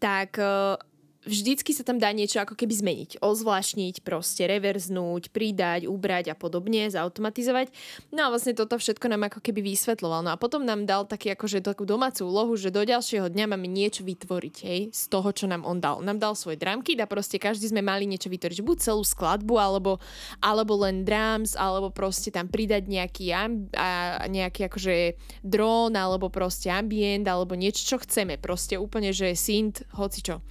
tak 0.04 0.36
uh, 0.36 0.76
vždycky 1.24 1.72
sa 1.72 1.82
tam 1.84 1.96
dá 2.00 2.12
niečo 2.12 2.40
ako 2.40 2.54
keby 2.56 2.74
zmeniť, 2.76 3.10
ozvlášniť, 3.20 4.04
proste 4.04 4.44
reverznúť, 4.44 5.32
pridať, 5.32 5.88
ubrať 5.88 6.32
a 6.32 6.36
podobne, 6.36 6.86
zautomatizovať. 6.88 7.72
No 8.12 8.28
a 8.28 8.32
vlastne 8.32 8.52
toto 8.56 8.76
všetko 8.76 9.08
nám 9.10 9.32
ako 9.32 9.40
keby 9.40 9.74
vysvetloval. 9.74 10.24
No 10.24 10.30
a 10.32 10.40
potom 10.40 10.62
nám 10.62 10.84
dal 10.84 11.08
taký 11.08 11.32
akože 11.32 11.64
takú 11.64 11.88
domácu 11.88 12.28
úlohu, 12.28 12.54
že 12.54 12.70
do 12.70 12.84
ďalšieho 12.84 13.32
dňa 13.32 13.44
máme 13.50 13.68
niečo 13.68 14.04
vytvoriť, 14.04 14.56
hej, 14.64 14.80
z 14.92 15.02
toho, 15.08 15.28
čo 15.32 15.48
nám 15.48 15.64
on 15.64 15.80
dal. 15.80 16.04
Nám 16.04 16.20
dal 16.20 16.36
svoj 16.36 16.60
drumkit 16.60 17.00
a 17.00 17.10
proste 17.10 17.40
každý 17.40 17.72
sme 17.72 17.80
mali 17.80 18.04
niečo 18.04 18.28
vytvoriť, 18.28 18.60
buď 18.60 18.76
celú 18.80 19.02
skladbu, 19.02 19.56
alebo, 19.56 19.98
alebo 20.44 20.78
len 20.84 21.02
drums, 21.02 21.56
alebo 21.56 21.88
proste 21.90 22.28
tam 22.30 22.46
pridať 22.46 22.86
nejaký, 22.86 23.32
amb- 23.32 23.72
a 23.74 24.24
nejaký 24.28 24.68
akože 24.68 25.16
drón, 25.42 25.96
alebo 25.96 26.28
proste 26.28 26.68
ambient, 26.68 27.24
alebo 27.24 27.56
niečo, 27.56 27.82
čo 27.84 27.96
chceme. 28.00 28.36
Proste 28.36 28.76
úplne, 28.76 29.10
že 29.10 29.32
synth, 29.32 29.82
hoci 29.96 30.20
čo. 30.20 30.44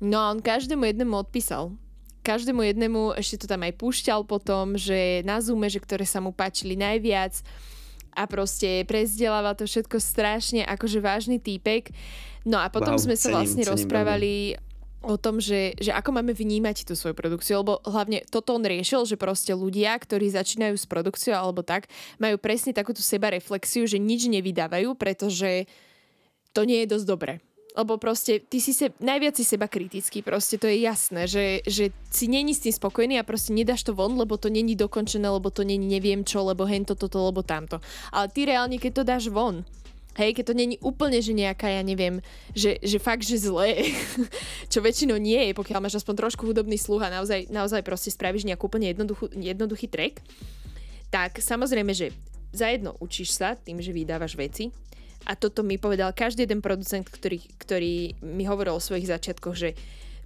No 0.00 0.16
a 0.16 0.32
on 0.32 0.40
každému 0.40 0.84
jednému 0.88 1.12
odpísal. 1.12 1.76
Každému 2.24 2.64
jednému 2.64 3.16
ešte 3.20 3.44
to 3.44 3.46
tam 3.48 3.64
aj 3.64 3.76
púšťal 3.76 4.24
potom, 4.24 4.76
že 4.76 5.20
na 5.24 5.40
Zoome, 5.40 5.68
že 5.68 5.80
ktoré 5.80 6.08
sa 6.08 6.20
mu 6.20 6.32
páčili 6.32 6.76
najviac 6.76 7.40
a 8.16 8.24
proste 8.28 8.84
prezdeláva 8.84 9.56
to 9.56 9.64
všetko 9.68 9.96
strašne 10.00 10.64
akože 10.64 11.00
vážny 11.00 11.36
týpek. 11.40 11.92
No 12.44 12.60
a 12.60 12.72
potom 12.72 12.96
wow, 12.96 13.00
sme 13.00 13.16
sa 13.16 13.32
cením, 13.32 13.36
vlastne 13.44 13.64
cením 13.64 13.72
rozprávali 13.76 14.32
veľmi. 14.56 15.04
o 15.04 15.16
tom, 15.16 15.36
že, 15.40 15.76
že 15.80 15.92
ako 15.92 16.16
máme 16.16 16.32
vnímať 16.32 16.88
tú 16.88 16.96
svoju 16.96 17.16
produkciu, 17.16 17.60
lebo 17.60 17.80
hlavne 17.84 18.24
toto 18.28 18.56
on 18.56 18.64
riešil, 18.64 19.04
že 19.04 19.20
proste 19.20 19.52
ľudia, 19.52 19.96
ktorí 19.96 20.32
začínajú 20.32 20.76
s 20.76 20.88
produkciou 20.88 21.36
alebo 21.36 21.60
tak, 21.60 21.88
majú 22.20 22.36
presne 22.40 22.72
takúto 22.76 23.00
seba 23.00 23.32
reflexiu, 23.32 23.84
že 23.84 24.00
nič 24.00 24.28
nevydávajú, 24.28 24.96
pretože 24.96 25.68
to 26.52 26.64
nie 26.68 26.84
je 26.84 26.92
dosť 26.96 27.06
dobré 27.08 27.32
lebo 27.76 27.98
proste 27.98 28.42
ty 28.42 28.58
si 28.58 28.74
se, 28.74 28.90
najviac 28.98 29.36
si 29.36 29.44
seba 29.46 29.70
kritický, 29.70 30.22
proste 30.22 30.58
to 30.58 30.66
je 30.66 30.82
jasné, 30.82 31.30
že, 31.30 31.62
že 31.66 31.94
si 32.10 32.26
není 32.26 32.54
s 32.54 32.66
tým 32.66 32.74
spokojný 32.74 33.18
a 33.18 33.26
proste 33.26 33.54
nedáš 33.54 33.86
to 33.86 33.94
von, 33.94 34.18
lebo 34.18 34.34
to 34.34 34.50
není 34.50 34.74
dokončené, 34.74 35.28
lebo 35.30 35.50
to 35.54 35.62
není 35.62 35.86
neviem 35.86 36.26
čo, 36.26 36.42
lebo 36.42 36.66
hento, 36.66 36.98
toto, 36.98 37.22
lebo 37.22 37.46
tamto. 37.46 37.78
Ale 38.10 38.26
ty 38.30 38.46
reálne, 38.46 38.78
keď 38.78 38.92
to 38.92 39.02
dáš 39.06 39.24
von, 39.30 39.62
Hej, 40.18 40.42
keď 40.42 40.44
to 40.50 40.58
není 40.58 40.76
úplne, 40.82 41.22
že 41.22 41.30
nejaká, 41.30 41.70
ja 41.70 41.86
neviem, 41.86 42.18
že, 42.50 42.82
že 42.82 42.98
fakt, 42.98 43.22
že 43.22 43.38
zlé, 43.38 43.94
čo 44.72 44.82
väčšinou 44.82 45.14
nie 45.22 45.38
je, 45.38 45.52
pokiaľ 45.54 45.86
máš 45.86 46.02
aspoň 46.02 46.26
trošku 46.26 46.50
hudobný 46.50 46.74
sluch 46.74 47.06
a 47.06 47.14
naozaj, 47.14 47.46
naozaj 47.46 47.86
proste 47.86 48.10
spravíš 48.10 48.42
nejakú 48.42 48.66
úplne 48.66 48.90
jednoduchý 49.38 49.86
track, 49.86 50.18
tak 51.14 51.38
samozrejme, 51.38 51.94
že 51.94 52.10
zajedno 52.50 52.98
učíš 52.98 53.38
sa 53.38 53.54
tým, 53.54 53.78
že 53.78 53.94
vydávaš 53.94 54.34
veci, 54.34 54.74
a 55.30 55.38
toto 55.38 55.62
mi 55.62 55.78
povedal 55.78 56.10
každý 56.10 56.42
jeden 56.42 56.58
producent, 56.58 57.06
ktorý, 57.06 57.38
ktorý 57.62 58.18
mi 58.18 58.42
hovoril 58.50 58.74
o 58.74 58.82
svojich 58.82 59.06
začiatkoch, 59.06 59.54
že 59.54 59.78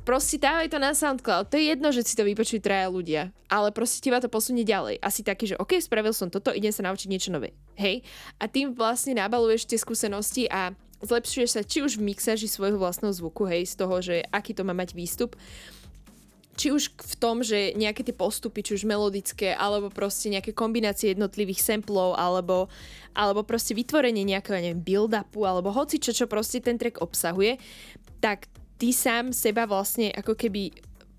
proste 0.09 0.41
dávaj 0.41 0.73
to 0.73 0.81
na 0.81 0.97
SoundCloud. 0.97 1.53
To 1.53 1.61
je 1.61 1.77
jedno, 1.77 1.93
že 1.93 2.09
si 2.09 2.17
to 2.17 2.25
vypočujú 2.25 2.65
traja 2.65 2.89
ľudia, 2.89 3.29
ale 3.53 3.69
proste 3.69 4.01
teba 4.01 4.25
to 4.25 4.33
posunie 4.33 4.65
ďalej. 4.65 5.05
Asi 5.05 5.21
taký, 5.21 5.53
že 5.53 5.61
OK, 5.61 5.77
spravil 5.77 6.17
som 6.17 6.33
toto, 6.33 6.57
idem 6.57 6.73
sa 6.73 6.89
naučiť 6.89 7.09
niečo 7.13 7.29
nové. 7.29 7.53
Hej? 7.77 8.01
A 8.41 8.49
tým 8.49 8.73
vlastne 8.73 9.21
nabaluješ 9.21 9.69
tie 9.69 9.77
skúsenosti 9.77 10.49
a 10.49 10.73
zlepšuješ 11.05 11.51
sa 11.53 11.61
či 11.61 11.85
už 11.85 12.01
v 12.01 12.09
mixaži 12.09 12.49
svojho 12.49 12.81
vlastného 12.81 13.13
zvuku, 13.13 13.45
hej, 13.45 13.69
z 13.69 13.75
toho, 13.77 14.01
že 14.01 14.25
aký 14.33 14.57
to 14.57 14.65
má 14.65 14.73
mať 14.73 14.97
výstup, 14.97 15.37
či 16.55 16.71
už 16.71 16.95
v 16.95 17.15
tom, 17.19 17.43
že 17.43 17.75
nejaké 17.75 18.07
tie 18.07 18.15
postupy, 18.15 18.63
či 18.63 18.79
už 18.79 18.87
melodické, 18.87 19.53
alebo 19.53 19.91
proste 19.91 20.31
nejaké 20.31 20.55
kombinácie 20.55 21.13
jednotlivých 21.13 21.61
samplov, 21.61 22.15
alebo, 22.15 22.71
alebo 23.13 23.43
proste 23.43 23.75
vytvorenie 23.75 24.23
nejakého, 24.23 24.59
neviem, 24.63 24.81
build-upu, 24.81 25.43
alebo 25.45 25.75
hoci 25.75 25.99
čo, 25.99 26.15
čo 26.15 26.31
proste 26.31 26.63
ten 26.63 26.79
track 26.79 27.03
obsahuje, 27.03 27.59
tak 28.23 28.47
ty 28.79 28.95
sám 28.95 29.35
seba 29.35 29.67
vlastne 29.67 30.15
ako 30.15 30.39
keby 30.39 30.73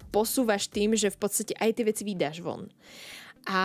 posúvaš 0.10 0.72
tým, 0.72 0.96
že 0.96 1.12
v 1.12 1.20
podstate 1.20 1.54
aj 1.60 1.72
tie 1.76 1.88
veci 1.88 2.04
vydáš 2.08 2.40
von. 2.40 2.72
A 3.46 3.62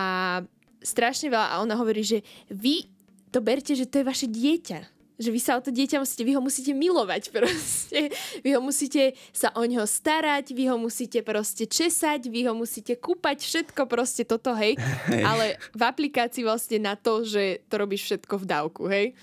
strašne 0.83 1.31
veľa, 1.31 1.47
a 1.55 1.61
ona 1.63 1.79
hovorí, 1.79 2.03
že 2.03 2.19
vy 2.51 2.91
to 3.31 3.39
berte, 3.39 3.71
že 3.71 3.87
to 3.87 4.03
je 4.03 4.09
vaše 4.11 4.27
dieťa 4.27 5.00
že 5.21 5.29
vy 5.29 5.37
sa 5.37 5.55
o 5.55 5.61
to 5.61 5.69
dieťa 5.69 6.01
musíte, 6.01 6.25
vy 6.25 6.33
ho 6.33 6.41
musíte 6.41 6.73
milovať 6.73 7.29
proste. 7.29 8.09
Vy 8.41 8.57
ho 8.57 8.61
musíte 8.61 9.13
sa 9.29 9.53
o 9.53 9.61
neho 9.61 9.85
starať, 9.85 10.57
vy 10.57 10.73
ho 10.73 10.81
musíte 10.81 11.21
proste 11.21 11.69
česať, 11.69 12.25
vy 12.25 12.49
ho 12.49 12.57
musíte 12.57 12.97
kúpať, 12.97 13.45
všetko 13.45 13.85
proste 13.85 14.25
toto, 14.25 14.57
hej. 14.57 14.81
hej. 15.13 15.23
Ale 15.23 15.45
v 15.77 15.81
aplikácii 15.85 16.41
vlastne 16.41 16.81
na 16.81 16.97
to, 16.97 17.21
že 17.21 17.61
to 17.69 17.77
robíš 17.77 18.09
všetko 18.09 18.33
v 18.41 18.45
dávku, 18.49 18.83
hej. 18.89 19.13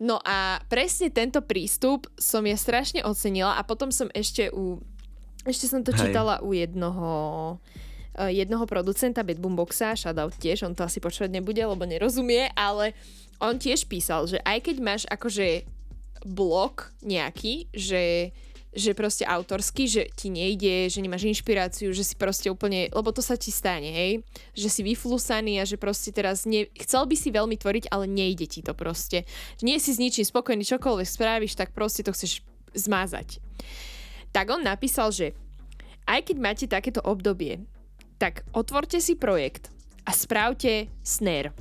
No 0.00 0.16
a 0.22 0.62
presne 0.70 1.12
tento 1.12 1.44
prístup 1.44 2.08
som 2.16 2.40
ja 2.46 2.56
strašne 2.56 3.04
ocenila 3.04 3.58
a 3.58 3.66
potom 3.66 3.92
som 3.92 4.08
ešte 4.16 4.48
u... 4.48 4.80
Ešte 5.44 5.68
som 5.68 5.84
to 5.84 5.92
hej. 5.92 6.08
čítala 6.08 6.40
u 6.40 6.56
jednoho 6.56 7.08
jednoho 8.28 8.68
producenta 8.68 9.24
Bedboomboxa, 9.24 9.96
shoutout 9.96 10.36
tiež, 10.36 10.68
on 10.68 10.76
to 10.76 10.84
asi 10.84 11.00
počúvať 11.00 11.32
nebude, 11.32 11.62
lebo 11.64 11.88
nerozumie, 11.88 12.52
ale 12.52 12.92
on 13.40 13.56
tiež 13.56 13.88
písal, 13.88 14.28
že 14.28 14.36
aj 14.44 14.68
keď 14.68 14.76
máš 14.84 15.02
akože 15.08 15.64
blok 16.28 16.92
nejaký, 17.00 17.72
že 17.72 18.34
že 18.70 18.94
proste 18.94 19.26
autorský, 19.26 19.90
že 19.90 20.02
ti 20.14 20.30
nejde, 20.30 20.86
že 20.86 21.02
nemáš 21.02 21.26
inšpiráciu, 21.26 21.90
že 21.90 22.06
si 22.06 22.14
proste 22.14 22.46
úplne, 22.46 22.86
lebo 22.94 23.10
to 23.10 23.18
sa 23.18 23.34
ti 23.34 23.50
stane, 23.50 23.90
hej, 23.90 24.12
že 24.54 24.70
si 24.70 24.86
vyflusaný 24.86 25.58
a 25.58 25.66
že 25.66 25.74
proste 25.74 26.14
teraz 26.14 26.46
ne, 26.46 26.70
chcel 26.78 27.02
by 27.02 27.16
si 27.18 27.34
veľmi 27.34 27.58
tvoriť, 27.58 27.90
ale 27.90 28.06
nejde 28.06 28.46
ti 28.46 28.62
to 28.62 28.70
proste. 28.70 29.26
Nie 29.58 29.82
si 29.82 29.90
s 29.90 29.98
ničím 29.98 30.22
spokojný, 30.22 30.62
čokoľvek 30.62 31.08
spravíš, 31.10 31.58
tak 31.58 31.74
proste 31.74 32.06
to 32.06 32.14
chceš 32.14 32.46
zmázať. 32.70 33.42
Tak 34.30 34.46
on 34.54 34.62
napísal, 34.62 35.10
že 35.10 35.34
aj 36.06 36.30
keď 36.30 36.36
máte 36.38 36.66
takéto 36.70 37.02
obdobie, 37.02 37.66
tak 38.20 38.44
otvorte 38.52 39.00
si 39.00 39.16
projekt 39.16 39.72
a 40.04 40.12
správte 40.12 40.92
snare 41.00 41.56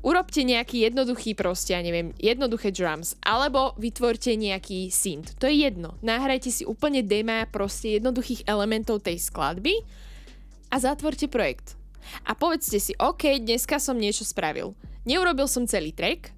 urobte 0.00 0.40
nejaký 0.44 0.88
jednoduchý 0.88 1.36
proste, 1.36 1.76
ja 1.76 1.80
neviem, 1.84 2.16
jednoduché 2.16 2.72
drums, 2.72 3.16
alebo 3.20 3.76
vytvorte 3.76 4.32
nejaký 4.36 4.88
synth. 4.88 5.36
To 5.40 5.48
je 5.48 5.68
jedno. 5.68 5.96
Nahrajte 6.00 6.48
si 6.48 6.64
úplne 6.64 7.04
dema 7.04 7.44
proste 7.48 8.00
jednoduchých 8.00 8.48
elementov 8.48 9.04
tej 9.04 9.20
skladby 9.20 9.84
a 10.72 10.76
zatvorte 10.80 11.28
projekt. 11.28 11.76
A 12.24 12.32
povedzte 12.32 12.80
si, 12.80 12.96
OK, 12.96 13.44
dneska 13.44 13.76
som 13.76 14.00
niečo 14.00 14.24
spravil. 14.24 14.72
Neurobil 15.04 15.46
som 15.46 15.68
celý 15.68 15.92
track, 15.92 16.32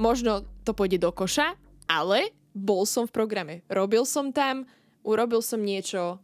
možno 0.00 0.44
to 0.64 0.72
pôjde 0.72 1.00
do 1.00 1.12
koša, 1.12 1.56
ale 1.84 2.32
bol 2.56 2.88
som 2.88 3.04
v 3.04 3.12
programe. 3.12 3.54
Robil 3.68 4.08
som 4.08 4.32
tam, 4.32 4.64
urobil 5.04 5.44
som 5.44 5.60
niečo, 5.60 6.16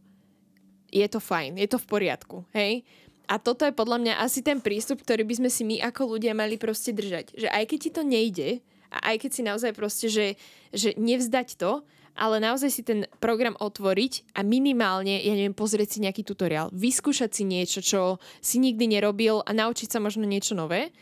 je 0.93 1.07
to 1.09 1.19
fajn, 1.19 1.57
je 1.57 1.69
to 1.73 1.81
v 1.81 1.89
poriadku, 1.89 2.45
hej? 2.53 2.85
A 3.33 3.41
toto 3.41 3.65
je 3.65 3.73
podľa 3.73 3.99
mňa 4.03 4.15
asi 4.21 4.45
ten 4.45 4.61
prístup, 4.61 5.01
ktorý 5.01 5.25
by 5.25 5.35
sme 5.41 5.51
si 5.51 5.65
my 5.65 5.81
ako 5.81 6.19
ľudia 6.19 6.37
mali 6.37 6.61
proste 6.61 6.93
držať. 6.93 7.33
Že 7.33 7.49
aj 7.49 7.65
keď 7.65 7.79
ti 7.81 7.91
to 7.91 8.03
nejde, 8.05 8.49
a 8.93 8.99
aj 9.15 9.17
keď 9.25 9.31
si 9.33 9.43
naozaj 9.43 9.73
proste, 9.73 10.07
že, 10.13 10.27
že 10.69 10.93
nevzdať 11.01 11.57
to, 11.57 11.81
ale 12.13 12.45
naozaj 12.45 12.69
si 12.69 12.83
ten 12.85 13.09
program 13.25 13.57
otvoriť 13.57 14.37
a 14.37 14.45
minimálne, 14.45 15.17
ja 15.17 15.33
neviem, 15.33 15.57
pozrieť 15.57 15.97
si 15.97 16.05
nejaký 16.05 16.29
tutoriál, 16.29 16.69
vyskúšať 16.77 17.31
si 17.33 17.49
niečo, 17.49 17.81
čo 17.81 18.21
si 18.45 18.61
nikdy 18.61 18.85
nerobil 18.85 19.41
a 19.41 19.51
naučiť 19.57 19.89
sa 19.89 19.99
možno 19.99 20.29
niečo 20.29 20.53
nové. 20.53 20.93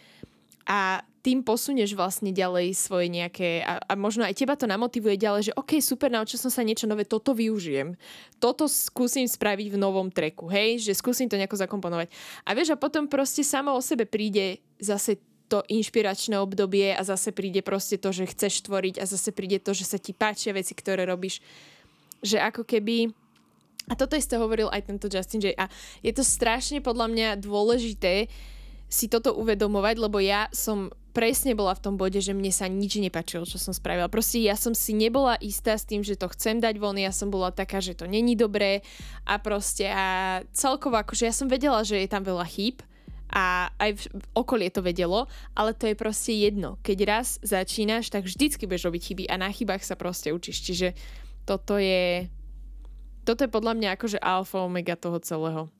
A 0.70 1.02
tým 1.20 1.44
posunieš 1.44 1.92
vlastne 1.92 2.32
ďalej 2.32 2.72
svoje 2.72 3.12
nejaké 3.12 3.60
a, 3.60 3.76
a 3.84 3.92
možno 3.92 4.24
aj 4.24 4.40
teba 4.40 4.56
to 4.56 4.64
namotivuje 4.64 5.20
ďalej, 5.20 5.52
že 5.52 5.56
OK, 5.56 5.76
super, 5.84 6.08
naučil 6.08 6.40
som 6.40 6.48
sa 6.48 6.64
niečo 6.64 6.88
nové, 6.88 7.04
toto 7.04 7.36
využijem. 7.36 7.92
Toto 8.40 8.64
skúsim 8.64 9.28
spraviť 9.28 9.76
v 9.76 9.80
novom 9.80 10.08
treku, 10.08 10.48
hej, 10.48 10.80
že 10.80 10.96
skúsim 10.96 11.28
to 11.28 11.36
nejako 11.36 11.60
zakomponovať. 11.60 12.08
A 12.48 12.56
vieš, 12.56 12.72
a 12.72 12.80
potom 12.80 13.04
proste 13.04 13.44
samo 13.44 13.76
o 13.76 13.84
sebe 13.84 14.08
príde 14.08 14.64
zase 14.80 15.20
to 15.50 15.66
inšpiračné 15.66 16.38
obdobie 16.38 16.94
a 16.94 17.02
zase 17.02 17.34
príde 17.34 17.60
proste 17.60 17.98
to, 17.98 18.14
že 18.14 18.30
chceš 18.30 18.64
tvoriť 18.70 19.02
a 19.02 19.04
zase 19.04 19.34
príde 19.34 19.58
to, 19.58 19.74
že 19.74 19.82
sa 19.82 19.98
ti 19.98 20.14
páčia 20.14 20.54
veci, 20.54 20.72
ktoré 20.72 21.04
robíš. 21.04 21.42
Že 22.22 22.38
ako 22.48 22.62
keby... 22.64 23.10
A 23.90 23.98
toto 23.98 24.14
isté 24.14 24.38
hovoril 24.38 24.70
aj 24.70 24.86
tento 24.86 25.10
Justin 25.10 25.42
J. 25.42 25.58
A 25.58 25.66
je 26.06 26.14
to 26.14 26.22
strašne 26.22 26.78
podľa 26.78 27.10
mňa 27.10 27.28
dôležité 27.42 28.30
si 28.90 29.06
toto 29.06 29.38
uvedomovať, 29.38 29.96
lebo 30.02 30.18
ja 30.18 30.50
som 30.50 30.90
presne 31.10 31.54
bola 31.54 31.74
v 31.74 31.82
tom 31.82 31.94
bode, 31.94 32.18
že 32.18 32.34
mne 32.34 32.50
sa 32.50 32.66
nič 32.66 32.98
nepačilo, 32.98 33.46
čo 33.46 33.58
som 33.58 33.74
spravila. 33.74 34.10
Proste 34.10 34.42
ja 34.42 34.54
som 34.58 34.74
si 34.74 34.94
nebola 34.94 35.38
istá 35.38 35.78
s 35.78 35.86
tým, 35.86 36.02
že 36.02 36.18
to 36.18 36.30
chcem 36.34 36.58
dať 36.58 36.78
von, 36.78 36.98
ja 36.98 37.14
som 37.14 37.30
bola 37.30 37.54
taká, 37.54 37.78
že 37.78 37.98
to 37.98 38.10
není 38.10 38.34
dobré 38.34 38.82
a 39.26 39.38
proste 39.38 39.86
a 39.90 40.40
celkovo 40.54 40.98
akože 40.98 41.26
ja 41.26 41.34
som 41.34 41.46
vedela, 41.50 41.82
že 41.86 42.02
je 42.02 42.10
tam 42.10 42.22
veľa 42.26 42.46
chýb 42.46 42.82
a 43.30 43.70
aj 43.78 43.90
v 43.94 44.04
okolie 44.34 44.74
to 44.74 44.82
vedelo, 44.82 45.30
ale 45.54 45.70
to 45.70 45.86
je 45.86 45.94
proste 45.94 46.34
jedno. 46.34 46.82
Keď 46.82 46.98
raz 47.06 47.38
začínaš, 47.46 48.10
tak 48.10 48.26
vždycky 48.26 48.66
budeš 48.66 48.90
robiť 48.90 49.02
chyby 49.06 49.24
a 49.30 49.38
na 49.38 49.54
chybách 49.54 49.86
sa 49.86 49.94
proste 49.94 50.34
učíš. 50.34 50.66
Čiže 50.66 50.98
toto 51.46 51.78
je 51.78 52.26
toto 53.22 53.46
je 53.46 53.52
podľa 53.52 53.78
mňa 53.78 53.88
akože 53.94 54.18
alfa 54.18 54.58
omega 54.66 54.98
toho 54.98 55.22
celého. 55.22 55.70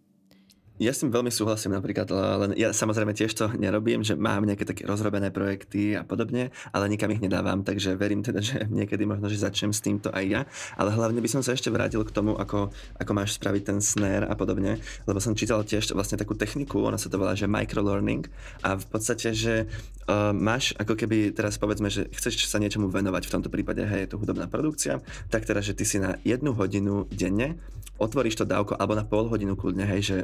Ja 0.80 0.96
s 0.96 1.04
tým 1.04 1.12
veľmi 1.12 1.28
súhlasím 1.28 1.76
napríklad, 1.76 2.08
len 2.40 2.56
ja 2.56 2.72
samozrejme 2.72 3.12
tiež 3.12 3.36
to 3.36 3.52
nerobím, 3.52 4.00
že 4.00 4.16
mám 4.16 4.48
nejaké 4.48 4.64
také 4.64 4.88
rozrobené 4.88 5.28
projekty 5.28 5.92
a 5.92 6.08
podobne, 6.08 6.56
ale 6.72 6.88
nikam 6.88 7.12
ich 7.12 7.20
nedávam, 7.20 7.60
takže 7.60 8.00
verím 8.00 8.24
teda, 8.24 8.40
že 8.40 8.64
niekedy 8.80 9.04
možno, 9.04 9.28
že 9.28 9.44
začnem 9.44 9.76
s 9.76 9.84
týmto 9.84 10.08
aj 10.08 10.24
ja, 10.24 10.40
ale 10.80 10.96
hlavne 10.96 11.20
by 11.20 11.28
som 11.28 11.44
sa 11.44 11.52
ešte 11.52 11.68
vrátil 11.68 12.00
k 12.00 12.16
tomu, 12.16 12.32
ako, 12.32 12.72
ako 12.96 13.12
máš 13.12 13.36
spraviť 13.36 13.62
ten 13.68 13.78
snare 13.84 14.24
a 14.24 14.32
podobne, 14.32 14.80
lebo 15.04 15.20
som 15.20 15.36
čítal 15.36 15.60
tiež 15.68 15.92
vlastne 15.92 16.16
takú 16.16 16.32
techniku, 16.32 16.80
ona 16.80 16.96
sa 16.96 17.12
to 17.12 17.20
volá, 17.20 17.36
že 17.36 17.44
microlearning. 17.44 18.24
A 18.64 18.80
v 18.80 18.86
podstate, 18.88 19.36
že 19.36 19.68
uh, 20.08 20.32
máš 20.32 20.72
ako 20.80 20.96
keby 20.96 21.36
teraz 21.36 21.60
povedzme, 21.60 21.92
že 21.92 22.08
chceš 22.08 22.48
sa 22.48 22.56
niečomu 22.56 22.88
venovať, 22.88 23.28
v 23.28 23.34
tomto 23.36 23.52
prípade 23.52 23.84
hej, 23.84 24.08
je 24.08 24.16
to 24.16 24.20
hudobná 24.20 24.48
produkcia, 24.48 25.04
tak 25.28 25.44
teda, 25.44 25.60
že 25.60 25.76
ty 25.76 25.84
si 25.84 26.00
na 26.00 26.16
jednu 26.24 26.56
hodinu 26.56 27.04
denne 27.12 27.60
otvoríš 28.00 28.40
to 28.40 28.48
dávko, 28.48 28.80
alebo 28.80 28.96
na 28.96 29.04
pol 29.04 29.28
hodinu 29.28 29.54
kľudne, 29.54 29.84
hej, 29.84 30.00
že 30.00 30.18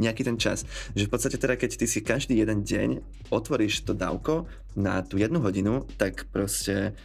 nejaký 0.00 0.24
ten 0.24 0.40
čas. 0.40 0.64
Že 0.96 1.06
v 1.06 1.12
podstate 1.12 1.36
teda, 1.36 1.60
keď 1.60 1.76
ty 1.76 1.86
si 1.86 2.00
každý 2.00 2.40
jeden 2.40 2.64
deň 2.64 3.04
otvoríš 3.28 3.84
to 3.84 3.92
dávko 3.92 4.48
na 4.72 5.04
tú 5.04 5.20
jednu 5.20 5.44
hodinu, 5.44 5.84
tak 6.00 6.24
proste 6.32 6.96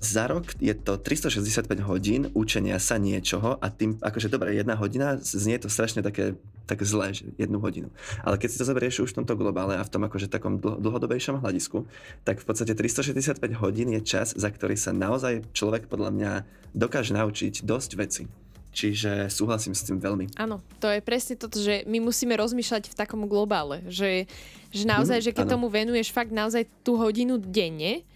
za 0.00 0.24
rok 0.24 0.56
je 0.56 0.72
to 0.72 0.96
365 0.96 1.68
hodín 1.84 2.32
učenia 2.32 2.80
sa 2.80 2.96
niečoho 2.96 3.60
a 3.60 3.68
tým, 3.68 4.00
akože 4.00 4.32
dobre, 4.32 4.56
jedna 4.56 4.72
hodina, 4.72 5.20
znie 5.20 5.60
to 5.60 5.68
strašne 5.68 6.00
také, 6.00 6.40
tak 6.64 6.80
zlé, 6.80 7.12
že 7.12 7.28
jednu 7.36 7.60
hodinu. 7.60 7.92
Ale 8.24 8.40
keď 8.40 8.48
si 8.48 8.56
to 8.56 8.64
zoberieš 8.64 9.04
už 9.04 9.12
v 9.12 9.18
tomto 9.20 9.36
globále 9.36 9.76
a 9.76 9.84
v 9.84 9.92
tom 9.92 10.00
akože 10.08 10.32
takom 10.32 10.56
dlhodobejšom 10.56 11.44
hľadisku, 11.44 11.84
tak 12.24 12.40
v 12.40 12.44
podstate 12.48 12.72
365 12.72 13.44
hodín 13.60 13.92
je 13.92 14.00
čas, 14.00 14.32
za 14.32 14.48
ktorý 14.48 14.72
sa 14.80 14.96
naozaj 14.96 15.44
človek 15.52 15.84
podľa 15.84 16.10
mňa 16.16 16.32
dokáže 16.72 17.12
naučiť 17.12 17.60
dosť 17.68 17.90
veci. 18.00 18.24
Čiže 18.70 19.26
súhlasím 19.26 19.74
s 19.74 19.82
tým 19.82 19.98
veľmi. 19.98 20.38
Áno, 20.38 20.62
to 20.78 20.86
je 20.86 21.02
presne 21.02 21.34
toto, 21.34 21.58
že 21.58 21.82
my 21.90 21.98
musíme 21.98 22.38
rozmýšľať 22.38 22.94
v 22.94 22.94
takom 22.94 23.26
globále, 23.26 23.82
že, 23.90 24.30
že 24.70 24.86
naozaj, 24.86 25.18
mm, 25.18 25.24
že 25.26 25.34
keď 25.34 25.46
áno. 25.50 25.52
tomu 25.58 25.66
venuješ 25.66 26.14
fakt 26.14 26.30
naozaj 26.30 26.70
tú 26.86 26.94
hodinu 26.94 27.34
denne, 27.34 28.06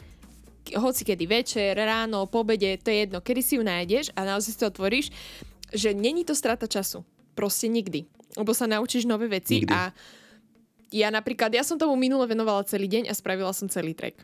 hoci 0.73 1.03
kedy 1.05 1.25
večer, 1.27 1.77
ráno, 1.77 2.25
po 2.31 2.47
obede, 2.47 2.79
to 2.81 2.89
je 2.89 3.05
jedno, 3.05 3.19
kedy 3.21 3.41
si 3.43 3.59
ju 3.59 3.63
nájdeš 3.67 4.15
a 4.15 4.25
naozaj 4.25 4.51
si 4.55 4.59
to 4.63 4.71
otvoríš, 4.71 5.11
že 5.75 5.93
není 5.93 6.23
to 6.23 6.33
strata 6.33 6.71
času. 6.71 7.03
Proste 7.35 7.67
nikdy. 7.67 8.07
Lebo 8.39 8.55
sa 8.55 8.71
naučíš 8.71 9.05
nové 9.05 9.27
veci 9.27 9.63
nikdy. 9.63 9.75
a 9.75 9.91
ja 10.95 11.11
napríklad, 11.11 11.51
ja 11.51 11.67
som 11.67 11.75
tomu 11.75 11.99
minule 11.99 12.23
venovala 12.31 12.63
celý 12.63 12.87
deň 12.87 13.11
a 13.11 13.13
spravila 13.19 13.51
som 13.51 13.67
celý 13.67 13.99
track. 13.99 14.23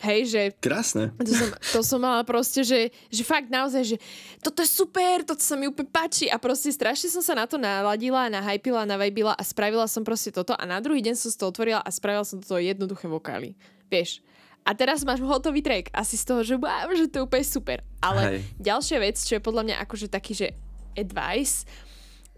Hej, 0.00 0.32
že... 0.32 0.42
Krásne. 0.64 1.12
To 1.20 1.28
som, 1.28 1.48
to 1.76 1.80
som 1.84 2.00
mala 2.00 2.24
proste, 2.24 2.64
že, 2.64 2.88
že 3.12 3.20
fakt 3.20 3.52
naozaj, 3.52 3.84
že 3.84 3.96
toto 4.40 4.64
je 4.64 4.68
super, 4.72 5.20
toto 5.28 5.44
sa 5.44 5.60
mi 5.60 5.68
úplne 5.68 5.92
páči 5.92 6.32
a 6.32 6.40
proste 6.40 6.72
strašne 6.72 7.12
som 7.12 7.20
sa 7.20 7.36
na 7.36 7.44
to 7.44 7.60
naladila, 7.60 8.32
nahypila, 8.32 8.88
navajbila 8.88 9.36
a 9.36 9.42
spravila 9.44 9.84
som 9.84 10.00
proste 10.00 10.32
toto 10.32 10.56
a 10.56 10.64
na 10.64 10.80
druhý 10.80 11.04
deň 11.04 11.14
som 11.20 11.28
to 11.36 11.52
otvorila 11.52 11.84
a 11.84 11.90
spravila 11.92 12.24
som 12.24 12.40
toto 12.40 12.56
jednoduché 12.56 13.12
vokály. 13.12 13.52
Vieš. 13.92 14.24
A 14.64 14.72
teraz 14.72 15.04
máš 15.04 15.20
hotový 15.20 15.60
track 15.60 15.92
asi 15.92 16.16
z 16.16 16.24
toho, 16.24 16.40
že, 16.44 16.56
wow, 16.56 16.88
že 16.92 17.08
to 17.08 17.20
je 17.20 17.26
úplne 17.28 17.44
super. 17.44 17.84
Ale 18.00 18.20
Hej. 18.24 18.38
ďalšia 18.56 18.98
vec, 19.04 19.16
čo 19.20 19.36
je 19.36 19.44
podľa 19.44 19.62
mňa 19.68 19.76
akože 19.84 20.08
taký, 20.08 20.32
že 20.32 20.48
advice, 20.96 21.68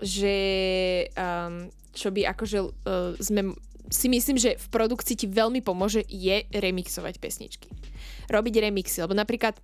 že 0.03 0.35
um, 1.15 1.71
čo 1.95 2.11
by 2.11 2.27
akože 2.27 2.59
uh, 2.59 3.15
sme 3.23 3.55
si 3.91 4.07
myslím, 4.09 4.39
že 4.39 4.61
v 4.61 4.67
produkcii 4.71 5.17
ti 5.19 5.27
veľmi 5.27 5.65
pomôže 5.65 6.05
je 6.07 6.45
remixovať 6.53 7.19
pesničky. 7.19 7.69
Robiť 8.31 8.55
remixy, 8.63 9.03
lebo 9.03 9.17
napríklad 9.17 9.59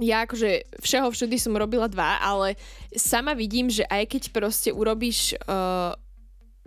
ja 0.00 0.24
akože 0.24 0.80
všeho 0.80 1.12
všudy 1.12 1.36
som 1.36 1.58
robila 1.60 1.84
dva, 1.84 2.20
ale 2.24 2.56
sama 2.96 3.36
vidím, 3.36 3.68
že 3.68 3.84
aj 3.84 4.16
keď 4.16 4.22
proste 4.32 4.70
urobíš 4.72 5.36
uh, 5.44 5.92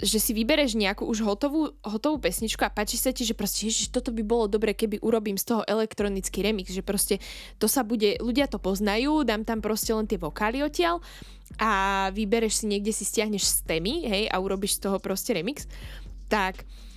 že 0.01 0.17
si 0.17 0.33
vybereš 0.33 0.73
nejakú 0.73 1.05
už 1.05 1.21
hotovú, 1.21 1.69
hotovú 1.85 2.17
pesničku 2.17 2.65
a 2.65 2.73
páči 2.73 2.97
sa 2.97 3.13
ti, 3.13 3.21
že 3.21 3.37
proste, 3.37 3.69
ježiš, 3.69 3.93
toto 3.93 4.09
by 4.09 4.25
bolo 4.25 4.49
dobre, 4.49 4.73
keby 4.73 4.97
urobím 5.05 5.37
z 5.37 5.53
toho 5.53 5.61
elektronický 5.69 6.41
remix, 6.41 6.73
že 6.73 6.81
proste 6.81 7.21
to 7.61 7.69
sa 7.69 7.85
bude, 7.85 8.17
ľudia 8.17 8.49
to 8.49 8.57
poznajú, 8.57 9.21
dám 9.21 9.45
tam 9.45 9.61
proste 9.61 9.93
len 9.93 10.09
tie 10.09 10.17
vokály 10.17 10.65
odtiaľ 10.65 10.97
a 11.61 12.09
vybereš 12.09 12.63
si 12.63 12.65
niekde 12.65 12.89
si 12.89 13.05
stiahneš 13.05 13.45
z 13.45 13.57
témy, 13.69 14.09
hej, 14.09 14.23
a 14.33 14.41
urobíš 14.41 14.81
z 14.81 14.89
toho 14.89 14.97
proste 14.97 15.37
remix 15.37 15.69
tak. 16.29 16.55
v 16.63 16.92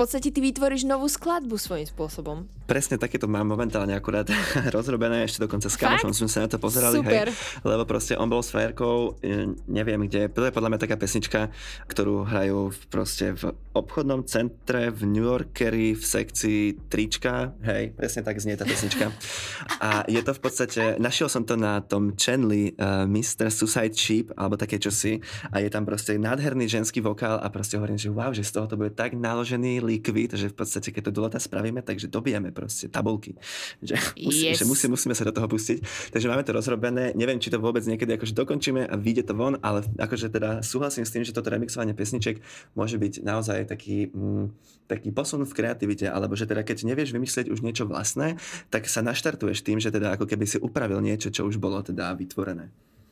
podstate 0.00 0.32
ty 0.32 0.40
vytvoríš 0.40 0.88
novú 0.88 1.04
skladbu 1.12 1.60
svojím 1.60 1.84
spôsobom. 1.84 2.48
Presne 2.64 2.96
takéto 2.96 3.28
mám 3.28 3.44
momentálne 3.44 3.92
akurát 3.92 4.24
rozrobené, 4.76 5.28
ešte 5.28 5.44
dokonca 5.44 5.68
s 5.68 5.76
kamošom 5.76 6.16
sme 6.16 6.28
sa 6.32 6.38
na 6.46 6.48
to 6.48 6.56
pozerali, 6.56 7.04
Super. 7.04 7.28
hej, 7.28 7.36
lebo 7.68 7.84
proste 7.84 8.16
on 8.16 8.32
bol 8.32 8.40
s 8.40 8.48
frajerkou, 8.48 9.20
e, 9.20 9.52
neviem 9.68 10.00
kde, 10.08 10.32
to 10.32 10.48
je 10.48 10.54
podľa 10.54 10.72
mňa 10.72 10.80
taká 10.80 10.96
pesnička, 10.96 11.52
ktorú 11.84 12.24
hrajú 12.24 12.72
v, 12.72 12.80
proste 12.88 13.36
v 13.36 13.52
obchodnom 13.76 14.24
centre 14.24 14.88
v 14.88 15.04
New 15.04 15.26
Yorkeri 15.28 15.92
v 15.92 16.00
sekcii 16.00 16.88
trička, 16.88 17.52
hej, 17.68 17.92
presne 17.92 18.24
tak 18.24 18.40
znie 18.40 18.56
tá 18.56 18.64
pesnička. 18.64 19.12
A 19.84 20.08
je 20.08 20.22
to 20.24 20.32
v 20.32 20.40
podstate, 20.40 20.82
našiel 20.96 21.28
som 21.28 21.44
to 21.44 21.60
na 21.60 21.84
tom 21.84 22.16
Chenley 22.16 22.72
uh, 22.80 23.04
Mr. 23.04 23.52
Suicide 23.52 23.92
Sheep, 23.92 24.32
alebo 24.38 24.56
také 24.56 24.80
čosi, 24.80 25.20
a 25.52 25.60
je 25.60 25.68
tam 25.68 25.84
proste 25.84 26.16
nádherný 26.16 26.70
ženský 26.70 27.04
vokál 27.04 27.36
a 27.36 27.46
proste 27.52 27.76
hovorím, 27.76 28.00
že 28.00 28.08
wow, 28.08 28.32
že 28.32 28.46
z 28.46 28.56
toho 28.56 28.66
to 28.70 28.80
bude 28.80 28.96
tak 28.96 29.12
naložený 29.12 29.89
likvid, 29.90 30.38
že 30.38 30.46
v 30.46 30.56
podstate 30.56 30.94
keď 30.94 31.10
to 31.10 31.12
do 31.18 31.20
leta 31.26 31.42
spravíme, 31.42 31.82
takže 31.82 32.06
dobijeme 32.06 32.54
proste 32.54 32.86
tabulky. 32.86 33.34
Že, 33.82 33.94
musí, 34.30 34.46
yes. 34.46 34.62
že 34.62 34.64
musí, 34.64 34.86
musíme 34.86 35.14
sa 35.18 35.26
do 35.26 35.34
toho 35.34 35.50
pustiť. 35.50 35.82
Takže 36.14 36.26
máme 36.30 36.46
to 36.46 36.54
rozrobené. 36.54 37.10
Neviem, 37.18 37.42
či 37.42 37.50
to 37.50 37.58
vôbec 37.58 37.82
niekedy 37.82 38.14
akože 38.14 38.38
dokončíme 38.38 38.86
a 38.86 38.94
vyjde 38.94 39.26
to 39.26 39.34
von, 39.34 39.58
ale 39.66 39.82
akože 39.98 40.30
teda 40.30 40.62
súhlasím 40.62 41.02
s 41.02 41.10
tým, 41.10 41.26
že 41.26 41.34
toto 41.34 41.50
remixovanie 41.50 41.92
pesniček 41.92 42.38
môže 42.78 42.94
byť 42.94 43.26
naozaj 43.26 43.66
taký, 43.66 44.14
mm, 44.14 44.54
taký 44.86 45.10
posun 45.10 45.42
v 45.42 45.52
kreativite, 45.52 46.06
alebo 46.06 46.38
že 46.38 46.46
teda 46.46 46.62
keď 46.62 46.86
nevieš 46.86 47.10
vymyslieť 47.10 47.50
už 47.50 47.66
niečo 47.66 47.84
vlastné, 47.90 48.38
tak 48.70 48.86
sa 48.86 49.02
naštartuješ 49.02 49.66
tým, 49.66 49.82
že 49.82 49.90
teda 49.90 50.14
ako 50.14 50.30
keby 50.30 50.46
si 50.46 50.58
upravil 50.62 51.02
niečo, 51.02 51.34
čo 51.34 51.46
už 51.46 51.58
bolo 51.58 51.82
teda 51.82 52.14
vytvorené. 52.14 52.70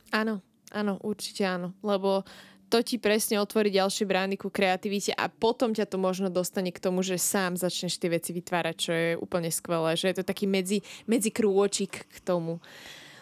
Áno, 0.09 0.41
áno, 0.73 0.97
určite 1.05 1.45
áno, 1.45 1.77
lebo 1.85 2.25
to 2.69 2.85
ti 2.85 3.01
presne 3.01 3.41
otvorí 3.41 3.73
ďalšie 3.73 4.05
brány 4.05 4.37
ku 4.37 4.53
kreativite 4.53 5.11
a 5.17 5.25
potom 5.27 5.73
ťa 5.73 5.89
to 5.89 5.97
možno 5.97 6.29
dostane 6.29 6.69
k 6.69 6.79
tomu, 6.79 7.01
že 7.01 7.17
sám 7.17 7.57
začneš 7.57 7.97
tie 7.97 8.13
veci 8.13 8.31
vytvárať, 8.31 8.75
čo 8.77 8.91
je 8.93 9.09
úplne 9.17 9.49
skvelé, 9.49 9.97
že 9.97 10.13
je 10.13 10.21
to 10.21 10.25
taký 10.29 10.45
medzi, 10.45 10.85
medzi 11.09 11.33
krôčik 11.33 12.05
k 12.05 12.17
tomu. 12.21 12.61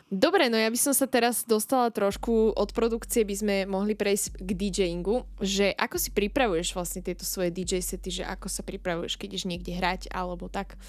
Dobre, 0.08 0.48
no 0.48 0.56
ja 0.56 0.72
by 0.72 0.80
som 0.80 0.96
sa 0.96 1.04
teraz 1.04 1.44
dostala 1.44 1.92
trošku 1.92 2.56
od 2.56 2.70
produkcie, 2.72 3.28
by 3.28 3.36
sme 3.36 3.56
mohli 3.68 3.92
prejsť 3.92 4.40
k 4.40 4.50
DJingu, 4.56 5.28
že 5.44 5.76
ako 5.76 6.00
si 6.00 6.16
pripravuješ 6.16 6.72
vlastne 6.72 7.04
tieto 7.04 7.28
svoje 7.28 7.52
DJ 7.52 7.84
sety, 7.84 8.24
že 8.24 8.24
ako 8.24 8.48
sa 8.48 8.64
pripravuješ, 8.64 9.20
keď 9.20 9.36
ideš 9.36 9.52
niekde 9.52 9.76
hrať 9.76 10.08
alebo 10.16 10.48
tak? 10.48 10.80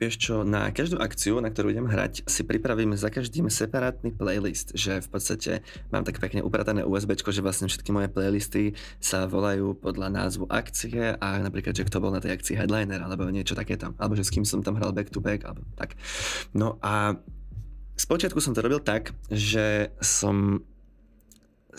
Vieš 0.00 0.16
čo, 0.16 0.34
na 0.48 0.72
každú 0.72 0.96
akciu, 0.96 1.44
na 1.44 1.52
ktorú 1.52 1.76
idem 1.76 1.84
hrať, 1.84 2.24
si 2.24 2.40
pripravím 2.40 2.96
za 2.96 3.12
každým 3.12 3.52
separátny 3.52 4.16
playlist, 4.16 4.72
že 4.72 5.04
v 5.04 5.08
podstate 5.12 5.52
mám 5.92 6.08
tak 6.08 6.16
pekne 6.16 6.40
upratané 6.40 6.88
USB, 6.88 7.20
že 7.20 7.44
vlastne 7.44 7.68
všetky 7.68 7.92
moje 7.92 8.08
playlisty 8.08 8.72
sa 8.96 9.28
volajú 9.28 9.76
podľa 9.76 10.08
názvu 10.08 10.48
akcie 10.48 11.20
a 11.20 11.28
napríklad, 11.44 11.76
že 11.76 11.84
kto 11.84 12.00
bol 12.00 12.16
na 12.16 12.24
tej 12.24 12.32
akcii 12.32 12.56
headliner 12.56 13.04
alebo 13.04 13.28
niečo 13.28 13.52
takéto, 13.52 13.92
alebo 14.00 14.16
že 14.16 14.24
s 14.24 14.32
kým 14.32 14.48
som 14.48 14.64
tam 14.64 14.80
hral 14.80 14.96
back 14.96 15.12
to 15.12 15.20
back, 15.20 15.44
alebo 15.44 15.68
tak. 15.76 16.00
No 16.56 16.80
a 16.80 17.20
Spočiatku 18.00 18.40
som 18.40 18.56
to 18.56 18.64
robil 18.64 18.80
tak, 18.80 19.12
že 19.28 19.92
som 20.00 20.64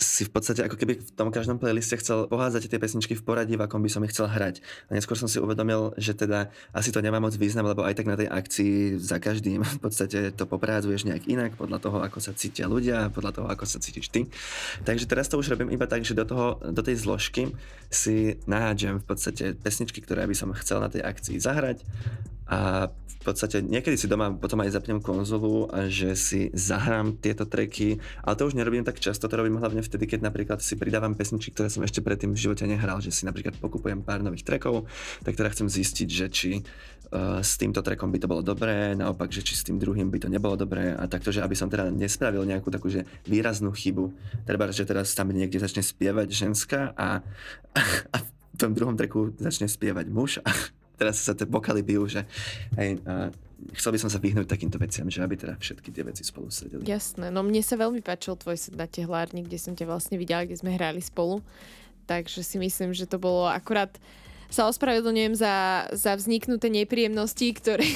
si 0.00 0.24
v 0.24 0.32
podstate 0.32 0.64
ako 0.64 0.76
keby 0.80 1.00
v 1.00 1.10
tom 1.12 1.28
každom 1.28 1.60
playliste 1.60 2.00
chcel 2.00 2.24
pohádzať 2.28 2.68
tie 2.68 2.80
pesničky 2.80 3.12
v 3.12 3.22
poradí, 3.24 3.54
v 3.60 3.64
akom 3.64 3.82
by 3.84 3.90
som 3.92 4.00
ich 4.04 4.12
chcel 4.16 4.28
hrať. 4.28 4.64
A 4.88 4.96
neskôr 4.96 5.16
som 5.18 5.28
si 5.28 5.36
uvedomil, 5.36 5.92
že 6.00 6.16
teda 6.16 6.48
asi 6.72 6.88
to 6.94 7.04
nemá 7.04 7.20
moc 7.20 7.36
význam, 7.36 7.68
lebo 7.68 7.84
aj 7.84 8.00
tak 8.00 8.08
na 8.08 8.16
tej 8.16 8.28
akcii 8.32 8.96
za 8.96 9.20
každým 9.20 9.60
v 9.76 9.80
podstate 9.80 10.32
to 10.32 10.44
poprádzuješ 10.48 11.08
nejak 11.08 11.24
inak, 11.28 11.50
podľa 11.60 11.78
toho, 11.82 11.98
ako 12.00 12.18
sa 12.20 12.32
cítia 12.32 12.66
ľudia, 12.70 13.12
podľa 13.12 13.32
toho, 13.42 13.46
ako 13.52 13.64
sa 13.68 13.78
cítiš 13.82 14.08
ty. 14.08 14.24
Takže 14.86 15.04
teraz 15.04 15.28
to 15.28 15.36
už 15.36 15.52
robím 15.52 15.68
iba 15.68 15.84
tak, 15.84 16.04
že 16.06 16.16
do, 16.16 16.24
toho, 16.24 16.56
do 16.62 16.80
tej 16.80 16.96
zložky 16.96 17.52
si 17.92 18.40
nahádžem 18.48 19.00
v 19.00 19.06
podstate 19.06 19.44
pesničky, 19.58 20.00
ktoré 20.00 20.24
by 20.24 20.36
som 20.36 20.48
chcel 20.56 20.80
na 20.80 20.88
tej 20.88 21.04
akcii 21.04 21.36
zahrať 21.36 21.84
a 22.46 22.90
v 23.22 23.30
podstate 23.30 23.62
niekedy 23.62 23.94
si 23.94 24.10
doma 24.10 24.34
potom 24.34 24.58
aj 24.66 24.74
zapnem 24.74 24.98
konzolu 24.98 25.70
a 25.70 25.86
že 25.86 26.18
si 26.18 26.50
zahrám 26.50 27.14
tieto 27.22 27.46
treky, 27.46 28.02
ale 28.26 28.34
to 28.34 28.50
už 28.50 28.58
nerobím 28.58 28.82
tak 28.82 28.98
často, 28.98 29.30
to 29.30 29.38
robím 29.38 29.62
hlavne 29.62 29.78
vtedy, 29.78 30.10
keď 30.10 30.26
napríklad 30.26 30.58
si 30.58 30.74
pridávam 30.74 31.14
pesničky, 31.14 31.54
ktoré 31.54 31.70
som 31.70 31.86
ešte 31.86 32.02
predtým 32.02 32.34
v 32.34 32.42
živote 32.42 32.66
nehral, 32.66 32.98
že 32.98 33.14
si 33.14 33.22
napríklad 33.22 33.54
pokupujem 33.62 34.02
pár 34.02 34.26
nových 34.26 34.42
trekov, 34.42 34.90
tak 35.22 35.38
teda 35.38 35.54
chcem 35.54 35.70
zistiť, 35.70 36.08
že 36.10 36.26
či 36.34 36.50
uh, 36.58 37.38
s 37.38 37.54
týmto 37.62 37.78
trekom 37.78 38.10
by 38.10 38.18
to 38.18 38.26
bolo 38.26 38.42
dobré, 38.42 38.98
naopak, 38.98 39.30
že 39.30 39.46
či 39.46 39.54
s 39.54 39.62
tým 39.62 39.78
druhým 39.78 40.10
by 40.10 40.18
to 40.18 40.26
nebolo 40.26 40.58
dobré 40.58 40.90
a 40.90 41.06
takto, 41.06 41.30
že 41.30 41.46
aby 41.46 41.54
som 41.54 41.70
teda 41.70 41.94
nespravil 41.94 42.42
nejakú 42.42 42.74
takú, 42.74 42.90
že 42.90 43.06
výraznú 43.30 43.70
chybu, 43.70 44.10
treba, 44.50 44.66
že 44.74 44.82
teraz 44.82 45.14
tam 45.14 45.30
niekde 45.30 45.62
začne 45.62 45.86
spievať 45.86 46.26
ženská 46.26 46.90
a, 46.98 47.22
a, 47.70 47.80
a 48.14 48.16
v 48.52 48.56
tom 48.58 48.74
druhom 48.74 48.98
treku 48.98 49.30
začne 49.38 49.70
spievať 49.70 50.10
muž 50.10 50.42
a 50.42 50.50
teraz 51.02 51.18
sa 51.18 51.34
tie 51.34 51.50
vokály 51.50 51.82
bijú, 51.82 52.06
že 52.06 52.22
hej, 52.78 53.02
a 53.02 53.34
chcel 53.74 53.94
by 53.94 53.98
som 53.98 54.10
sa 54.10 54.22
vyhnúť 54.22 54.46
takýmto 54.46 54.78
veciam, 54.78 55.06
že 55.10 55.22
aby 55.22 55.34
teda 55.34 55.58
všetky 55.58 55.90
tie 55.90 56.06
veci 56.06 56.22
spolu 56.22 56.50
sedeli. 56.50 56.86
Jasné, 56.86 57.34
no 57.34 57.42
mne 57.42 57.62
sa 57.62 57.74
veľmi 57.74 58.02
páčil 58.02 58.38
tvoj 58.38 58.58
set 58.58 58.74
na 58.74 58.86
tehlárni, 58.86 59.42
kde 59.42 59.58
som 59.58 59.74
ťa 59.74 59.86
vlastne 59.86 60.18
videla, 60.18 60.46
kde 60.46 60.58
sme 60.58 60.74
hrali 60.74 61.02
spolu. 61.02 61.42
Takže 62.06 62.42
si 62.42 62.58
myslím, 62.58 62.90
že 62.94 63.06
to 63.06 63.18
bolo 63.18 63.46
akurát 63.46 63.94
sa 64.52 64.68
ospravedlňujem 64.68 65.34
za, 65.38 65.86
za 65.94 66.12
vzniknuté 66.18 66.68
nepríjemnosti, 66.68 67.46
ktoré, 67.56 67.88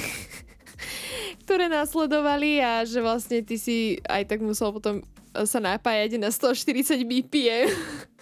ktoré 1.45 1.69
následovali 1.69 2.63
a 2.63 2.87
že 2.87 3.03
vlastne 3.03 3.43
ty 3.43 3.61
si 3.61 4.01
aj 4.09 4.25
tak 4.31 4.41
musel 4.41 4.73
potom 4.73 5.05
sa 5.45 5.61
napájať 5.61 6.17
na 6.17 6.33
140 6.33 6.97
BPM. 7.05 7.69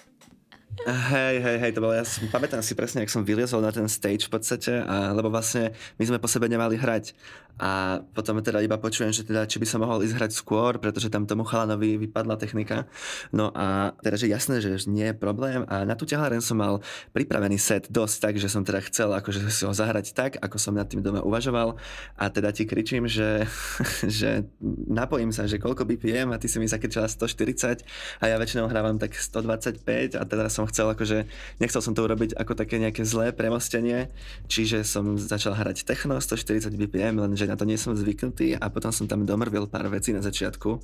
Hej, 0.82 1.38
hej, 1.38 1.56
hej, 1.62 1.72
to 1.72 1.80
bolo, 1.80 1.94
ja 1.94 2.02
som, 2.02 2.26
pamätám 2.26 2.58
si 2.58 2.74
presne, 2.74 3.06
ak 3.06 3.12
som 3.12 3.22
vyliezol 3.22 3.62
na 3.62 3.70
ten 3.70 3.86
stage 3.86 4.26
v 4.26 4.34
podstate, 4.34 4.82
a, 4.82 5.14
lebo 5.14 5.30
vlastne 5.30 5.70
my 5.96 6.04
sme 6.04 6.18
po 6.18 6.26
sebe 6.26 6.50
nemali 6.50 6.74
hrať. 6.74 7.14
A 7.54 8.02
potom 8.14 8.42
teda 8.42 8.58
iba 8.58 8.74
počujem, 8.74 9.14
že 9.14 9.22
teda, 9.22 9.46
či 9.46 9.62
by 9.62 9.66
som 9.66 9.78
mohol 9.86 10.02
ísť 10.02 10.14
hrať 10.18 10.32
skôr, 10.34 10.82
pretože 10.82 11.06
tam 11.06 11.22
tomu 11.22 11.46
chalanovi 11.46 11.94
vypadla 12.02 12.34
technika. 12.34 12.90
No 13.30 13.54
a 13.54 13.94
teda, 14.02 14.18
že 14.18 14.26
jasné, 14.26 14.58
že 14.58 14.90
nie 14.90 15.10
je 15.10 15.14
problém. 15.14 15.62
A 15.70 15.86
na 15.86 15.94
tú 15.94 16.02
ťaháren 16.02 16.42
som 16.42 16.58
mal 16.58 16.82
pripravený 17.14 17.54
set 17.62 17.86
dosť 17.86 18.16
tak, 18.18 18.34
že 18.42 18.50
som 18.50 18.66
teda 18.66 18.82
chcel 18.90 19.14
akože 19.14 19.46
si 19.54 19.62
ho 19.62 19.70
zahrať 19.70 20.18
tak, 20.18 20.32
ako 20.42 20.58
som 20.58 20.74
nad 20.74 20.90
tým 20.90 20.98
doma 20.98 21.22
uvažoval. 21.22 21.78
A 22.18 22.24
teda 22.26 22.50
ti 22.50 22.66
kričím, 22.66 23.06
že, 23.06 23.46
že 24.18 24.50
napojím 24.90 25.30
sa, 25.30 25.46
že 25.46 25.62
koľko 25.62 25.86
BPM 25.86 26.34
a 26.34 26.40
ty 26.42 26.50
si 26.50 26.58
mi 26.58 26.66
zakričala 26.66 27.06
140 27.06 27.86
a 28.18 28.24
ja 28.26 28.34
väčšinou 28.34 28.66
hrávam 28.66 28.98
tak 28.98 29.14
125 29.14 30.18
a 30.18 30.22
teda 30.26 30.50
som 30.50 30.66
chcel 30.66 30.90
akože, 30.90 31.30
nechcel 31.62 31.80
som 31.80 31.94
to 31.94 32.02
urobiť 32.02 32.34
ako 32.34 32.58
také 32.58 32.82
nejaké 32.82 33.06
zlé 33.06 33.30
premostenie, 33.30 34.10
čiže 34.50 34.82
som 34.82 35.14
začal 35.14 35.54
hrať 35.54 35.86
techno 35.86 36.18
140 36.18 36.74
BPM, 36.74 37.22
lenže 37.22 37.43
že 37.44 37.52
na 37.52 37.60
to 37.60 37.68
nie 37.68 37.76
som 37.76 37.92
zvyknutý 37.92 38.56
a 38.56 38.72
potom 38.72 38.88
som 38.88 39.04
tam 39.04 39.28
domrvil 39.28 39.68
pár 39.68 39.86
vecí 39.92 40.16
na 40.16 40.24
začiatku. 40.24 40.80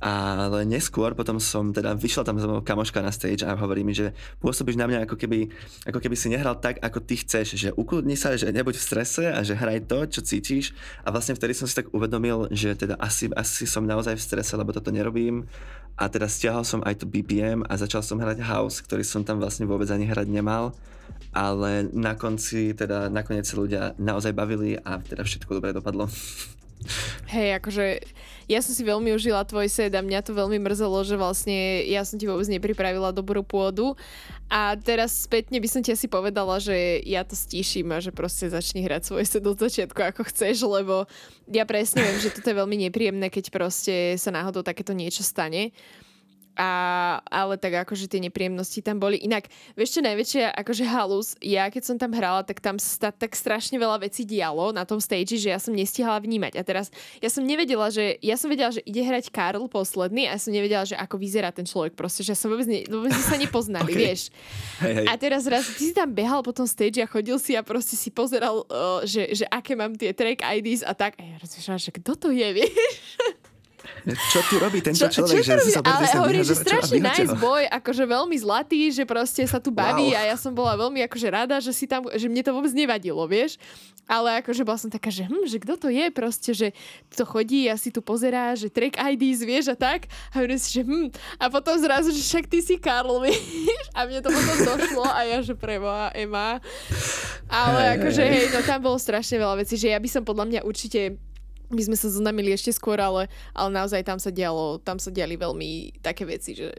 Ale 0.00 0.64
neskôr 0.64 1.12
potom 1.12 1.36
som 1.36 1.76
teda 1.76 1.92
vyšla 1.92 2.24
tam 2.24 2.40
za 2.40 2.48
mnou 2.48 2.64
kamoška 2.64 3.04
na 3.04 3.12
stage 3.12 3.44
a 3.44 3.52
hovorí 3.52 3.84
mi, 3.84 3.92
že 3.92 4.16
pôsobíš 4.40 4.80
na 4.80 4.88
mňa 4.88 5.04
ako 5.04 5.20
keby, 5.20 5.52
ako 5.84 6.00
keby 6.00 6.16
si 6.16 6.32
nehral 6.32 6.56
tak, 6.56 6.80
ako 6.80 7.04
ty 7.04 7.20
chceš, 7.20 7.60
že 7.60 7.68
ukludni 7.76 8.16
sa, 8.16 8.32
že 8.32 8.48
nebuď 8.48 8.80
v 8.80 8.86
strese 8.88 9.28
a 9.28 9.44
že 9.44 9.52
hraj 9.52 9.84
to, 9.84 10.08
čo 10.08 10.24
cítiš. 10.24 10.72
A 11.04 11.12
vlastne 11.12 11.36
vtedy 11.36 11.52
som 11.52 11.68
si 11.68 11.76
tak 11.76 11.92
uvedomil, 11.92 12.48
že 12.48 12.72
teda 12.72 12.96
asi, 12.96 13.28
asi 13.36 13.68
som 13.68 13.84
naozaj 13.84 14.16
v 14.16 14.24
strese, 14.24 14.56
lebo 14.56 14.72
toto 14.72 14.88
nerobím. 14.88 15.44
A 16.00 16.08
teda 16.08 16.32
stiahol 16.32 16.64
som 16.64 16.80
aj 16.80 17.04
to 17.04 17.06
BPM 17.06 17.60
a 17.68 17.76
začal 17.76 18.00
som 18.00 18.16
hrať 18.16 18.40
house, 18.40 18.80
ktorý 18.80 19.04
som 19.04 19.20
tam 19.20 19.36
vlastne 19.36 19.68
vôbec 19.68 19.92
ani 19.92 20.08
hrať 20.08 20.32
nemal 20.32 20.72
ale 21.30 21.86
na 21.94 22.18
konci 22.18 22.74
teda 22.74 23.06
nakoniec 23.06 23.46
sa 23.46 23.56
ľudia 23.58 23.82
naozaj 23.96 24.34
bavili 24.34 24.74
a 24.78 24.98
teda 24.98 25.22
všetko 25.22 25.58
dobre 25.58 25.70
dopadlo. 25.74 26.10
Hej, 27.28 27.60
akože 27.60 27.84
ja 28.48 28.64
som 28.64 28.72
si 28.72 28.82
veľmi 28.82 29.12
užila 29.12 29.44
tvoj 29.44 29.68
set 29.68 29.92
a 29.92 30.00
mňa 30.00 30.24
to 30.24 30.32
veľmi 30.32 30.56
mrzelo, 30.64 31.04
že 31.04 31.20
vlastne 31.20 31.84
ja 31.86 32.02
som 32.08 32.16
ti 32.16 32.24
vôbec 32.24 32.48
nepripravila 32.48 33.12
dobrú 33.12 33.44
pôdu 33.44 33.94
a 34.48 34.74
teraz 34.80 35.28
spätne 35.28 35.60
by 35.60 35.68
som 35.68 35.84
ti 35.84 35.92
asi 35.92 36.08
povedala, 36.08 36.56
že 36.58 37.04
ja 37.04 37.22
to 37.22 37.36
stíšim 37.36 37.92
a 37.92 38.02
že 38.02 38.10
proste 38.10 38.48
začni 38.48 38.82
hrať 38.82 39.12
svoj 39.12 39.24
set 39.28 39.44
od 39.44 39.60
začiatku 39.60 40.00
ako 40.00 40.26
chceš, 40.32 40.64
lebo 40.66 41.04
ja 41.52 41.68
presne 41.68 42.02
viem, 42.02 42.18
že 42.18 42.32
toto 42.32 42.50
je 42.50 42.58
veľmi 42.58 42.76
nepríjemné, 42.88 43.28
keď 43.28 43.52
proste 43.52 44.16
sa 44.16 44.32
náhodou 44.32 44.64
takéto 44.64 44.96
niečo 44.96 45.22
stane. 45.22 45.76
A, 46.58 46.70
ale 47.30 47.56
tak 47.56 47.86
akože 47.86 48.10
tie 48.10 48.20
nepríjemnosti 48.20 48.82
tam 48.82 48.98
boli. 48.98 49.22
Inak, 49.22 49.48
vieš 49.78 49.96
čo 49.96 50.00
najväčšia 50.04 50.52
akože 50.60 50.84
halus, 50.84 51.38
ja 51.40 51.70
keď 51.70 51.82
som 51.86 51.96
tam 51.96 52.12
hrala, 52.12 52.42
tak 52.42 52.58
tam 52.58 52.76
sa 52.76 53.14
tak 53.14 53.32
strašne 53.32 53.78
veľa 53.78 54.02
vecí 54.02 54.26
dialo 54.26 54.74
na 54.74 54.82
tom 54.84 54.98
stage, 54.98 55.38
že 55.38 55.48
ja 55.48 55.62
som 55.62 55.72
nestihala 55.72 56.20
vnímať. 56.20 56.58
A 56.58 56.62
teraz 56.66 56.92
ja 57.22 57.30
som 57.32 57.46
nevedela, 57.46 57.88
že 57.88 58.18
ja 58.20 58.34
som 58.36 58.50
vedela, 58.50 58.74
že 58.74 58.84
ide 58.84 59.00
hrať 59.00 59.32
Karl 59.32 59.64
posledný 59.70 60.28
a 60.28 60.36
ja 60.36 60.40
som 60.42 60.52
nevedela, 60.52 60.84
že 60.84 60.98
ako 60.98 61.16
vyzerá 61.16 61.54
ten 61.54 61.64
človek 61.64 61.96
proste, 61.96 62.26
že 62.26 62.34
ja 62.34 62.38
som 62.38 62.52
vôbec, 62.52 62.68
ne, 62.68 62.84
vôbec 62.90 63.14
sa 63.14 63.38
nepoznali, 63.40 63.92
okay. 63.96 64.02
vieš. 64.04 64.20
Hej, 64.84 64.92
hej. 65.00 65.06
A 65.08 65.12
teraz 65.16 65.46
raz, 65.46 65.64
ty 65.70 65.90
si 65.90 65.94
tam 65.96 66.10
behal 66.12 66.44
po 66.44 66.52
tom 66.52 66.68
stage 66.68 67.00
a 67.00 67.06
chodil 67.08 67.38
si 67.38 67.56
a 67.56 67.62
proste 67.64 67.94
si 67.94 68.12
pozeral, 68.12 68.66
uh, 68.68 69.00
že, 69.06 69.32
že 69.32 69.44
aké 69.48 69.78
mám 69.78 69.96
tie 69.96 70.12
track 70.12 70.44
IDs 70.44 70.84
a 70.84 70.92
tak. 70.92 71.16
A 71.16 71.22
ja 71.24 71.36
rozmýšľam, 71.40 71.80
že 71.80 71.90
kto 71.94 72.12
to 72.18 72.28
je, 72.34 72.48
vieš. 72.58 72.74
Čo 74.06 74.40
tu 74.48 74.54
robí 74.56 74.80
tento 74.80 75.04
čo, 75.06 75.22
človek? 75.22 75.40
Čo 75.40 75.46
že 75.46 75.54
robí? 75.60 75.72
Ale 75.84 76.04
hovorí, 76.16 76.40
že 76.46 76.56
strašne 76.56 76.98
nice 77.00 77.34
boy, 77.36 77.68
akože 77.68 78.04
veľmi 78.08 78.36
zlatý, 78.40 78.88
že 78.92 79.04
proste 79.04 79.44
sa 79.44 79.60
tu 79.60 79.68
baví 79.68 80.12
wow. 80.14 80.18
a 80.18 80.20
ja 80.32 80.36
som 80.40 80.52
bola 80.56 80.76
veľmi 80.76 81.04
akože 81.04 81.28
rada, 81.28 81.56
že 81.60 81.72
si 81.76 81.84
tam, 81.84 82.08
že 82.08 82.26
mne 82.26 82.42
to 82.44 82.52
vôbec 82.56 82.72
nevadilo, 82.72 83.20
vieš. 83.28 83.60
Ale 84.10 84.42
akože 84.42 84.66
bola 84.66 84.74
som 84.74 84.90
taká, 84.90 85.06
že 85.06 85.22
hm, 85.22 85.46
že 85.46 85.62
kto 85.62 85.78
to 85.78 85.86
je 85.86 86.10
proste, 86.10 86.50
že 86.50 86.68
to 87.14 87.22
chodí 87.22 87.70
a 87.70 87.78
si 87.78 87.94
tu 87.94 88.02
pozerá, 88.02 88.58
že 88.58 88.66
track 88.66 88.98
IDs, 88.98 89.46
vieš 89.46 89.70
a 89.70 89.76
tak. 89.78 90.10
A 90.34 90.42
hovorím 90.42 90.58
si, 90.58 90.74
že 90.74 90.82
hm. 90.82 91.14
A 91.38 91.46
potom 91.46 91.78
zrazu, 91.78 92.10
že 92.10 92.18
však 92.18 92.50
ty 92.50 92.58
si 92.58 92.74
Karl, 92.74 93.22
vieš. 93.24 93.86
A 93.94 94.10
mne 94.10 94.18
to 94.18 94.34
potom 94.34 94.56
došlo 94.66 95.06
a 95.06 95.22
ja, 95.22 95.38
že 95.46 95.54
preboha, 95.54 96.10
Ema. 96.18 96.58
Ale 97.46 98.02
akože 98.02 98.22
hej, 98.26 98.50
no 98.50 98.66
tam 98.66 98.82
bolo 98.82 98.98
strašne 98.98 99.38
veľa 99.38 99.62
vecí, 99.62 99.78
že 99.78 99.94
ja 99.94 99.98
by 100.02 100.08
som 100.10 100.26
podľa 100.26 100.46
mňa 100.50 100.60
určite 100.66 101.29
my 101.70 101.82
sme 101.86 101.96
sa 101.96 102.10
zoznamili 102.10 102.50
ešte 102.50 102.74
skôr, 102.74 102.98
ale, 102.98 103.30
ale 103.54 103.70
naozaj 103.70 104.02
tam 104.02 104.18
sa 104.18 104.34
dialo, 104.34 104.82
tam 104.82 104.98
sa 104.98 105.14
diali 105.14 105.38
veľmi 105.38 106.02
také 106.02 106.26
veci, 106.26 106.58
že 106.58 106.70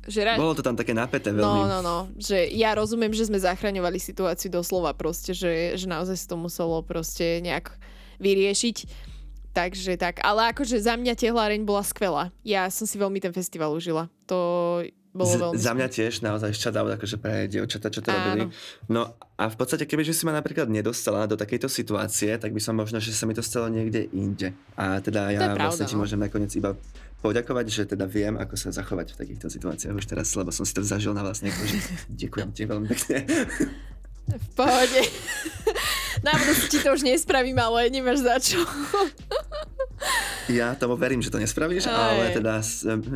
že 0.00 0.24
ra... 0.24 0.40
Bolo 0.40 0.56
to 0.56 0.64
tam 0.64 0.74
také 0.74 0.96
napäté 0.96 1.28
veľmi. 1.28 1.44
No, 1.44 1.68
no, 1.68 1.78
no. 1.84 1.98
Že 2.16 2.48
ja 2.56 2.72
rozumiem, 2.72 3.12
že 3.12 3.28
sme 3.28 3.36
zachraňovali 3.36 4.00
situáciu 4.00 4.48
doslova 4.48 4.96
proste, 4.96 5.36
že, 5.36 5.76
že 5.76 5.84
naozaj 5.84 6.16
sa 6.24 6.26
to 6.32 6.36
muselo 6.40 6.80
proste 6.80 7.44
nejak 7.44 7.76
vyriešiť. 8.16 8.88
Takže 9.52 10.00
tak. 10.00 10.22
Ale 10.24 10.56
akože 10.56 10.80
za 10.80 10.96
mňa 10.96 11.18
tehláreň 11.18 11.68
bola 11.68 11.84
skvelá. 11.84 12.32
Ja 12.46 12.70
som 12.72 12.88
si 12.88 12.96
veľmi 12.96 13.20
ten 13.20 13.34
festival 13.34 13.76
užila. 13.76 14.08
To 14.24 14.80
bolo 15.10 15.50
veľmi... 15.50 15.58
Z, 15.58 15.62
za 15.66 15.72
mňa 15.74 15.88
tiež 15.90 16.12
naozaj 16.22 16.50
šťadal 16.54 16.86
akože 16.94 17.16
pre 17.18 17.50
dievčata, 17.50 17.90
čo 17.90 17.98
to 17.98 18.14
Áno. 18.14 18.18
robili. 18.18 18.44
No 18.86 19.18
a 19.34 19.50
v 19.50 19.56
podstate, 19.58 19.82
kebyže 19.86 20.14
si 20.14 20.22
ma 20.22 20.30
napríklad 20.30 20.70
nedostala 20.70 21.26
do 21.26 21.34
takejto 21.34 21.66
situácie, 21.66 22.38
tak 22.38 22.54
by 22.54 22.60
som 22.62 22.78
možno, 22.78 23.02
že 23.02 23.10
sa 23.10 23.26
mi 23.26 23.34
to 23.34 23.42
stalo 23.42 23.66
niekde 23.66 24.06
inde. 24.14 24.54
A 24.78 25.02
teda 25.02 25.34
ja 25.34 25.50
pravda, 25.50 25.66
vlastne 25.66 25.86
ti 25.90 25.98
no. 25.98 26.06
môžem 26.06 26.22
nakoniec 26.22 26.54
iba 26.54 26.78
poďakovať, 27.20 27.66
že 27.68 27.82
teda 27.90 28.06
viem, 28.06 28.38
ako 28.38 28.54
sa 28.56 28.70
zachovať 28.70 29.12
v 29.12 29.16
takýchto 29.26 29.46
situáciách 29.50 29.92
už 29.92 30.06
teraz, 30.08 30.30
lebo 30.38 30.54
som 30.54 30.64
si 30.64 30.72
to 30.72 30.86
zažil 30.86 31.12
na 31.12 31.26
vlastne. 31.26 31.50
Ďakujem 32.20 32.48
ti 32.54 32.62
veľmi 32.64 32.86
pekne. 32.86 33.16
V 34.28 34.46
pohode. 34.54 35.00
Na 36.26 36.36
budúci 36.36 36.68
ti 36.68 36.78
to 36.84 36.92
už 36.92 37.00
nespravím, 37.00 37.56
ale 37.56 37.88
nemáš 37.88 38.20
za 38.20 38.36
čo. 38.36 38.60
Ja 40.50 40.74
tomu 40.74 40.96
verím, 40.96 41.22
že 41.22 41.30
to 41.30 41.38
nespravíš, 41.38 41.86
Aj. 41.86 41.94
ale 41.94 42.34
teda 42.34 42.58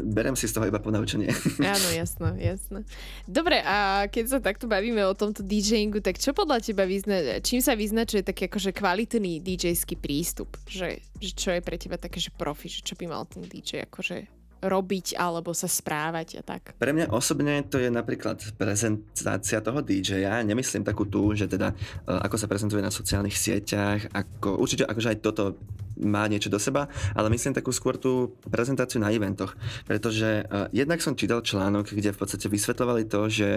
berem 0.04 0.36
si 0.38 0.46
z 0.46 0.54
toho 0.54 0.68
iba 0.68 0.78
ponaučenie. 0.78 1.32
Áno, 1.74 1.88
jasno, 1.90 2.36
jasno. 2.38 2.78
Dobre, 3.26 3.60
a 3.64 4.06
keď 4.06 4.24
sa 4.28 4.38
takto 4.38 4.70
bavíme 4.70 5.02
o 5.04 5.16
tomto 5.16 5.42
DJingu, 5.42 5.98
tak 6.04 6.20
čo 6.20 6.36
podľa 6.36 6.62
teba 6.62 6.86
vyzna, 6.86 7.40
čím 7.42 7.58
sa 7.58 7.74
vyznačuje 7.74 8.22
taký 8.22 8.46
akože 8.46 8.70
kvalitný 8.70 9.42
DJský 9.42 9.98
prístup? 9.98 10.54
Že, 10.68 11.02
že 11.18 11.30
čo 11.34 11.50
je 11.56 11.60
pre 11.64 11.76
teba 11.80 11.98
také, 11.98 12.22
že 12.22 12.30
profi, 12.30 12.70
že 12.70 12.84
čo 12.84 12.94
by 12.94 13.04
mal 13.10 13.26
ten 13.26 13.42
DJ 13.42 13.88
akože 13.88 14.43
robiť 14.64 15.20
alebo 15.20 15.52
sa 15.52 15.68
správať 15.68 16.40
a 16.40 16.42
tak. 16.42 16.72
Pre 16.80 16.92
mňa 16.92 17.12
osobne 17.12 17.60
to 17.68 17.76
je 17.76 17.92
napríklad 17.92 18.40
prezentácia 18.56 19.60
toho 19.60 19.84
DJ-a. 19.84 20.40
Nemyslím 20.40 20.82
takú 20.82 21.04
tú, 21.04 21.36
že 21.36 21.44
teda 21.44 21.76
uh, 21.76 22.24
ako 22.24 22.36
sa 22.40 22.48
prezentuje 22.48 22.80
na 22.80 22.90
sociálnych 22.90 23.36
sieťach, 23.36 24.08
ako 24.10 24.56
určite 24.56 24.88
akože 24.88 25.08
aj 25.14 25.18
toto 25.20 25.60
má 26.00 26.26
niečo 26.26 26.50
do 26.50 26.58
seba, 26.58 26.90
ale 27.14 27.30
myslím 27.30 27.54
takú 27.54 27.70
skôr 27.70 27.98
tú 27.98 28.34
prezentáciu 28.46 28.98
na 28.98 29.12
eventoch, 29.14 29.54
pretože 29.86 30.44
uh, 30.46 30.66
jednak 30.74 31.02
som 31.02 31.18
čítal 31.18 31.44
článok, 31.44 31.94
kde 31.94 32.14
v 32.14 32.18
podstate 32.18 32.46
vysvetľovali 32.50 33.06
to, 33.06 33.20
že 33.30 33.48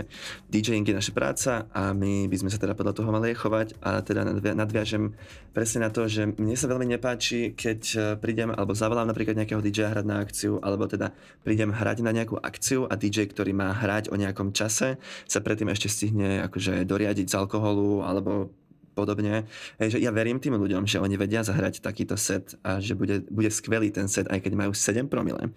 DJing 0.51 0.85
je 0.87 0.95
naša 0.97 1.13
práca 1.13 1.51
a 1.73 1.91
my 1.91 2.27
by 2.29 2.37
sme 2.37 2.49
sa 2.53 2.61
teda 2.61 2.77
podľa 2.77 2.93
toho 2.97 3.09
mali 3.09 3.33
chovať 3.33 3.79
a 3.81 4.01
teda 4.01 4.53
nadviažem 4.53 5.17
presne 5.57 5.85
na 5.85 5.89
to, 5.89 6.05
že 6.05 6.29
mne 6.37 6.53
sa 6.53 6.69
veľmi 6.69 6.85
nepáči, 6.85 7.57
keď 7.57 7.81
e, 7.81 7.97
prídem 8.21 8.53
alebo 8.53 8.77
zavolám 8.77 9.09
napríklad 9.09 9.33
nejakého 9.33 9.57
DJ 9.57 9.89
hrať 9.89 10.05
na 10.05 10.21
akciu, 10.21 10.61
alebo 10.61 10.85
teda 10.85 11.17
prídem 11.41 11.73
hrať 11.73 12.05
na 12.05 12.13
nejakú 12.13 12.37
akciu 12.37 12.85
a 12.85 12.93
DJ, 12.93 13.25
ktorý 13.33 13.57
má 13.57 13.73
hrať 13.73 14.13
o 14.13 14.15
nejakom 14.15 14.53
čase, 14.53 15.01
sa 15.25 15.39
predtým 15.41 15.73
ešte 15.73 15.89
stihne 15.89 16.45
akože 16.45 16.85
doriadiť 16.85 17.25
z 17.25 17.37
alkoholu 17.41 18.05
alebo 18.05 18.53
podobne. 18.97 19.45
Hej, 19.77 19.93
že 19.93 19.99
ja 20.01 20.09
verím 20.09 20.41
tým 20.41 20.57
ľuďom, 20.57 20.89
že 20.89 20.97
oni 20.97 21.13
vedia 21.13 21.45
zahrať 21.45 21.85
takýto 21.85 22.17
set 22.17 22.57
a 22.65 22.81
že 22.81 22.97
bude, 22.97 23.21
bude 23.29 23.53
skvelý 23.53 23.93
ten 23.93 24.09
set, 24.09 24.25
aj 24.25 24.41
keď 24.41 24.57
majú 24.57 24.73
7 24.73 25.05
promile. 25.05 25.53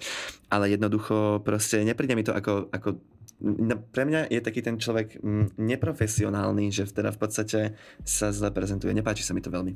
Ale 0.52 0.68
jednoducho 0.68 1.40
proste 1.40 1.80
nepríde 1.80 2.12
mi 2.12 2.20
to 2.20 2.36
ako, 2.36 2.68
ako 2.68 3.00
no, 3.40 3.80
pre 3.80 4.04
mňa 4.04 4.28
je 4.28 4.40
taký 4.44 4.60
ten 4.60 4.76
človek 4.76 5.16
mm, 5.16 5.56
neprofesionálny, 5.56 6.68
že 6.68 6.84
teda 6.84 7.16
v 7.16 7.18
podstate 7.18 7.60
sa 8.04 8.28
zle 8.28 8.52
prezentuje. 8.52 8.92
Nepáči 8.92 9.24
sa 9.24 9.32
mi 9.32 9.40
to 9.40 9.48
veľmi. 9.48 9.72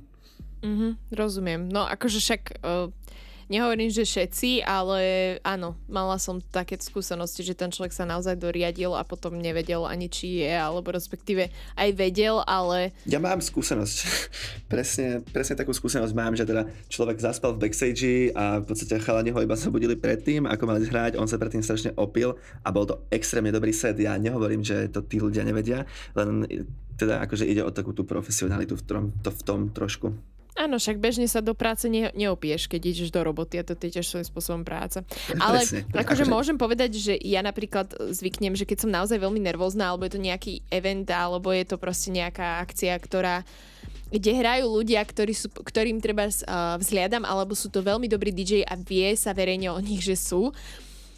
Mm-hmm, 0.65 0.93
rozumiem. 1.12 1.69
No 1.69 1.85
akože 1.89 2.19
však 2.21 2.43
uh, 2.65 2.89
Nehovorím, 3.53 3.93
že 3.93 4.09
všetci, 4.09 4.65
ale 4.65 5.01
áno, 5.45 5.77
mala 5.87 6.17
som 6.17 6.41
také 6.41 6.81
skúsenosti, 6.81 7.45
že 7.45 7.53
ten 7.53 7.69
človek 7.69 7.93
sa 7.93 8.09
naozaj 8.09 8.41
doriadil 8.41 8.97
a 8.97 9.05
potom 9.05 9.37
nevedel 9.37 9.85
ani 9.85 10.09
či 10.09 10.45
je, 10.45 10.53
alebo 10.53 10.93
respektíve 10.93 11.53
aj 11.77 11.89
vedel, 11.93 12.41
ale... 12.49 12.97
Ja 13.05 13.21
mám 13.21 13.45
skúsenosť. 13.45 13.97
presne, 14.73 15.21
presne 15.29 15.55
takú 15.61 15.77
skúsenosť 15.77 16.15
mám, 16.17 16.33
že 16.33 16.49
teda 16.49 16.69
človek 16.89 17.21
zaspal 17.21 17.53
v 17.57 17.69
backstage 17.69 18.33
a 18.33 18.61
v 18.61 18.65
podstate 18.65 19.01
chalani 19.01 19.31
ho 19.33 19.41
iba 19.45 19.57
sa 19.57 19.69
budili 19.69 19.97
predtým, 19.97 20.49
ako 20.49 20.65
mali 20.65 20.89
hrať, 20.89 21.21
on 21.21 21.29
sa 21.29 21.37
predtým 21.37 21.65
strašne 21.65 21.93
opil 22.01 22.37
a 22.65 22.69
bol 22.73 22.89
to 22.89 23.05
extrémne 23.13 23.53
dobrý 23.53 23.73
set. 23.77 24.01
Ja 24.01 24.17
nehovorím, 24.17 24.65
že 24.65 24.89
to 24.89 25.05
tí 25.05 25.21
ľudia 25.21 25.45
nevedia, 25.45 25.85
len 26.17 26.49
teda 26.95 27.23
akože 27.27 27.45
ide 27.47 27.63
o 27.67 27.75
takú 27.75 27.91
tú 27.91 28.07
profesionalitu 28.07 28.79
v 28.79 28.83
tom, 28.87 29.03
to 29.21 29.31
v 29.35 29.43
tom 29.43 29.61
trošku. 29.75 30.15
Áno, 30.55 30.79
však 30.79 31.03
bežne 31.03 31.27
sa 31.27 31.43
do 31.43 31.51
práce 31.51 31.91
ne, 31.91 32.15
neopieš, 32.15 32.71
keď 32.71 32.81
ideš 32.95 33.11
do 33.11 33.27
roboty 33.27 33.59
a 33.59 33.67
to 33.67 33.75
je 33.75 33.99
tiež 33.99 34.07
svojím 34.07 34.27
spôsobom 34.31 34.63
práca. 34.63 35.03
Ale 35.43 35.67
presne, 35.67 35.83
akože 35.91 36.25
môžem 36.31 36.55
povedať, 36.55 36.95
že 36.95 37.15
ja 37.19 37.43
napríklad 37.43 37.91
zvyknem, 38.15 38.55
že 38.55 38.63
keď 38.63 38.87
som 38.87 38.95
naozaj 38.95 39.19
veľmi 39.19 39.43
nervózna, 39.43 39.91
alebo 39.91 40.07
je 40.07 40.15
to 40.15 40.23
nejaký 40.23 40.63
event, 40.71 41.11
alebo 41.11 41.51
je 41.51 41.67
to 41.67 41.75
proste 41.75 42.15
nejaká 42.15 42.63
akcia, 42.63 42.95
ktorá 43.03 43.43
kde 44.15 44.31
hrajú 44.31 44.71
ľudia, 44.71 45.03
ktorí 45.03 45.35
sú, 45.35 45.51
ktorým 45.51 45.99
treba 45.99 46.31
uh, 46.31 46.79
vzhliadam, 46.79 47.27
alebo 47.27 47.59
sú 47.59 47.67
to 47.67 47.83
veľmi 47.83 48.07
dobrí 48.07 48.31
DJ 48.31 48.63
a 48.63 48.79
vie 48.79 49.11
sa 49.19 49.35
verejne 49.35 49.75
o 49.75 49.83
nich, 49.83 50.07
že 50.07 50.15
sú 50.15 50.55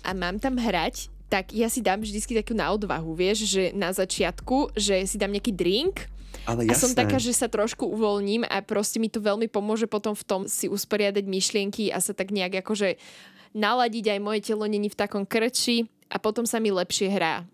a 0.00 0.16
mám 0.16 0.40
tam 0.40 0.56
hrať, 0.56 1.12
tak 1.28 1.52
ja 1.52 1.68
si 1.68 1.84
dám 1.84 2.00
vždycky 2.00 2.32
takú 2.32 2.56
na 2.56 2.72
odvahu, 2.72 3.12
vieš, 3.12 3.44
že 3.44 3.74
na 3.76 3.92
začiatku, 3.92 4.72
že 4.78 5.04
si 5.04 5.20
dám 5.20 5.34
nejaký 5.34 5.52
drink, 5.52 6.08
ale 6.44 6.68
jasné. 6.68 6.76
A 6.76 6.82
som 6.82 6.92
taká, 6.92 7.16
že 7.16 7.32
sa 7.32 7.48
trošku 7.48 7.88
uvoľním 7.88 8.44
a 8.44 8.60
proste 8.60 9.00
mi 9.00 9.08
to 9.08 9.24
veľmi 9.24 9.48
pomôže 9.48 9.88
potom 9.88 10.12
v 10.12 10.24
tom 10.26 10.40
si 10.44 10.68
usporiadať 10.68 11.24
myšlienky 11.24 11.88
a 11.88 12.02
sa 12.04 12.12
tak 12.12 12.34
nejak 12.34 12.60
akože 12.60 13.00
naladiť 13.56 14.04
aj 14.12 14.20
moje 14.20 14.40
telo 14.44 14.68
není 14.68 14.92
v 14.92 14.98
takom 15.00 15.24
krči 15.24 15.88
a 16.12 16.20
potom 16.20 16.44
sa 16.44 16.60
mi 16.60 16.68
lepšie 16.68 17.08
hrá. 17.08 17.48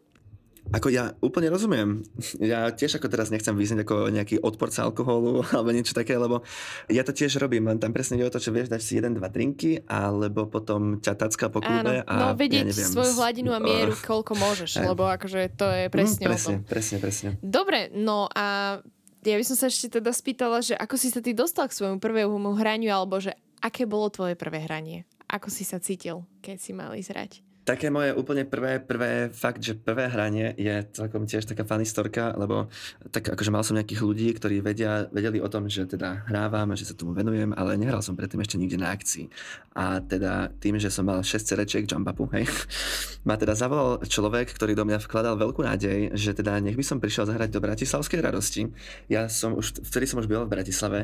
Ako 0.71 0.89
ja 0.95 1.11
úplne 1.19 1.51
rozumiem. 1.51 2.07
Ja 2.39 2.71
tiež 2.71 3.03
ako 3.03 3.11
teraz 3.11 3.35
nechcem 3.35 3.53
vyznieť 3.53 3.83
ako 3.83 4.15
nejaký 4.15 4.39
odporca 4.39 4.87
alkoholu 4.87 5.43
alebo 5.57 5.75
niečo 5.75 5.93
také, 5.93 6.15
lebo 6.15 6.47
ja 6.87 7.03
to 7.03 7.11
tiež 7.11 7.43
robím. 7.43 7.67
Len 7.67 7.83
tam 7.83 7.91
presne 7.91 8.15
ide 8.15 8.31
o 8.31 8.33
to, 8.33 8.39
že 8.39 8.55
vieš 8.55 8.71
dať 8.71 8.81
si 8.81 9.03
jeden, 9.03 9.19
dva 9.19 9.27
drinky, 9.27 9.83
alebo 9.91 10.47
potom 10.47 11.03
ťa 11.03 11.19
tacka 11.19 11.51
po 11.51 11.59
kľude. 11.59 12.07
A, 12.07 12.15
no 12.15 12.27
vedieť 12.39 12.63
ja 12.63 12.71
neviem, 12.71 12.91
svoju 12.95 13.13
hladinu 13.19 13.51
a 13.51 13.59
mieru, 13.59 13.93
uh, 13.93 14.03
koľko 14.15 14.33
môžeš, 14.39 14.79
uh, 14.79 14.95
lebo 14.95 15.11
akože 15.11 15.41
to 15.59 15.67
je 15.67 15.85
presne, 15.91 16.25
mm, 16.25 16.31
presne 16.31 16.55
o 16.55 16.59
tom. 16.63 16.71
Presne, 16.71 16.97
presne. 17.03 17.29
Dobre, 17.43 17.91
no 17.91 18.31
a 18.31 18.79
ja 19.23 19.37
by 19.39 19.45
som 19.47 19.57
sa 19.59 19.67
ešte 19.67 19.99
teda 19.99 20.11
spýtala, 20.15 20.63
že 20.63 20.75
ako 20.79 20.95
si 20.95 21.11
sa 21.11 21.19
ty 21.23 21.35
dostal 21.35 21.67
k 21.67 21.75
svojmu 21.75 21.99
prvému 21.99 22.55
hraniu, 22.55 22.91
alebo 22.91 23.19
že 23.19 23.35
aké 23.63 23.87
bolo 23.87 24.11
tvoje 24.11 24.35
prvé 24.35 24.63
hranie? 24.63 25.07
Ako 25.31 25.49
si 25.49 25.63
sa 25.65 25.79
cítil, 25.79 26.27
keď 26.43 26.57
si 26.59 26.71
mal 26.75 26.93
ísť 26.93 27.11
hrať? 27.15 27.33
Také 27.63 27.95
moje 27.95 28.11
úplne 28.11 28.43
prvé, 28.43 28.83
prvé 28.83 29.31
fakt, 29.31 29.63
že 29.63 29.79
prvé 29.79 30.11
hranie 30.11 30.51
je 30.59 30.83
celkom 30.99 31.31
tiež 31.31 31.47
taká 31.47 31.63
funny 31.63 31.87
storka, 31.87 32.35
lebo 32.35 32.67
tak 33.15 33.31
akože 33.31 33.55
mal 33.55 33.63
som 33.63 33.79
nejakých 33.79 34.03
ľudí, 34.03 34.29
ktorí 34.35 34.59
vedia, 34.59 35.07
vedeli 35.15 35.39
o 35.39 35.47
tom, 35.47 35.71
že 35.71 35.87
teda 35.87 36.27
hrávam 36.27 36.75
že 36.75 36.91
sa 36.91 36.99
tomu 36.99 37.15
venujem, 37.15 37.55
ale 37.55 37.79
nehral 37.79 38.03
som 38.03 38.19
predtým 38.19 38.43
ešte 38.43 38.59
nikde 38.59 38.83
na 38.83 38.91
akcii. 38.91 39.31
A 39.79 40.03
teda 40.03 40.51
tým, 40.59 40.75
že 40.83 40.91
som 40.91 41.07
mal 41.07 41.23
6 41.23 41.39
cerečiek 41.39 41.87
jump 41.87 42.11
hej, 42.35 42.51
ma 43.29 43.39
teda 43.39 43.55
zavolal 43.55 44.03
človek, 44.03 44.51
ktorý 44.51 44.75
do 44.75 44.83
mňa 44.83 44.99
vkladal 44.99 45.39
veľkú 45.39 45.63
nádej, 45.63 46.19
že 46.19 46.35
teda 46.35 46.59
nech 46.59 46.75
by 46.75 46.83
som 46.83 46.99
prišiel 46.99 47.31
zahrať 47.31 47.55
do 47.55 47.63
Bratislavskej 47.63 48.21
radosti. 48.27 48.75
Ja 49.07 49.31
som 49.31 49.55
už, 49.55 49.87
vtedy 49.87 50.11
som 50.11 50.19
už 50.19 50.27
byl 50.27 50.51
v 50.51 50.51
Bratislave 50.51 51.01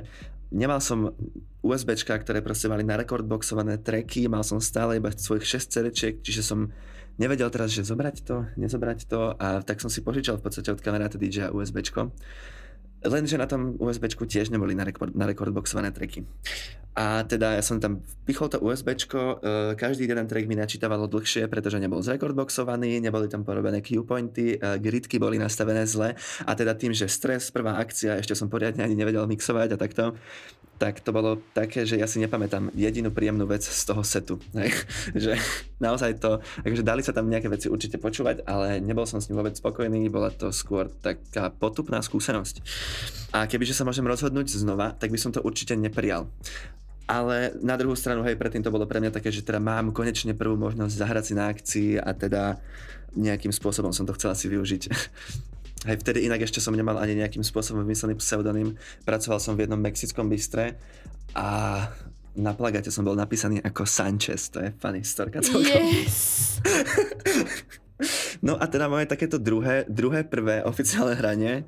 nemal 0.52 0.80
som 0.80 1.12
USBčka, 1.60 2.16
ktoré 2.16 2.40
proste 2.40 2.70
mali 2.70 2.86
na 2.86 2.96
rekordboxované 2.96 3.82
tracky, 3.82 4.30
mal 4.30 4.46
som 4.46 4.62
stále 4.62 4.96
iba 4.96 5.12
svojich 5.12 5.44
6 5.44 5.74
cerečiek, 5.74 6.14
čiže 6.22 6.42
som 6.44 6.72
nevedel 7.18 7.50
teraz, 7.50 7.74
že 7.74 7.84
zobrať 7.84 8.16
to, 8.24 8.46
nezobrať 8.56 9.10
to 9.10 9.34
a 9.36 9.60
tak 9.66 9.82
som 9.82 9.90
si 9.90 10.00
požičal 10.00 10.38
v 10.38 10.44
podstate 10.46 10.70
od 10.70 10.80
kamaráta 10.80 11.18
DJ 11.18 11.50
USBčko. 11.50 12.14
Lenže 12.98 13.38
na 13.38 13.46
tom 13.46 13.78
USBčku 13.78 14.26
tiež 14.26 14.50
neboli 14.50 14.74
na, 14.74 14.82
rekord, 14.82 15.14
na 15.14 15.26
rekordboxované 15.26 15.94
tracky. 15.94 16.26
A 16.98 17.22
teda 17.22 17.54
ja 17.54 17.62
som 17.62 17.78
tam 17.78 18.02
pichol 18.26 18.50
to 18.50 18.58
USBčko, 18.58 19.20
e, 19.22 19.34
každý 19.78 20.10
jeden 20.10 20.26
track 20.26 20.50
mi 20.50 20.58
načítavalo 20.58 21.06
dlhšie, 21.06 21.46
pretože 21.46 21.78
nebol 21.78 22.02
zrekordboxovaný, 22.02 22.98
neboli 22.98 23.30
tam 23.30 23.46
porobené 23.46 23.78
cue 23.86 24.02
pointy, 24.02 24.58
e, 24.58 24.82
gridky 24.82 25.22
boli 25.22 25.38
nastavené 25.38 25.86
zle 25.86 26.18
a 26.18 26.50
teda 26.58 26.74
tým, 26.74 26.90
že 26.90 27.06
stres, 27.06 27.54
prvá 27.54 27.78
akcia, 27.78 28.18
ešte 28.18 28.34
som 28.34 28.50
poriadne 28.50 28.82
ani 28.82 28.98
nevedel 28.98 29.30
mixovať 29.30 29.68
a 29.72 29.76
takto, 29.78 30.18
tak 30.78 30.98
to 30.98 31.14
bolo 31.14 31.38
také, 31.54 31.86
že 31.86 31.98
ja 31.98 32.06
si 32.10 32.18
nepamätám 32.18 32.74
jedinú 32.74 33.14
príjemnú 33.14 33.46
vec 33.46 33.66
z 33.66 33.82
toho 33.82 34.02
setu. 34.06 34.38
Že 35.14 35.34
naozaj 35.82 36.22
to, 36.22 36.38
akože 36.62 36.86
dali 36.86 37.02
sa 37.02 37.10
tam 37.10 37.26
nejaké 37.26 37.50
veci 37.50 37.66
určite 37.66 37.98
počúvať, 37.98 38.46
ale 38.46 38.78
nebol 38.78 39.02
som 39.02 39.18
s 39.18 39.26
ním 39.26 39.42
vôbec 39.42 39.58
spokojný, 39.58 40.06
bola 40.06 40.30
to 40.30 40.54
skôr 40.54 40.86
taká 41.02 41.50
potupná 41.50 41.98
skúsenosť. 41.98 42.62
A 43.34 43.50
kebyže 43.50 43.74
sa 43.74 43.82
môžem 43.82 44.06
rozhodnúť 44.06 44.54
znova, 44.54 44.94
tak 44.94 45.10
by 45.10 45.18
som 45.18 45.34
to 45.34 45.42
určite 45.42 45.74
neprijal. 45.74 46.30
Ale 47.08 47.56
na 47.64 47.80
druhú 47.80 47.96
stranu, 47.96 48.20
hej, 48.28 48.36
predtým 48.36 48.60
to 48.60 48.68
bolo 48.68 48.84
pre 48.84 49.00
mňa 49.00 49.16
také, 49.16 49.32
že 49.32 49.40
teda 49.40 49.56
mám 49.56 49.96
konečne 49.96 50.36
prvú 50.36 50.60
možnosť 50.60 50.92
zahrať 50.92 51.24
si 51.24 51.32
na 51.32 51.44
akcii 51.48 51.90
a 51.96 52.12
teda 52.12 52.60
nejakým 53.16 53.48
spôsobom 53.48 53.96
som 53.96 54.04
to 54.04 54.12
chcela 54.12 54.36
si 54.36 54.46
využiť. 54.52 54.82
Hej, 55.88 56.02
vtedy 56.02 56.26
inak 56.26 56.42
ešte 56.42 56.58
som 56.58 56.74
nemal 56.74 56.98
ani 56.98 57.14
nejakým 57.14 57.46
spôsobom 57.46 57.86
vymyslený 57.86 58.18
pseudonym. 58.18 58.74
Pracoval 59.06 59.38
som 59.38 59.54
v 59.54 59.64
jednom 59.64 59.78
mexickom 59.78 60.26
bystre 60.26 60.74
a 61.38 61.86
na 62.34 62.50
plagáte 62.50 62.90
som 62.90 63.06
bol 63.06 63.14
napísaný 63.14 63.62
ako 63.62 63.86
Sanchez, 63.86 64.50
to 64.50 64.58
je 64.58 64.74
funny 64.82 65.06
storka 65.06 65.38
celkom. 65.38 65.64
Yes! 65.70 66.58
No 68.38 68.54
a 68.54 68.70
teda 68.70 68.86
moje 68.86 69.10
takéto 69.10 69.42
druhé, 69.42 69.82
druhé 69.90 70.22
prvé 70.22 70.62
oficiálne 70.62 71.18
hranie, 71.18 71.66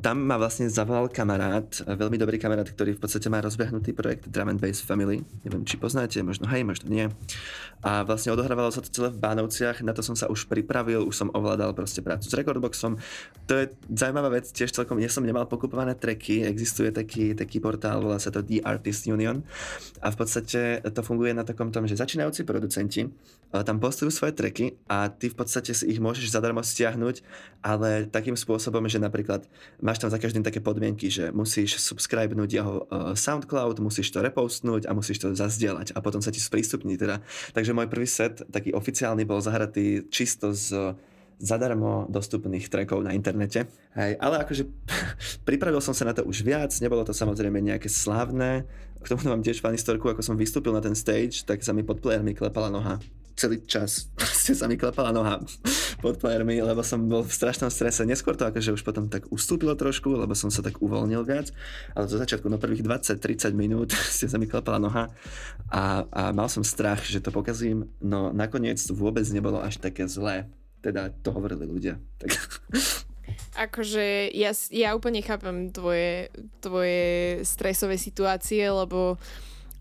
tam 0.00 0.16
ma 0.24 0.40
vlastne 0.40 0.64
zavolal 0.72 1.12
kamarát, 1.12 1.68
veľmi 1.84 2.16
dobrý 2.16 2.40
kamarát, 2.40 2.64
ktorý 2.64 2.96
v 2.96 3.04
podstate 3.04 3.28
má 3.28 3.36
rozbehnutý 3.44 3.92
projekt 3.92 4.32
Drum 4.32 4.48
and 4.48 4.56
Bass 4.56 4.80
Family. 4.80 5.20
Neviem, 5.44 5.68
či 5.68 5.76
poznáte, 5.76 6.24
možno 6.24 6.48
hej, 6.48 6.64
možno 6.64 6.88
nie. 6.88 7.12
A 7.84 8.00
vlastne 8.06 8.32
odohrávalo 8.32 8.72
sa 8.72 8.80
to 8.80 8.88
celé 8.88 9.12
v 9.12 9.20
Bánovciach, 9.20 9.84
na 9.84 9.92
to 9.92 10.00
som 10.00 10.16
sa 10.16 10.30
už 10.32 10.48
pripravil, 10.48 11.04
už 11.04 11.12
som 11.12 11.28
ovládal 11.34 11.76
proste 11.76 12.00
prácu 12.00 12.30
s 12.30 12.32
Recordboxom. 12.32 12.96
To 13.50 13.52
je 13.52 13.74
zaujímavá 13.92 14.32
vec, 14.32 14.48
tiež 14.48 14.72
celkom, 14.72 14.96
ja 15.02 15.12
som 15.12 15.26
nemal 15.26 15.44
pokupované 15.44 15.98
treky, 15.98 16.48
existuje 16.48 16.88
taký, 16.88 17.36
taký 17.36 17.60
portál, 17.60 18.00
volá 18.00 18.16
sa 18.16 18.32
to 18.32 18.40
The 18.40 18.64
Artist 18.64 19.04
Union 19.04 19.44
a 20.00 20.08
v 20.08 20.16
podstate 20.16 20.80
to 20.80 21.00
funguje 21.04 21.34
na 21.36 21.44
takom 21.44 21.68
tom, 21.74 21.84
že 21.84 21.98
začínajúci 21.98 22.46
producenti 22.46 23.04
uh, 23.04 23.66
tam 23.66 23.82
postujú 23.82 24.14
svoje 24.14 24.32
treky 24.32 24.78
a 24.86 25.10
ty 25.10 25.28
v 25.28 25.36
podstate 25.36 25.74
si 25.74 25.90
ich 25.90 25.98
môžeš 25.98 26.30
zadarmo 26.30 26.62
stiahnuť, 26.62 27.20
ale 27.66 28.06
takým 28.06 28.38
spôsobom, 28.38 28.86
že 28.86 29.02
napríklad 29.02 29.41
máš 29.82 30.02
tam 30.02 30.10
za 30.10 30.18
každým 30.18 30.42
také 30.42 30.58
podmienky, 30.58 31.08
že 31.08 31.30
musíš 31.30 31.78
subscribenúť 31.80 32.50
jeho 32.50 32.74
uh, 32.86 33.12
SoundCloud, 33.16 33.82
musíš 33.82 34.10
to 34.10 34.20
repostnúť 34.20 34.86
a 34.88 34.96
musíš 34.96 35.22
to 35.22 35.32
zazdieľať 35.32 35.94
a 35.94 35.98
potom 36.00 36.20
sa 36.20 36.34
ti 36.34 36.38
sprístupní 36.38 36.98
teda. 36.98 37.20
Takže 37.56 37.74
môj 37.76 37.88
prvý 37.88 38.08
set, 38.08 38.42
taký 38.48 38.72
oficiálny, 38.72 39.26
bol 39.26 39.42
zahratý 39.42 40.06
čisto 40.08 40.50
z 40.52 40.94
zadarmo 41.42 42.06
dostupných 42.06 42.70
trackov 42.70 43.02
na 43.02 43.18
internete. 43.18 43.66
Hej, 43.98 44.14
ale 44.22 44.46
akože 44.46 44.62
pripravil 45.48 45.82
som 45.82 45.90
sa 45.90 46.06
na 46.06 46.14
to 46.14 46.22
už 46.22 46.46
viac, 46.46 46.70
nebolo 46.78 47.02
to 47.02 47.10
samozrejme 47.10 47.58
nejaké 47.58 47.90
slávne. 47.90 48.62
K 49.02 49.10
tomu 49.10 49.26
mám 49.26 49.42
tiež 49.42 49.58
fan 49.58 49.74
storku, 49.74 50.06
ako 50.06 50.22
som 50.22 50.38
vystúpil 50.38 50.70
na 50.70 50.78
ten 50.78 50.94
stage, 50.94 51.42
tak 51.42 51.66
sa 51.66 51.74
mi 51.74 51.82
pod 51.82 51.98
playermi 51.98 52.38
klepala 52.38 52.70
noha 52.70 53.02
celý 53.36 53.64
čas 53.66 54.12
sa 54.60 54.66
mi 54.68 54.76
klepala 54.76 55.10
noha. 55.12 55.40
Pod 56.02 56.18
playermi, 56.18 56.58
lebo 56.58 56.82
som 56.82 57.06
bol 57.06 57.22
v 57.22 57.30
strašnom 57.30 57.70
strese. 57.70 58.02
Neskôr 58.02 58.34
to 58.34 58.42
akože 58.50 58.74
už 58.74 58.82
potom 58.82 59.06
tak 59.06 59.30
ustúpilo 59.30 59.78
trošku, 59.78 60.10
lebo 60.10 60.34
som 60.34 60.50
sa 60.50 60.58
tak 60.60 60.82
uvoľnil 60.82 61.22
viac, 61.22 61.54
ale 61.94 62.10
zo 62.10 62.18
začiatku 62.18 62.50
no 62.50 62.58
prvých 62.58 62.82
20-30 62.82 63.54
minút 63.54 63.94
ste 64.18 64.26
sa 64.26 64.36
mi 64.42 64.50
klepala 64.50 64.82
noha 64.82 65.14
a, 65.70 66.02
a 66.10 66.22
mal 66.34 66.50
som 66.50 66.66
strach, 66.66 67.06
že 67.06 67.22
to 67.22 67.30
pokazím, 67.30 67.86
no 68.02 68.34
nakoniec 68.34 68.82
to 68.82 68.92
vôbec 68.98 69.24
nebolo 69.30 69.62
až 69.62 69.78
také 69.78 70.10
zlé. 70.10 70.50
Teda 70.82 71.14
to 71.22 71.30
hovorili 71.30 71.64
ľudia. 71.64 71.96
Tak... 72.18 73.70
Akože 73.70 74.34
ja, 74.34 74.50
ja 74.74 74.98
úplne 74.98 75.22
chápem 75.22 75.70
tvoje, 75.70 76.28
tvoje 76.58 77.40
stresové 77.46 77.96
situácie, 77.96 78.66
lebo 78.66 79.16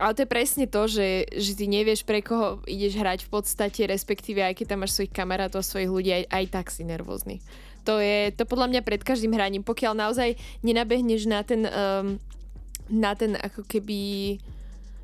ale 0.02 0.18
to 0.18 0.26
je 0.26 0.34
presne 0.34 0.66
to, 0.66 0.90
že, 0.90 1.30
že 1.30 1.54
ty 1.54 1.70
nevieš, 1.70 2.02
pre 2.02 2.26
koho 2.26 2.58
ideš 2.66 2.98
hrať 2.98 3.30
v 3.30 3.30
podstate, 3.30 3.86
respektíve 3.86 4.42
aj 4.42 4.58
keď 4.58 4.66
tam 4.74 4.80
máš 4.82 4.98
svojich 4.98 5.14
kamarátov, 5.14 5.62
svojich 5.62 5.94
ľudí, 5.94 6.10
aj, 6.10 6.26
aj 6.34 6.46
tak 6.50 6.66
si 6.74 6.82
nervózny. 6.82 7.38
To 7.86 8.02
je 8.02 8.34
to 8.34 8.50
podľa 8.50 8.74
mňa 8.74 8.82
pred 8.82 9.02
každým 9.02 9.34
hraním. 9.38 9.62
Pokiaľ 9.62 9.94
naozaj 9.94 10.38
nenabehneš 10.66 11.30
na 11.30 11.42
ten, 11.46 11.66
um, 11.66 12.18
na 12.90 13.14
ten 13.14 13.38
ako 13.38 13.66
keby 13.66 14.38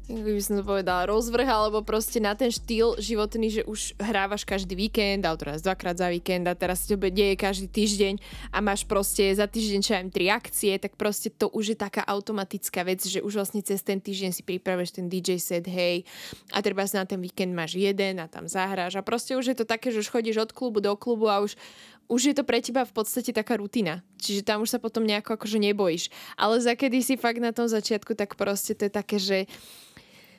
ako 0.08 0.24
by 0.24 0.40
som 0.40 0.56
to 0.56 0.64
povedala, 0.64 1.04
rozvrh, 1.04 1.44
alebo 1.44 1.84
proste 1.84 2.24
na 2.24 2.32
ten 2.32 2.48
štýl 2.48 2.96
životný, 2.96 3.60
že 3.60 3.62
už 3.68 4.00
hrávaš 4.00 4.48
každý 4.48 4.80
víkend, 4.80 5.28
alebo 5.28 5.44
teraz 5.44 5.60
dvakrát 5.60 6.00
za 6.00 6.08
víkend 6.08 6.48
a 6.48 6.56
teraz 6.56 6.88
sa 6.88 6.96
to 6.96 7.12
deje 7.12 7.36
každý 7.36 7.68
týždeň 7.68 8.16
a 8.56 8.64
máš 8.64 8.88
proste 8.88 9.36
za 9.36 9.52
týždeň 9.52 9.80
čo 9.84 9.94
tri 10.08 10.32
akcie, 10.32 10.80
tak 10.80 10.96
proste 10.96 11.28
to 11.28 11.52
už 11.52 11.76
je 11.76 11.78
taká 11.78 12.08
automatická 12.08 12.88
vec, 12.88 13.04
že 13.04 13.20
už 13.20 13.36
vlastne 13.36 13.60
cez 13.60 13.84
ten 13.84 14.00
týždeň 14.00 14.32
si 14.32 14.48
pripravuješ 14.48 14.96
ten 14.96 15.12
DJ 15.12 15.44
set, 15.44 15.68
hej, 15.68 16.08
a 16.56 16.64
treba 16.64 16.88
na 16.88 17.04
ten 17.04 17.20
víkend 17.20 17.52
máš 17.52 17.76
jeden 17.76 18.24
a 18.24 18.32
tam 18.32 18.48
zahráš 18.48 18.96
a 18.96 19.04
proste 19.04 19.36
už 19.36 19.52
je 19.52 19.58
to 19.60 19.68
také, 19.68 19.92
že 19.92 20.00
už 20.00 20.08
chodíš 20.08 20.48
od 20.48 20.56
klubu 20.56 20.80
do 20.80 20.96
klubu 20.96 21.28
a 21.28 21.44
už 21.44 21.60
už 22.08 22.32
je 22.32 22.36
to 22.40 22.48
pre 22.48 22.64
teba 22.64 22.88
v 22.88 22.96
podstate 22.96 23.36
taká 23.36 23.60
rutina. 23.60 24.00
Čiže 24.24 24.48
tam 24.48 24.64
už 24.64 24.72
sa 24.72 24.80
potom 24.80 25.04
nejako 25.04 25.36
akože 25.36 25.60
nebojíš. 25.60 26.08
Ale 26.40 26.64
za 26.64 26.72
kedy 26.72 27.04
si 27.04 27.20
fakt 27.20 27.44
na 27.44 27.52
tom 27.52 27.68
začiatku, 27.68 28.16
tak 28.16 28.40
proste 28.40 28.72
to 28.80 28.88
je 28.88 28.92
také, 28.96 29.20
že 29.20 29.52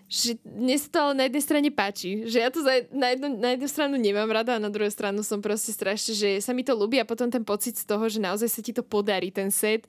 že 0.09 0.41
mne 0.41 0.73
sa 0.81 0.89
to 0.89 0.99
ale 1.05 1.13
na 1.21 1.25
jednej 1.29 1.45
strane 1.45 1.69
páči. 1.69 2.25
Že 2.25 2.39
ja 2.41 2.49
to 2.49 2.65
za, 2.65 2.89
na, 2.97 3.13
jednu, 3.13 3.29
na 3.37 3.49
jednu 3.53 3.69
stranu 3.69 3.95
nemám 4.01 4.33
rada 4.33 4.57
a 4.57 4.63
na 4.63 4.73
druhú 4.73 4.89
stranu 4.89 5.21
som 5.21 5.45
proste 5.45 5.77
strašne, 5.77 6.17
že 6.17 6.41
sa 6.41 6.57
mi 6.57 6.65
to 6.65 6.73
ľúbi 6.73 6.97
a 6.97 7.05
potom 7.05 7.29
ten 7.29 7.45
pocit 7.45 7.77
z 7.77 7.85
toho, 7.85 8.09
že 8.09 8.17
naozaj 8.17 8.49
sa 8.49 8.61
ti 8.65 8.73
to 8.73 8.81
podarí, 8.81 9.29
ten 9.29 9.53
set, 9.53 9.85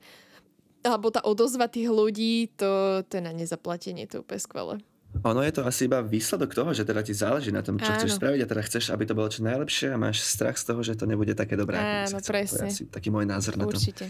alebo 0.84 1.08
tá 1.08 1.24
odozva 1.24 1.72
tých 1.72 1.88
ľudí, 1.88 2.52
to, 2.52 3.00
to 3.08 3.16
je 3.16 3.22
na 3.24 3.32
nezaplatenie, 3.32 4.04
to 4.04 4.20
je 4.20 4.22
úplne 4.22 4.40
skvelé. 4.44 4.74
Ono 5.10 5.42
je 5.42 5.50
to 5.50 5.66
asi 5.66 5.90
iba 5.90 5.98
výsledok 6.06 6.54
toho, 6.54 6.70
že 6.70 6.86
teda 6.86 7.02
ti 7.02 7.10
záleží 7.10 7.50
na 7.50 7.66
tom, 7.66 7.82
čo 7.82 7.90
Áno. 7.90 7.98
chceš 7.98 8.14
spraviť 8.14 8.40
a 8.44 8.46
teda 8.46 8.62
chceš, 8.62 8.84
aby 8.94 9.04
to 9.10 9.18
bolo 9.18 9.26
čo 9.26 9.42
najlepšie 9.42 9.90
a 9.90 9.98
máš 9.98 10.22
strach 10.22 10.54
z 10.54 10.70
toho, 10.70 10.86
že 10.86 10.94
to 10.94 11.02
nebude 11.10 11.34
také 11.34 11.58
dobré. 11.58 11.82
Áno, 12.06 12.22
presne. 12.22 12.70
To 12.70 12.70
je 12.70 12.70
asi 12.70 12.84
taký 12.86 13.10
môj 13.10 13.26
názor 13.26 13.58
Určite. 13.58 13.66
na 13.66 13.66
to. 13.66 13.74
Určite. 13.74 14.04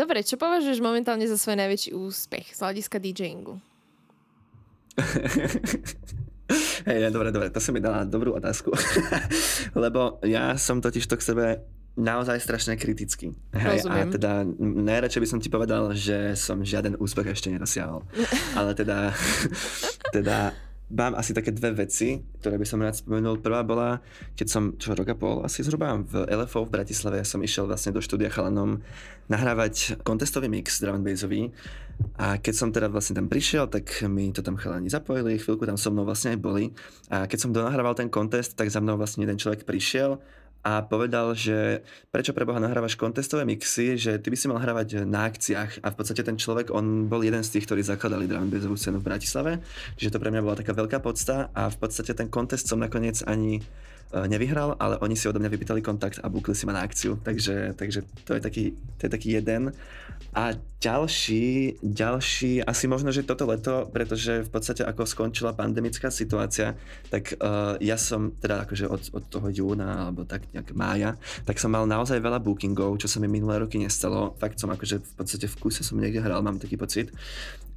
Dobre, 0.00 0.24
čo 0.24 0.40
považuješ 0.40 0.80
momentálne 0.80 1.28
za 1.28 1.36
svoj 1.36 1.60
najväčší 1.60 1.90
úspech 1.92 2.56
z 2.56 2.58
hľadiska 2.64 2.96
DJingu? 2.96 3.60
Hej, 6.88 7.14
dobre, 7.14 7.30
dobre, 7.30 7.50
to 7.50 7.62
si 7.62 7.70
mi 7.70 7.78
dala 7.78 8.02
dobrú 8.02 8.34
otázku. 8.34 8.74
Lebo 9.84 10.18
ja 10.26 10.58
som 10.58 10.82
totiž 10.82 11.06
to 11.06 11.14
k 11.14 11.22
sebe 11.22 11.46
naozaj 11.94 12.42
strašne 12.42 12.74
kritický. 12.74 13.34
Hej, 13.54 13.86
a 13.86 14.06
teda 14.06 14.46
najradšej 14.58 15.20
by 15.22 15.28
som 15.28 15.40
ti 15.42 15.50
povedal, 15.52 15.94
že 15.94 16.34
som 16.38 16.62
žiaden 16.64 16.98
úspech 16.98 17.34
ešte 17.34 17.52
nedosiahol. 17.52 18.02
Ale 18.58 18.74
teda, 18.74 19.14
teda 20.14 20.54
mám 20.90 21.14
asi 21.14 21.30
také 21.30 21.54
dve 21.54 21.86
veci, 21.86 22.18
ktoré 22.42 22.58
by 22.58 22.66
som 22.66 22.82
rád 22.82 22.98
spomenul. 22.98 23.38
Prvá 23.38 23.62
bola, 23.62 24.02
keď 24.34 24.46
som 24.50 24.62
čo 24.74 24.92
roka 24.92 25.14
pol 25.14 25.46
asi 25.46 25.62
zhruba 25.62 25.94
v 26.02 26.26
LFO 26.26 26.66
v 26.66 26.74
Bratislave 26.82 27.22
som 27.22 27.38
išiel 27.40 27.70
vlastne 27.70 27.94
do 27.94 28.02
štúdia 28.02 28.28
chalanom 28.28 28.82
nahrávať 29.30 30.02
kontestový 30.02 30.50
mix 30.50 30.82
drum 30.82 31.06
bassový 31.06 31.54
a 32.18 32.40
keď 32.42 32.54
som 32.56 32.68
teda 32.74 32.90
vlastne 32.90 33.14
tam 33.14 33.30
prišiel, 33.30 33.70
tak 33.70 33.86
mi 34.10 34.34
to 34.34 34.42
tam 34.42 34.58
chalani 34.58 34.90
zapojili, 34.90 35.38
chvíľku 35.38 35.68
tam 35.68 35.78
so 35.78 35.94
mnou 35.94 36.02
vlastne 36.02 36.34
aj 36.34 36.38
boli 36.42 36.74
a 37.06 37.30
keď 37.30 37.38
som 37.38 37.54
donahrával 37.54 37.94
ten 37.94 38.10
kontest, 38.10 38.58
tak 38.58 38.72
za 38.72 38.82
mnou 38.82 38.98
vlastne 38.98 39.22
jeden 39.22 39.38
človek 39.38 39.62
prišiel 39.62 40.18
a 40.60 40.84
povedal, 40.84 41.32
že 41.32 41.80
prečo 42.12 42.36
pre 42.36 42.44
Boha 42.44 42.60
nahrávaš 42.60 42.96
kontestové 42.96 43.48
mixy, 43.48 43.96
že 43.96 44.20
ty 44.20 44.28
by 44.28 44.36
si 44.36 44.46
mal 44.46 44.60
hrávať 44.60 45.08
na 45.08 45.24
akciách 45.24 45.80
a 45.80 45.88
v 45.88 45.96
podstate 45.96 46.20
ten 46.20 46.36
človek, 46.36 46.68
on 46.68 47.08
bol 47.08 47.24
jeden 47.24 47.40
z 47.40 47.56
tých, 47.56 47.64
ktorí 47.64 47.80
zakladali 47.80 48.28
drum 48.28 48.52
bassovú 48.52 48.76
scénu 48.76 49.00
v 49.00 49.08
Bratislave, 49.08 49.52
čiže 49.96 50.12
to 50.12 50.20
pre 50.20 50.28
mňa 50.28 50.44
bola 50.44 50.60
taká 50.60 50.76
veľká 50.76 51.00
podsta 51.00 51.48
a 51.56 51.72
v 51.72 51.76
podstate 51.80 52.12
ten 52.12 52.28
kontest 52.28 52.68
som 52.68 52.76
nakoniec 52.76 53.24
ani 53.24 53.64
nevyhral, 54.26 54.74
ale 54.78 54.98
oni 54.98 55.14
si 55.14 55.30
odo 55.30 55.38
mňa 55.38 55.50
vypýtali 55.54 55.80
kontakt 55.82 56.18
a 56.18 56.26
bukli 56.26 56.54
si 56.54 56.66
ma 56.66 56.74
na 56.74 56.82
akciu, 56.82 57.14
takže, 57.22 57.78
takže 57.78 58.02
to, 58.26 58.34
je 58.34 58.40
taký, 58.42 58.64
to 58.98 59.06
je 59.06 59.10
taký 59.10 59.28
jeden. 59.38 59.70
A 60.30 60.54
ďalší, 60.78 61.78
ďalší, 61.82 62.62
asi 62.62 62.84
možno, 62.86 63.10
že 63.10 63.26
toto 63.26 63.46
leto, 63.46 63.90
pretože 63.90 64.46
v 64.46 64.50
podstate 64.50 64.86
ako 64.86 65.06
skončila 65.06 65.54
pandemická 65.54 66.10
situácia, 66.10 66.78
tak 67.10 67.34
uh, 67.38 67.74
ja 67.82 67.98
som 67.98 68.34
teda 68.38 68.62
akože 68.66 68.86
od, 68.86 69.02
od 69.10 69.24
toho 69.26 69.48
júna 69.50 70.06
alebo 70.06 70.22
tak 70.22 70.46
nejak 70.54 70.70
mája, 70.74 71.18
tak 71.42 71.58
som 71.58 71.74
mal 71.74 71.86
naozaj 71.86 72.22
veľa 72.22 72.38
bookingov, 72.38 72.98
čo 73.02 73.10
sa 73.10 73.18
mi 73.18 73.26
minulé 73.26 73.58
roky 73.58 73.78
nestalo. 73.78 74.38
Fakt 74.38 74.58
som 74.58 74.70
akože 74.70 75.02
v 75.02 75.12
podstate 75.18 75.46
v 75.50 75.56
kuse 75.58 75.82
som 75.82 75.98
niekde 75.98 76.22
hral, 76.22 76.42
mám 76.42 76.62
taký 76.62 76.78
pocit. 76.78 77.10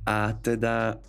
A 0.03 0.35
teda 0.35 0.99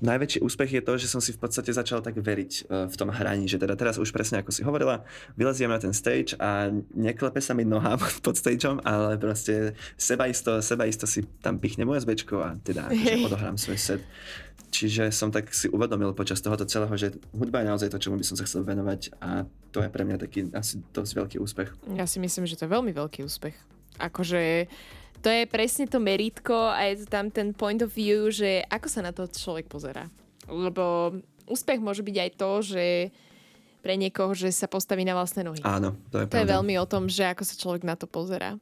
najväčší 0.00 0.44
úspech 0.44 0.70
je 0.78 0.82
to, 0.82 0.92
že 1.00 1.06
som 1.08 1.20
si 1.20 1.32
v 1.32 1.40
podstate 1.40 1.72
začal 1.72 2.04
tak 2.04 2.16
veriť 2.18 2.52
uh, 2.66 2.86
v 2.90 2.96
tom 2.96 3.08
hraní, 3.08 3.48
že 3.48 3.60
teda 3.60 3.76
teraz 3.78 3.96
už 3.96 4.12
presne 4.12 4.40
ako 4.40 4.50
si 4.52 4.66
hovorila, 4.66 5.04
vyleziem 5.36 5.72
na 5.72 5.80
ten 5.80 5.96
stage 5.96 6.36
a 6.36 6.68
neklepe 6.92 7.40
sa 7.40 7.56
mi 7.56 7.64
noha 7.64 7.96
pod 8.24 8.36
stageom, 8.36 8.80
ale 8.84 9.16
proste 9.16 9.76
sebaisto, 9.96 10.60
sebaisto 10.60 11.04
si 11.08 11.24
tam 11.40 11.56
pichnem 11.56 11.88
USBčko 11.88 12.36
a 12.42 12.50
teda 12.60 12.92
akože 12.92 13.14
odohrám 13.24 13.56
svoj 13.56 13.78
set. 13.78 14.02
Čiže 14.66 15.14
som 15.14 15.30
tak 15.30 15.54
si 15.54 15.70
uvedomil 15.70 16.12
počas 16.12 16.42
tohoto 16.42 16.66
celého, 16.66 16.92
že 16.98 17.14
hudba 17.32 17.62
je 17.62 17.70
naozaj 17.70 17.88
to, 17.88 18.02
čomu 18.02 18.20
by 18.20 18.26
som 18.26 18.36
sa 18.36 18.44
chcel 18.44 18.66
venovať 18.66 19.14
a 19.22 19.46
to 19.72 19.80
je 19.80 19.88
pre 19.88 20.02
mňa 20.04 20.16
taký 20.20 20.50
asi 20.52 20.82
dosť 20.92 21.12
veľký 21.16 21.36
úspech. 21.40 21.70
Ja 21.94 22.04
si 22.04 22.18
myslím, 22.20 22.44
že 22.44 22.58
to 22.58 22.66
je 22.66 22.74
veľmi 22.74 22.92
veľký 22.92 23.24
úspech. 23.24 23.56
Akože 23.96 24.68
to 25.20 25.28
je 25.32 25.44
presne 25.48 25.86
to 25.86 25.98
meritko 26.02 26.72
a 26.72 26.90
je 26.90 27.04
to 27.04 27.06
tam 27.08 27.32
ten 27.32 27.52
point 27.52 27.80
of 27.80 27.92
view, 27.92 28.28
že 28.28 28.64
ako 28.68 28.88
sa 28.88 29.00
na 29.04 29.12
to 29.12 29.28
človek 29.28 29.68
pozera. 29.68 30.08
Lebo 30.46 31.16
úspech 31.46 31.82
môže 31.82 32.02
byť 32.02 32.16
aj 32.16 32.30
to, 32.38 32.50
že 32.62 32.84
pre 33.80 33.94
niekoho, 33.94 34.34
že 34.34 34.50
sa 34.50 34.66
postaví 34.66 35.06
na 35.06 35.14
vlastné 35.14 35.46
nohy. 35.46 35.62
Áno, 35.62 35.94
to 36.10 36.18
je 36.18 36.26
To 36.26 36.42
je 36.42 36.50
veľmi 36.50 36.74
o 36.82 36.86
tom, 36.90 37.06
že 37.06 37.22
ako 37.30 37.46
sa 37.46 37.54
človek 37.54 37.86
na 37.86 37.94
to 37.94 38.10
pozera 38.10 38.58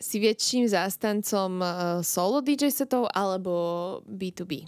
si 0.00 0.16
väčším 0.16 0.64
zástancom 0.64 1.60
uh, 1.60 1.70
solo 2.00 2.40
DJ 2.40 2.72
setov 2.72 3.12
alebo 3.12 3.52
B2B? 4.08 4.64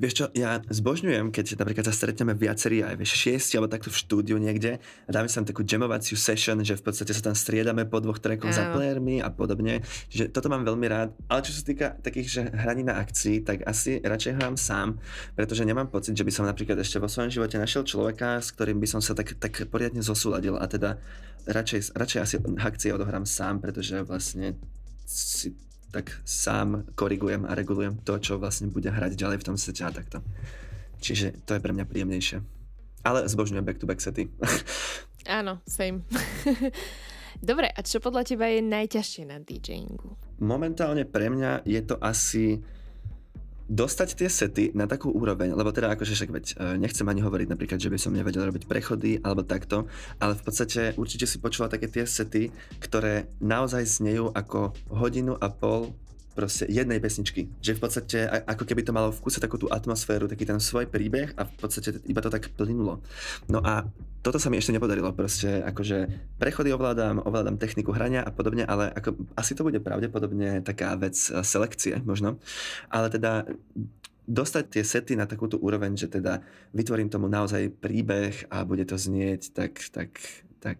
Vieš 0.00 0.12
čo, 0.16 0.24
ja 0.32 0.64
zbožňujem, 0.64 1.28
keď 1.28 1.60
napríklad 1.60 1.84
sa 1.84 1.92
stretneme 1.92 2.32
viacerí 2.32 2.80
aj 2.80 2.96
vieš, 2.96 3.12
šiesti 3.20 3.60
alebo 3.60 3.68
takto 3.68 3.92
v 3.92 4.00
štúdiu 4.00 4.40
niekde 4.40 4.80
a 4.80 5.10
dáme 5.12 5.28
sa 5.28 5.44
tam 5.44 5.52
takú 5.52 5.60
jamovaciu 5.60 6.16
session, 6.16 6.56
že 6.64 6.80
v 6.80 6.88
podstate 6.88 7.12
sa 7.12 7.20
tam 7.20 7.36
striedame 7.36 7.84
po 7.84 8.00
dvoch 8.00 8.16
trackoch 8.16 8.48
za 8.48 8.72
playermi 8.72 9.20
a 9.20 9.28
podobne. 9.28 9.84
Že 10.08 10.32
toto 10.32 10.48
mám 10.48 10.64
veľmi 10.64 10.88
rád. 10.88 11.12
Ale 11.28 11.44
čo 11.44 11.52
sa 11.52 11.60
týka 11.60 11.92
takých, 12.00 12.26
že 12.32 12.40
hraní 12.48 12.80
na 12.80 12.96
akcii, 12.96 13.44
tak 13.44 13.68
asi 13.68 14.00
radšej 14.00 14.40
hrám 14.40 14.56
sám, 14.56 14.96
pretože 15.36 15.68
nemám 15.68 15.92
pocit, 15.92 16.16
že 16.16 16.24
by 16.24 16.32
som 16.32 16.48
napríklad 16.48 16.80
ešte 16.80 16.96
vo 16.96 17.12
svojom 17.12 17.28
živote 17.28 17.60
našiel 17.60 17.84
človeka, 17.84 18.40
s 18.40 18.56
ktorým 18.56 18.80
by 18.80 18.88
som 18.88 19.04
sa 19.04 19.12
tak, 19.12 19.36
tak 19.36 19.68
poriadne 19.68 20.00
zosúladil 20.00 20.56
a 20.56 20.64
teda 20.64 20.96
radšej, 21.46 21.96
radšej 21.96 22.20
asi 22.20 22.36
akcie 22.60 22.94
odohrám 22.94 23.26
sám, 23.26 23.60
pretože 23.60 24.02
vlastne 24.02 24.56
si 25.06 25.54
tak 25.92 26.08
sám 26.24 26.88
korigujem 26.96 27.44
a 27.44 27.52
regulujem 27.52 28.00
to, 28.00 28.16
čo 28.16 28.40
vlastne 28.40 28.72
bude 28.72 28.88
hrať 28.88 29.12
ďalej 29.12 29.38
v 29.44 29.46
tom 29.52 29.56
sete 29.60 29.84
a 29.84 29.92
takto. 29.92 30.24
Čiže 31.02 31.44
to 31.44 31.58
je 31.58 31.60
pre 31.60 31.74
mňa 31.76 31.84
príjemnejšie. 31.84 32.38
Ale 33.02 33.26
zbožňujem 33.26 33.66
back-to-back 33.66 34.00
sety. 34.00 34.30
Áno, 35.38 35.60
same. 35.68 36.06
Dobre, 37.42 37.66
a 37.68 37.80
čo 37.82 37.98
podľa 37.98 38.22
teba 38.22 38.46
je 38.46 38.62
najťažšie 38.62 39.24
na 39.26 39.42
DJingu? 39.42 40.14
Momentálne 40.38 41.02
pre 41.02 41.26
mňa 41.26 41.66
je 41.66 41.80
to 41.82 41.98
asi 41.98 42.62
dostať 43.70 44.08
tie 44.18 44.28
sety 44.28 44.64
na 44.74 44.86
takú 44.90 45.10
úroveň, 45.12 45.54
lebo 45.54 45.70
teda 45.70 45.94
akože 45.94 46.14
však 46.14 46.30
veď, 46.30 46.46
e, 46.54 46.54
nechcem 46.78 47.06
ani 47.06 47.22
hovoriť 47.22 47.48
napríklad, 47.50 47.78
že 47.78 47.92
by 47.92 47.98
som 47.98 48.14
nevedel 48.14 48.46
robiť 48.48 48.66
prechody 48.66 49.22
alebo 49.22 49.46
takto, 49.46 49.86
ale 50.18 50.38
v 50.38 50.42
podstate 50.42 50.94
určite 50.98 51.26
si 51.26 51.38
počula 51.38 51.70
také 51.70 51.86
tie 51.86 52.06
sety, 52.06 52.50
ktoré 52.82 53.30
naozaj 53.38 53.86
znejú 53.86 54.30
ako 54.34 54.74
hodinu 54.90 55.38
a 55.38 55.50
pol 55.50 55.94
proste 56.32 56.64
jednej 56.68 56.98
pesničky. 56.98 57.48
Že 57.60 57.76
v 57.76 57.80
podstate 57.80 58.18
ako 58.26 58.64
keby 58.64 58.82
to 58.82 58.96
malo 58.96 59.12
v 59.12 59.22
kuse 59.22 59.38
takú 59.38 59.60
tú 59.60 59.68
atmosféru, 59.68 60.26
taký 60.26 60.48
ten 60.48 60.58
svoj 60.58 60.88
príbeh 60.88 61.36
a 61.36 61.44
v 61.44 61.54
podstate 61.60 62.00
iba 62.08 62.20
to 62.24 62.32
tak 62.32 62.50
plynulo. 62.56 63.04
No 63.46 63.60
a 63.60 63.86
toto 64.22 64.38
sa 64.38 64.48
mi 64.48 64.56
ešte 64.56 64.72
nepodarilo. 64.72 65.10
Proste 65.12 65.60
akože 65.66 66.06
prechody 66.38 66.70
ovládam, 66.70 67.20
ovládam 67.26 67.58
techniku 67.58 67.90
hrania 67.90 68.22
a 68.22 68.30
podobne, 68.30 68.62
ale 68.62 68.88
ako, 68.94 69.18
asi 69.34 69.52
to 69.58 69.66
bude 69.66 69.82
pravdepodobne 69.82 70.62
taká 70.62 70.94
vec 70.94 71.18
e, 71.28 71.42
selekcie 71.42 71.98
možno. 72.06 72.38
Ale 72.86 73.10
teda 73.10 73.44
dostať 74.30 74.64
tie 74.70 74.84
sety 74.86 75.12
na 75.18 75.26
takúto 75.26 75.58
úroveň, 75.58 75.98
že 75.98 76.06
teda 76.06 76.38
vytvorím 76.70 77.10
tomu 77.10 77.26
naozaj 77.26 77.74
príbeh 77.82 78.46
a 78.54 78.62
bude 78.62 78.86
to 78.86 78.94
znieť 78.94 79.50
tak, 79.50 79.82
tak, 79.90 80.10
tak 80.62 80.78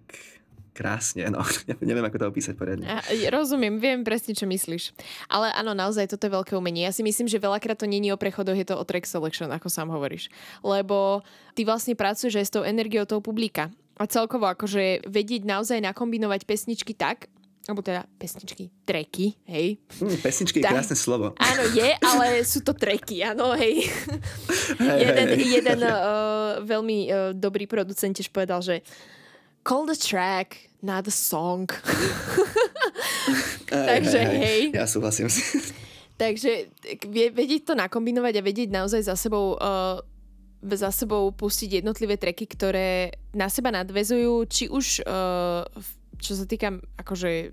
krásne, 0.72 1.28
no. 1.28 1.44
Neviem, 1.84 2.04
ako 2.04 2.18
to 2.18 2.26
opísať 2.32 2.54
poriadne. 2.56 2.88
A, 2.88 3.04
rozumiem, 3.28 3.76
viem 3.76 4.00
presne, 4.02 4.32
čo 4.32 4.48
myslíš. 4.48 4.96
Ale 5.28 5.52
áno, 5.52 5.76
naozaj, 5.76 6.08
toto 6.10 6.26
je 6.26 6.32
veľké 6.32 6.52
umenie. 6.56 6.88
Ja 6.88 6.92
si 6.92 7.04
myslím, 7.04 7.28
že 7.28 7.38
veľakrát 7.38 7.78
to 7.78 7.86
není 7.86 8.10
o 8.10 8.18
prechodoch, 8.18 8.56
je 8.56 8.66
to 8.66 8.74
o 8.74 8.84
track 8.84 9.04
selection, 9.04 9.52
ako 9.52 9.68
sám 9.68 9.92
hovoríš. 9.92 10.32
Lebo 10.64 11.20
ty 11.52 11.62
vlastne 11.62 11.92
pracuješ 11.92 12.40
aj 12.40 12.46
s 12.48 12.54
tou 12.56 12.64
energiou 12.64 13.04
toho 13.04 13.20
publika. 13.20 13.68
A 14.00 14.08
celkovo 14.08 14.48
akože 14.48 15.04
vedieť 15.06 15.44
naozaj 15.44 15.78
nakombinovať 15.84 16.48
pesničky 16.48 16.96
tak, 16.96 17.28
alebo 17.62 17.78
teda 17.78 18.02
pesničky, 18.18 18.74
treky, 18.82 19.38
hej. 19.46 19.78
Mm, 20.02 20.18
pesničky 20.18 20.58
je 20.58 20.66
krásne 20.66 20.98
slovo. 20.98 21.30
Áno, 21.38 21.62
je, 21.70 21.94
ale 22.02 22.42
sú 22.42 22.58
to 22.58 22.74
treky, 22.74 23.22
áno, 23.22 23.54
hej. 23.54 23.86
Hey, 24.82 25.06
jeden 25.06 25.28
hey, 25.30 25.46
jeden 25.62 25.80
uh, 25.86 26.58
veľmi 26.58 26.98
uh, 27.06 27.14
dobrý 27.30 27.70
producent 27.70 28.18
tiež 28.18 28.34
povedal, 28.34 28.58
že 28.66 28.82
call 29.62 29.86
the 29.86 29.96
track, 29.96 30.70
not 30.82 31.04
the 31.04 31.14
song. 31.14 31.66
Takže 33.72 34.18
hej. 34.18 34.74
Ja 34.74 34.84
súhlasím. 34.84 35.32
Takže 36.22 36.70
vedieť 37.34 37.72
to 37.72 37.74
nakombinovať 37.74 38.34
a 38.38 38.46
vedieť 38.46 38.68
naozaj 38.70 39.08
za 39.08 39.16
sebou 39.16 39.58
uh, 39.58 39.98
za 40.62 40.94
sebou 40.94 41.34
pustiť 41.34 41.82
jednotlivé 41.82 42.14
treky, 42.14 42.46
ktoré 42.46 43.10
na 43.34 43.50
seba 43.50 43.74
nadvezujú, 43.74 44.46
či 44.46 44.70
už 44.70 45.02
uh, 45.02 45.66
čo 46.22 46.38
sa 46.38 46.46
týka 46.46 46.78
akože 47.02 47.50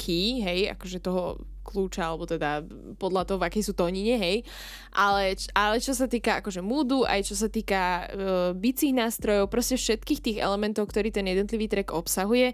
key, 0.00 0.40
hej, 0.40 0.72
akože 0.72 1.04
toho 1.04 1.44
kľúča, 1.62 2.02
alebo 2.04 2.28
teda 2.28 2.66
podľa 2.98 3.22
toho, 3.24 3.38
v 3.40 3.46
akej 3.48 3.62
sú 3.64 3.72
tónine, 3.72 4.18
hej. 4.18 4.44
Ale, 4.92 5.38
ale 5.56 5.76
čo 5.78 5.94
sa 5.94 6.10
týka 6.10 6.42
akože 6.42 6.60
moodu, 6.60 7.06
aj 7.06 7.32
čo 7.32 7.34
sa 7.38 7.48
týka 7.48 7.82
uh, 7.82 8.06
bicích 8.52 8.92
nástrojov, 8.92 9.48
proste 9.48 9.78
všetkých 9.78 10.20
tých 10.20 10.38
elementov, 10.42 10.90
ktorý 10.90 11.08
ten 11.14 11.24
jednotlivý 11.30 11.70
track 11.70 11.94
obsahuje, 11.94 12.52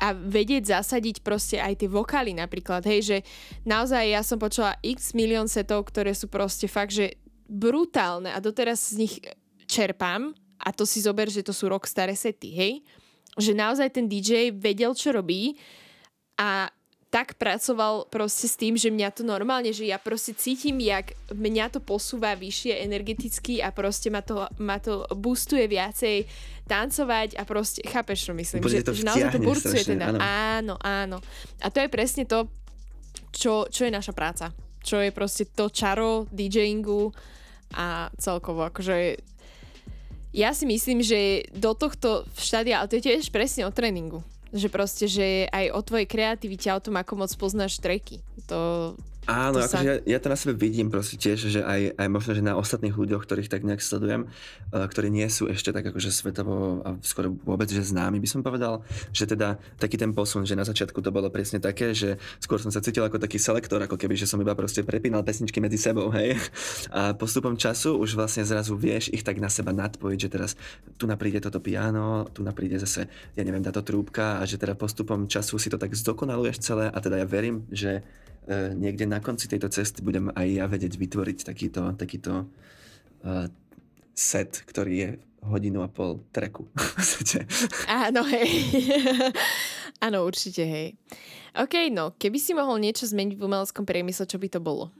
a 0.00 0.16
vedieť 0.16 0.80
zasadiť 0.80 1.20
proste 1.20 1.60
aj 1.60 1.84
tie 1.84 1.88
vokály 1.92 2.32
napríklad, 2.32 2.80
hej, 2.88 3.00
že 3.04 3.18
naozaj 3.68 4.00
ja 4.08 4.24
som 4.24 4.40
počula 4.40 4.72
x 4.80 5.12
milión 5.12 5.44
setov, 5.44 5.92
ktoré 5.92 6.16
sú 6.16 6.24
proste 6.24 6.64
fakt, 6.72 6.96
že 6.96 7.20
brutálne 7.44 8.32
a 8.32 8.40
doteraz 8.40 8.96
z 8.96 9.04
nich 9.04 9.14
čerpám 9.68 10.32
a 10.56 10.72
to 10.72 10.88
si 10.88 11.04
zober, 11.04 11.28
že 11.28 11.44
to 11.44 11.52
sú 11.52 11.68
rok 11.68 11.84
staré 11.84 12.16
sety, 12.16 12.48
hej 12.56 12.74
že 13.38 13.54
naozaj 13.54 13.94
ten 13.94 14.06
DJ 14.10 14.50
vedel, 14.50 14.96
čo 14.96 15.14
robí 15.14 15.54
a 16.40 16.66
tak 17.10 17.34
pracoval 17.34 18.06
proste 18.06 18.46
s 18.46 18.54
tým, 18.54 18.78
že 18.78 18.86
mňa 18.86 19.10
to 19.10 19.26
normálne, 19.26 19.74
že 19.74 19.82
ja 19.82 19.98
proste 19.98 20.30
cítim, 20.30 20.78
jak 20.78 21.18
mňa 21.34 21.74
to 21.74 21.82
posúva 21.82 22.38
vyššie 22.38 22.86
energeticky 22.86 23.58
a 23.58 23.74
proste 23.74 24.14
ma 24.14 24.22
to, 24.22 24.46
ma 24.62 24.78
to 24.78 25.10
boostuje 25.18 25.66
viacej 25.66 26.30
tancovať 26.70 27.34
a 27.34 27.42
proste, 27.42 27.82
chápeš, 27.82 28.30
čo 28.30 28.32
myslím? 28.38 28.62
že, 28.62 28.86
to 28.86 28.94
že 28.94 29.02
naozaj 29.02 29.30
to 29.34 29.42
burcuje 29.42 29.82
teda. 29.82 30.14
Áno. 30.14 30.18
áno, 30.22 30.74
áno. 30.78 31.18
A 31.58 31.66
to 31.74 31.82
je 31.82 31.90
presne 31.90 32.30
to, 32.30 32.46
čo, 33.34 33.66
čo 33.66 33.90
je 33.90 33.92
naša 33.92 34.14
práca. 34.14 34.54
Čo 34.78 35.02
je 35.02 35.10
proste 35.10 35.50
to 35.50 35.66
čaro 35.66 36.30
DJingu 36.30 37.10
a 37.74 38.06
celkovo, 38.22 38.70
akože 38.70 39.18
ja 40.30 40.54
si 40.54 40.62
myslím, 40.62 41.02
že 41.02 41.50
do 41.50 41.74
tohto 41.74 42.22
štádia, 42.38 42.78
ale 42.78 42.86
to 42.86 43.02
je 43.02 43.10
tiež 43.10 43.34
presne 43.34 43.66
o 43.66 43.74
tréningu. 43.74 44.22
Že 44.50 44.68
proste, 44.70 45.06
že 45.06 45.46
aj 45.54 45.70
o 45.70 45.80
tvojej 45.82 46.10
kreativite, 46.10 46.66
o 46.74 46.82
tom, 46.82 46.98
ako 46.98 47.22
moc 47.22 47.30
poznáš 47.38 47.78
treky. 47.78 48.18
To, 48.50 48.92
Áno, 49.28 49.60
akože 49.60 49.68
sa... 49.68 49.84
ja, 49.84 49.94
ja 50.00 50.18
to 50.18 50.32
na 50.32 50.38
sebe 50.38 50.56
vidím 50.56 50.88
proste 50.88 51.20
tiež, 51.20 51.52
že 51.52 51.60
aj, 51.60 51.92
aj 52.00 52.08
možno, 52.08 52.32
že 52.32 52.40
na 52.40 52.56
ostatných 52.56 52.96
ľuďoch, 52.96 53.28
ktorých 53.28 53.52
tak 53.52 53.68
nejak 53.68 53.84
sledujem, 53.84 54.26
uh, 54.26 54.88
ktorí 54.88 55.12
nie 55.12 55.28
sú 55.28 55.44
ešte 55.44 55.76
tak 55.76 55.92
akože 55.92 56.08
svetovo 56.08 56.80
a 56.80 56.96
skoro 57.04 57.36
vôbec, 57.44 57.68
že 57.68 57.84
známi 57.84 58.16
by 58.16 58.28
som 58.28 58.40
povedal, 58.40 58.80
že 59.12 59.28
teda 59.28 59.60
taký 59.76 60.00
ten 60.00 60.16
posun, 60.16 60.48
že 60.48 60.56
na 60.56 60.64
začiatku 60.64 61.04
to 61.04 61.12
bolo 61.12 61.28
presne 61.28 61.60
také, 61.60 61.92
že 61.92 62.16
skôr 62.40 62.56
som 62.64 62.72
sa 62.72 62.80
cítil 62.80 63.04
ako 63.04 63.20
taký 63.20 63.36
selektor, 63.36 63.84
ako 63.84 64.00
keby, 64.00 64.16
že 64.16 64.24
som 64.24 64.40
iba 64.40 64.56
proste 64.56 64.80
prepínal 64.80 65.20
pesničky 65.20 65.60
medzi 65.60 65.76
sebou, 65.76 66.08
hej. 66.16 66.40
A 66.88 67.12
postupom 67.12 67.60
času 67.60 68.00
už 68.00 68.16
vlastne 68.16 68.48
zrazu 68.48 68.72
vieš 68.80 69.12
ich 69.12 69.20
tak 69.20 69.36
na 69.36 69.52
seba 69.52 69.76
nadpojiť, 69.76 70.18
že 70.18 70.32
teraz 70.32 70.50
tu 70.96 71.04
napríde 71.04 71.44
toto 71.44 71.60
piano, 71.60 72.24
tu 72.32 72.40
napríde 72.40 72.80
zase, 72.80 73.04
ja 73.36 73.42
neviem, 73.44 73.60
táto 73.60 73.84
trúbka 73.84 74.40
a 74.40 74.48
že 74.48 74.56
teda 74.56 74.72
postupom 74.72 75.28
času 75.28 75.60
si 75.60 75.68
to 75.68 75.76
tak 75.76 75.92
zdokonaluješ 75.92 76.56
celé 76.64 76.88
a 76.88 76.98
teda 76.98 77.20
ja 77.20 77.26
verím, 77.28 77.68
že 77.68 78.00
niekde 78.74 79.06
na 79.06 79.22
konci 79.22 79.46
tejto 79.46 79.70
cesty 79.70 80.02
budem 80.02 80.28
aj 80.34 80.46
ja 80.50 80.64
vedieť 80.66 80.98
vytvoriť 80.98 81.38
takýto, 81.46 81.94
takýto 81.94 82.50
uh, 83.22 83.46
set, 84.10 84.66
ktorý 84.66 84.94
je 84.94 85.10
hodinu 85.40 85.80
a 85.80 85.88
pol 85.88 86.20
treku. 86.34 86.68
Áno, 88.06 88.26
hej. 88.28 88.48
Áno, 90.04 90.24
určite, 90.24 90.64
hej. 90.64 90.98
OK, 91.56 91.88
no, 91.92 92.12
keby 92.16 92.38
si 92.40 92.52
mohol 92.52 92.80
niečo 92.80 93.08
zmeniť 93.08 93.36
v 93.36 93.44
umeleckom 93.44 93.84
priemysle, 93.88 94.28
čo 94.28 94.36
by 94.36 94.48
to 94.52 94.60
bolo? 94.60 94.92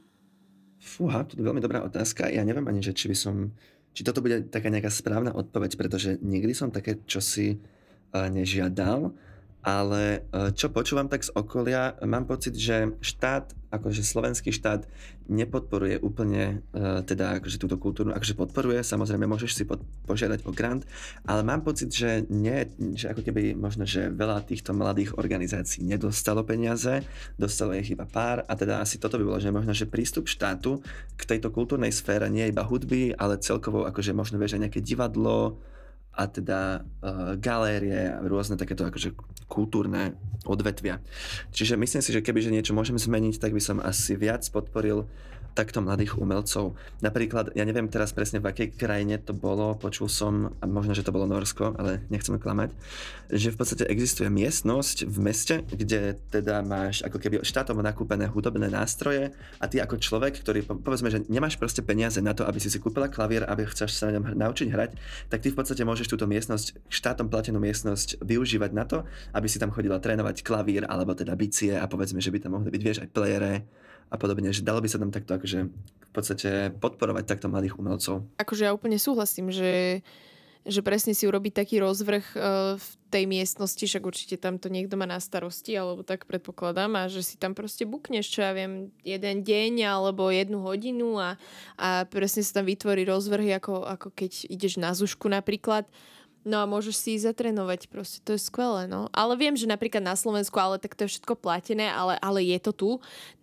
Fúha, 0.80 1.28
to 1.28 1.36
je 1.36 1.44
veľmi 1.44 1.60
dobrá 1.60 1.84
otázka. 1.84 2.32
Ja 2.32 2.40
neviem 2.40 2.64
ani, 2.64 2.80
že 2.80 2.96
či 2.96 3.12
by 3.12 3.16
som... 3.16 3.52
Či 3.92 4.06
toto 4.06 4.22
bude 4.22 4.46
taká 4.48 4.70
nejaká 4.70 4.88
správna 4.88 5.34
odpoveď, 5.34 5.76
pretože 5.76 6.16
nikdy 6.22 6.54
som 6.54 6.70
také 6.72 7.02
čosi 7.04 7.58
uh, 7.58 8.30
nežiadal 8.30 9.12
ale 9.60 10.24
e, 10.32 10.50
čo 10.56 10.72
počúvam 10.72 11.08
tak 11.08 11.20
z 11.20 11.30
okolia, 11.36 11.96
mám 12.08 12.24
pocit, 12.24 12.56
že 12.56 12.96
štát, 13.04 13.52
akože 13.68 14.00
slovenský 14.00 14.50
štát 14.50 14.88
nepodporuje 15.30 16.02
úplne 16.02 16.66
uh, 16.74 17.06
teda 17.06 17.38
akože 17.38 17.62
túto 17.62 17.78
kultúru, 17.78 18.10
akože 18.10 18.34
podporuje, 18.34 18.82
samozrejme 18.82 19.30
môžeš 19.30 19.50
si 19.54 19.62
pod, 19.62 19.78
požiadať 20.10 20.42
o 20.42 20.50
grant, 20.50 20.82
ale 21.22 21.46
mám 21.46 21.62
pocit, 21.62 21.94
že 21.94 22.26
nie, 22.26 22.66
že 22.98 23.14
ako 23.14 23.22
keby 23.22 23.54
možno, 23.54 23.86
že 23.86 24.10
veľa 24.10 24.42
týchto 24.42 24.74
mladých 24.74 25.14
organizácií 25.14 25.86
nedostalo 25.86 26.42
peniaze, 26.42 27.06
dostalo 27.38 27.78
ich 27.78 27.94
iba 27.94 28.10
pár 28.10 28.42
a 28.50 28.52
teda 28.58 28.82
asi 28.82 28.98
toto 28.98 29.22
by 29.22 29.24
bolo, 29.30 29.38
že 29.38 29.54
možno, 29.54 29.70
že 29.70 29.86
prístup 29.86 30.26
štátu 30.26 30.82
k 31.14 31.22
tejto 31.22 31.54
kultúrnej 31.54 31.94
sfére 31.94 32.26
nie 32.26 32.50
je 32.50 32.52
iba 32.52 32.66
hudby, 32.66 33.14
ale 33.14 33.38
celkovo 33.38 33.86
akože 33.86 34.10
možno 34.10 34.34
vieš 34.42 34.58
nejaké 34.58 34.82
divadlo, 34.82 35.62
a 36.20 36.28
teda 36.28 36.84
uh, 36.84 37.32
galérie 37.40 38.12
a 38.12 38.20
rôzne 38.20 38.60
takéto 38.60 38.84
akože 38.84 39.16
kultúrne 39.48 40.20
odvetvia. 40.44 41.00
Čiže 41.56 41.80
myslím 41.80 42.04
si, 42.04 42.12
že 42.12 42.20
keby 42.20 42.44
že 42.44 42.52
niečo 42.52 42.76
môžem 42.76 43.00
zmeniť, 43.00 43.40
tak 43.40 43.56
by 43.56 43.62
som 43.64 43.80
asi 43.80 44.20
viac 44.20 44.44
podporil 44.52 45.08
takto 45.54 45.82
mladých 45.82 46.16
umelcov. 46.16 46.78
Napríklad, 47.02 47.52
ja 47.54 47.64
neviem 47.66 47.90
teraz 47.90 48.14
presne 48.14 48.38
v 48.38 48.50
akej 48.50 48.78
krajine 48.78 49.18
to 49.18 49.34
bolo, 49.34 49.74
počul 49.76 50.06
som, 50.06 50.54
a 50.62 50.64
možno, 50.66 50.94
že 50.94 51.04
to 51.04 51.14
bolo 51.14 51.26
Norsko, 51.26 51.74
ale 51.76 52.04
nechcem 52.08 52.36
klamať, 52.38 52.70
že 53.30 53.54
v 53.54 53.58
podstate 53.58 53.84
existuje 53.86 54.26
miestnosť 54.26 55.06
v 55.06 55.16
meste, 55.22 55.54
kde 55.70 56.18
teda 56.30 56.62
máš 56.66 57.02
ako 57.06 57.18
keby 57.22 57.36
štátom 57.46 57.78
nakúpené 57.78 58.26
hudobné 58.26 58.66
nástroje 58.70 59.30
a 59.62 59.64
ty 59.70 59.78
ako 59.78 59.98
človek, 59.98 60.42
ktorý 60.42 60.66
povedzme, 60.66 61.10
že 61.10 61.22
nemáš 61.30 61.54
proste 61.54 61.82
peniaze 61.82 62.18
na 62.18 62.34
to, 62.34 62.42
aby 62.46 62.58
si 62.58 62.70
si 62.70 62.82
kúpila 62.82 63.06
klavír, 63.06 63.46
aby 63.46 63.66
chceš 63.70 63.98
sa 63.98 64.10
na 64.10 64.18
ňom 64.18 64.34
naučiť 64.34 64.68
hrať, 64.70 64.90
tak 65.30 65.42
ty 65.42 65.54
v 65.54 65.58
podstate 65.58 65.82
môžeš 65.86 66.10
túto 66.10 66.26
miestnosť, 66.26 66.90
štátom 66.90 67.30
platenú 67.30 67.62
miestnosť 67.62 68.22
využívať 68.22 68.70
na 68.74 68.84
to, 68.86 69.06
aby 69.34 69.46
si 69.46 69.62
tam 69.62 69.70
chodila 69.70 70.02
trénovať 70.02 70.42
klavír 70.42 70.82
alebo 70.86 71.14
teda 71.14 71.34
bicie 71.38 71.74
a 71.78 71.86
povedzme, 71.86 72.18
že 72.18 72.34
by 72.34 72.38
tam 72.42 72.58
mohli 72.58 72.70
byť, 72.74 72.82
vieš, 72.82 72.98
aj 73.02 73.10
playere 73.14 73.52
a 74.10 74.16
podobne, 74.18 74.50
že 74.50 74.66
dalo 74.66 74.82
by 74.82 74.88
sa 74.90 74.98
tam 74.98 75.14
takto 75.14 75.38
akože 75.38 75.58
v 75.70 76.10
podstate 76.10 76.74
podporovať 76.82 77.24
takto 77.24 77.46
mladých 77.46 77.78
umelcov. 77.78 78.26
Akože 78.42 78.66
ja 78.66 78.74
úplne 78.74 78.98
súhlasím, 78.98 79.54
že 79.54 80.02
že 80.60 80.84
presne 80.84 81.16
si 81.16 81.24
urobiť 81.24 81.64
taký 81.64 81.80
rozvrh 81.80 82.24
uh, 82.36 82.76
v 82.76 82.88
tej 83.08 83.24
miestnosti, 83.24 83.80
však 83.80 84.04
určite 84.04 84.36
tam 84.36 84.60
to 84.60 84.68
niekto 84.68 84.92
má 84.92 85.08
na 85.08 85.16
starosti, 85.16 85.72
alebo 85.72 86.04
tak 86.04 86.28
predpokladám, 86.28 87.00
a 87.00 87.08
že 87.08 87.24
si 87.24 87.40
tam 87.40 87.56
proste 87.56 87.88
bukneš, 87.88 88.28
čo 88.28 88.44
ja 88.44 88.52
viem, 88.52 88.92
jeden 89.00 89.40
deň 89.40 89.88
alebo 89.88 90.28
jednu 90.28 90.60
hodinu 90.60 91.16
a, 91.16 91.40
a 91.80 92.04
presne 92.04 92.44
sa 92.44 92.60
tam 92.60 92.68
vytvorí 92.68 93.08
rozvrhy, 93.08 93.56
ako, 93.56 93.88
ako 93.88 94.12
keď 94.12 94.52
ideš 94.52 94.76
na 94.76 94.92
zušku 94.92 95.32
napríklad 95.32 95.88
No 96.40 96.56
a 96.60 96.64
môžeš 96.64 96.96
si 96.96 97.08
ich 97.20 97.22
zatrénovať, 97.28 97.92
proste 97.92 98.24
to 98.24 98.32
je 98.32 98.40
skvelé, 98.40 98.88
no. 98.88 99.12
Ale 99.12 99.36
viem, 99.36 99.52
že 99.52 99.68
napríklad 99.68 100.00
na 100.00 100.16
Slovensku, 100.16 100.56
ale 100.56 100.80
tak 100.80 100.96
to 100.96 101.04
je 101.04 101.12
všetko 101.12 101.36
platené, 101.36 101.92
ale, 101.92 102.16
ale 102.16 102.40
je 102.40 102.58
to 102.64 102.72
tu. 102.72 102.90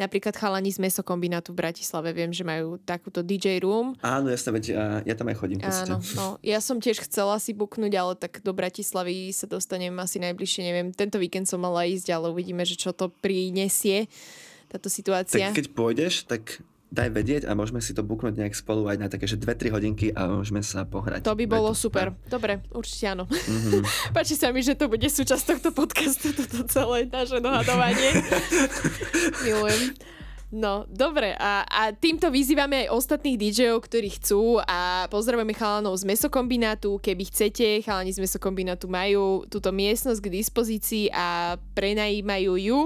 Napríklad 0.01 0.33
chalani 0.33 0.73
z 0.73 0.81
mesokombinátu 0.81 1.53
v 1.53 1.61
Bratislave, 1.61 2.09
viem, 2.09 2.33
že 2.33 2.41
majú 2.41 2.81
takúto 2.81 3.21
DJ 3.21 3.61
room. 3.61 3.93
Áno, 4.01 4.33
jasne, 4.33 4.57
veď 4.57 4.63
ja, 4.73 4.85
ja 5.05 5.13
tam 5.13 5.29
aj 5.29 5.37
chodím. 5.37 5.61
Áno, 5.61 6.01
no. 6.17 6.41
Ja 6.41 6.57
som 6.57 6.81
tiež 6.81 7.05
chcela 7.05 7.37
si 7.37 7.53
buknúť, 7.53 7.93
ale 7.93 8.13
tak 8.17 8.41
do 8.41 8.49
Bratislavy 8.49 9.29
sa 9.29 9.45
dostanem 9.45 9.93
asi 10.01 10.17
najbližšie, 10.17 10.61
neviem. 10.65 10.89
Tento 10.89 11.21
víkend 11.21 11.45
som 11.45 11.61
mala 11.61 11.85
ísť, 11.85 12.09
ale 12.09 12.33
uvidíme, 12.33 12.65
že 12.65 12.73
čo 12.73 12.97
to 12.97 13.13
prinesie 13.21 14.09
táto 14.73 14.89
situácia. 14.89 15.53
Tak 15.53 15.55
keď 15.55 15.67
pôjdeš, 15.71 16.25
tak 16.25 16.59
daj 16.87 17.09
vedieť 17.11 17.43
a 17.45 17.51
môžeme 17.51 17.83
si 17.83 17.91
to 17.91 17.99
buknúť 17.99 18.39
nejak 18.39 18.55
spolu 18.55 18.87
aj 18.87 18.97
na 18.97 19.07
také, 19.11 19.27
že 19.27 19.35
2-3 19.35 19.75
hodinky 19.75 20.07
a 20.15 20.39
môžeme 20.39 20.63
sa 20.63 20.87
pohrať. 20.87 21.27
To 21.27 21.35
by 21.35 21.45
bolo 21.45 21.75
to 21.75 21.87
super. 21.87 22.15
super. 22.15 22.31
Dobre, 22.31 22.53
určite 22.71 23.05
áno. 23.11 23.23
Mm-hmm. 23.27 23.81
Páči 24.15 24.39
sa 24.39 24.55
mi, 24.55 24.63
že 24.63 24.79
to 24.79 24.87
bude 24.87 25.03
súčasť 25.03 25.43
tohto 25.55 25.69
podcastu, 25.75 26.31
toto 26.31 26.63
celé 26.71 27.11
naše 27.11 27.43
dohadovanie. 27.43 28.23
Milujem. 29.43 29.99
No, 30.47 30.87
dobre. 30.87 31.35
A, 31.35 31.67
a 31.67 31.91
týmto 31.91 32.31
vyzývame 32.31 32.87
aj 32.87 32.95
ostatných 32.95 33.35
DJov, 33.35 33.83
ktorí 33.83 34.15
chcú 34.15 34.63
a 34.63 35.11
pozdravujeme 35.11 35.51
chalanov 35.51 35.99
z 35.99 36.07
mesokombinátu. 36.07 37.03
Keby 37.03 37.27
chcete, 37.27 37.83
chalani 37.83 38.15
z 38.15 38.23
mesokombinátu 38.23 38.87
majú 38.87 39.43
túto 39.51 39.75
miestnosť 39.75 40.23
k 40.23 40.33
dispozícii 40.39 41.05
a 41.11 41.59
prenajímajú 41.75 42.53
ju. 42.55 42.79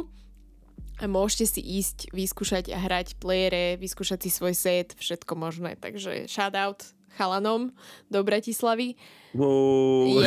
A 1.01 1.09
môžete 1.09 1.57
si 1.57 1.61
ísť, 1.65 2.13
vyskúšať 2.13 2.69
a 2.69 2.77
hrať 2.77 3.17
playere, 3.17 3.73
vyskúšať 3.81 4.21
si 4.21 4.29
svoj 4.29 4.53
set, 4.53 4.93
všetko 5.01 5.33
možné. 5.33 5.73
Takže 5.81 6.29
shoutout 6.29 6.85
chalanom 7.17 7.73
do 8.13 8.21
Bratislavy. 8.21 8.93
Wow. 9.33 10.21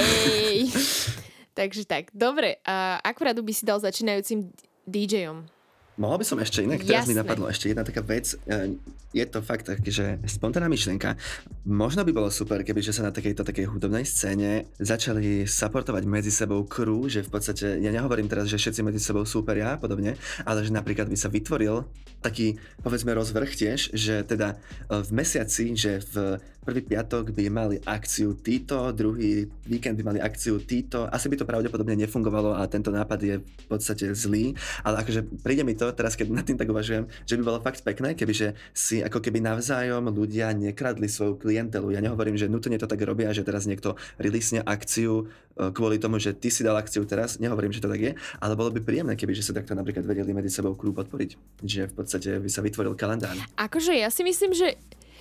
Takže 1.59 1.87
tak, 1.87 2.11
dobre. 2.11 2.59
A 2.67 2.99
radu 3.23 3.47
by 3.47 3.53
si 3.55 3.63
dal 3.63 3.79
začínajúcim 3.79 4.51
DJom? 4.83 5.47
Mohol 5.95 6.17
by 6.21 6.27
som 6.27 6.39
ešte 6.43 6.59
inak, 6.67 6.83
teraz 6.83 7.07
mi 7.07 7.15
Jasné. 7.15 7.23
napadlo 7.23 7.47
ešte 7.47 7.71
jedna 7.71 7.87
taká 7.87 8.03
vec. 8.03 8.35
E, 8.51 8.75
Je 9.15 9.23
to 9.31 9.47
fakt 9.47 9.71
tak, 9.71 9.79
že 9.87 10.19
spontánna 10.27 10.67
myšlienka. 10.67 11.15
Možno 11.63 12.03
by 12.03 12.11
bolo 12.11 12.35
super, 12.35 12.67
keby 12.67 12.83
že 12.83 12.91
sa 12.91 13.07
na 13.07 13.15
takejto 13.15 13.47
takej 13.47 13.71
hudobnej 13.71 14.03
scéne 14.03 14.67
začali 14.83 15.47
supportovať 15.47 16.03
medzi 16.03 16.35
sebou 16.35 16.67
crew, 16.67 17.07
že 17.07 17.23
v 17.23 17.31
podstate, 17.31 17.79
ja 17.79 17.95
nehovorím 17.95 18.27
teraz, 18.27 18.51
že 18.51 18.59
všetci 18.59 18.83
medzi 18.83 18.99
sebou 18.99 19.23
súperia 19.23 19.71
a 19.71 19.79
podobne, 19.79 20.19
ale 20.43 20.67
že 20.67 20.75
napríklad 20.75 21.07
by 21.07 21.15
sa 21.15 21.31
vytvoril 21.31 21.87
taký, 22.27 22.59
povedzme, 22.83 23.15
rozvrh 23.15 23.55
tiež, 23.55 23.95
že 23.95 24.27
teda 24.27 24.59
e, 24.91 24.99
v 24.99 25.11
mesiaci, 25.15 25.79
že 25.79 26.03
v 26.11 26.43
prvý 26.65 26.81
piatok 26.81 27.37
by 27.37 27.45
mali 27.53 27.77
akciu 27.85 28.41
títo, 28.41 28.89
druhý 28.97 29.45
víkend 29.69 30.01
by 30.01 30.17
mali 30.17 30.19
akciu 30.19 30.57
títo. 30.65 31.05
Asi 31.13 31.29
by 31.29 31.37
to 31.37 31.45
pravdepodobne 31.45 31.93
nefungovalo 31.93 32.57
a 32.57 32.65
tento 32.65 32.89
nápad 32.89 33.21
je 33.21 33.35
v 33.45 33.67
podstate 33.69 34.17
zlý, 34.17 34.57
ale 34.81 35.05
akože 35.05 35.45
príde 35.45 35.61
mi 35.61 35.77
to, 35.77 35.84
teraz 35.93 36.17
keď 36.17 36.33
nad 36.33 36.47
tým 36.47 36.57
tak 36.57 36.71
uvažujem, 36.71 37.11
že 37.27 37.35
by 37.37 37.43
bolo 37.43 37.59
fakt 37.61 37.85
pekné, 37.85 38.17
kebyže 38.17 38.55
si 38.73 39.03
ako 39.03 39.21
keby 39.21 39.43
navzájom 39.43 40.09
ľudia 40.09 40.55
nekradli 40.57 41.11
svoju 41.11 41.37
klientelu. 41.37 41.93
Ja 41.93 42.01
nehovorím, 42.01 42.39
že 42.39 42.49
nutne 42.49 42.79
to 42.81 42.89
tak 42.89 43.03
robia, 43.03 43.35
že 43.35 43.45
teraz 43.45 43.69
niekto 43.69 43.99
releasne 44.17 44.63
akciu 44.63 45.27
e, 45.59 45.75
kvôli 45.75 45.99
tomu, 45.99 46.23
že 46.23 46.33
ty 46.33 46.49
si 46.49 46.63
dal 46.63 46.79
akciu 46.79 47.05
teraz, 47.05 47.43
nehovorím, 47.43 47.75
že 47.75 47.83
to 47.83 47.91
tak 47.91 48.01
je, 48.01 48.13
ale 48.41 48.53
bolo 48.55 48.71
by 48.71 48.81
príjemné, 48.81 49.19
keby 49.19 49.35
že 49.35 49.45
sa 49.45 49.53
takto 49.53 49.75
napríklad 49.75 50.07
vedeli 50.07 50.31
medzi 50.31 50.49
sebou 50.49 50.79
klub 50.79 50.95
podporiť. 50.97 51.61
Že 51.61 51.83
v 51.91 51.95
podstate 51.99 52.29
by 52.39 52.49
sa 52.49 52.63
vytvoril 52.63 52.95
kalendár. 52.95 53.35
Akože 53.59 53.93
ja 53.99 54.09
si 54.09 54.23
myslím, 54.23 54.55
že, 54.55 54.79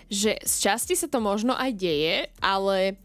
že 0.07 0.37
z 0.45 0.55
časti 0.69 0.93
sa 0.93 1.09
to 1.09 1.17
možno 1.17 1.57
aj 1.57 1.71
deje, 1.73 2.29
ale, 2.39 2.99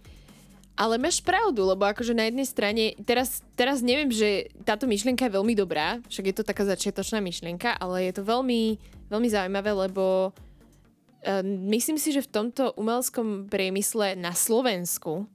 ale 0.78 0.94
máš 0.94 1.18
pravdu, 1.18 1.66
lebo 1.66 1.82
akože 1.82 2.14
na 2.14 2.30
jednej 2.30 2.46
strane, 2.46 2.94
teraz, 3.02 3.42
teraz 3.58 3.82
neviem, 3.82 4.14
že 4.14 4.46
táto 4.62 4.86
myšlienka 4.86 5.26
je 5.26 5.34
veľmi 5.34 5.58
dobrá, 5.58 5.98
však 6.06 6.30
je 6.30 6.36
to 6.38 6.46
taká 6.46 6.62
začiatočná 6.62 7.18
myšlienka, 7.18 7.74
ale 7.82 8.06
je 8.06 8.14
to 8.14 8.22
veľmi, 8.22 8.78
veľmi 9.10 9.28
zaujímavé, 9.28 9.74
lebo 9.74 10.30
uh, 10.30 11.42
myslím 11.74 11.98
si, 11.98 12.14
že 12.14 12.22
v 12.22 12.30
tomto 12.30 12.78
umelskom 12.78 13.50
priemysle 13.50 14.14
na 14.14 14.30
Slovensku 14.38 15.26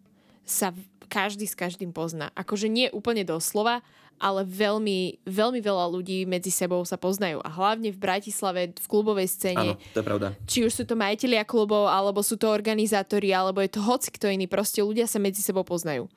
sa 0.48 0.72
každý 1.12 1.44
s 1.44 1.60
každým 1.60 1.92
pozná. 1.92 2.32
Akože 2.40 2.72
nie 2.72 2.88
úplne 2.96 3.28
doslova, 3.28 3.84
ale 4.20 4.48
veľmi, 4.48 5.24
veľmi 5.26 5.60
veľa 5.60 5.86
ľudí 5.92 6.24
medzi 6.24 6.50
sebou 6.50 6.82
sa 6.84 6.96
poznajú. 6.96 7.42
A 7.44 7.50
hlavne 7.50 7.92
v 7.92 8.00
Bratislave, 8.00 8.72
v 8.74 8.88
klubovej 8.88 9.28
scéne, 9.30 9.76
Áno, 9.76 9.92
to 9.94 10.00
je 10.00 10.06
pravda. 10.06 10.28
či 10.48 10.64
už 10.64 10.72
sú 10.72 10.84
to 10.88 10.96
majiteľia 10.96 11.44
klubov, 11.44 11.88
alebo 11.88 12.24
sú 12.24 12.40
to 12.40 12.48
organizátori, 12.48 13.32
alebo 13.36 13.60
je 13.60 13.72
to 13.74 13.82
hoci 13.84 14.12
kto 14.12 14.32
iný, 14.32 14.48
proste 14.48 14.80
ľudia 14.84 15.08
sa 15.08 15.20
medzi 15.20 15.44
sebou 15.44 15.64
poznajú. 15.68 16.08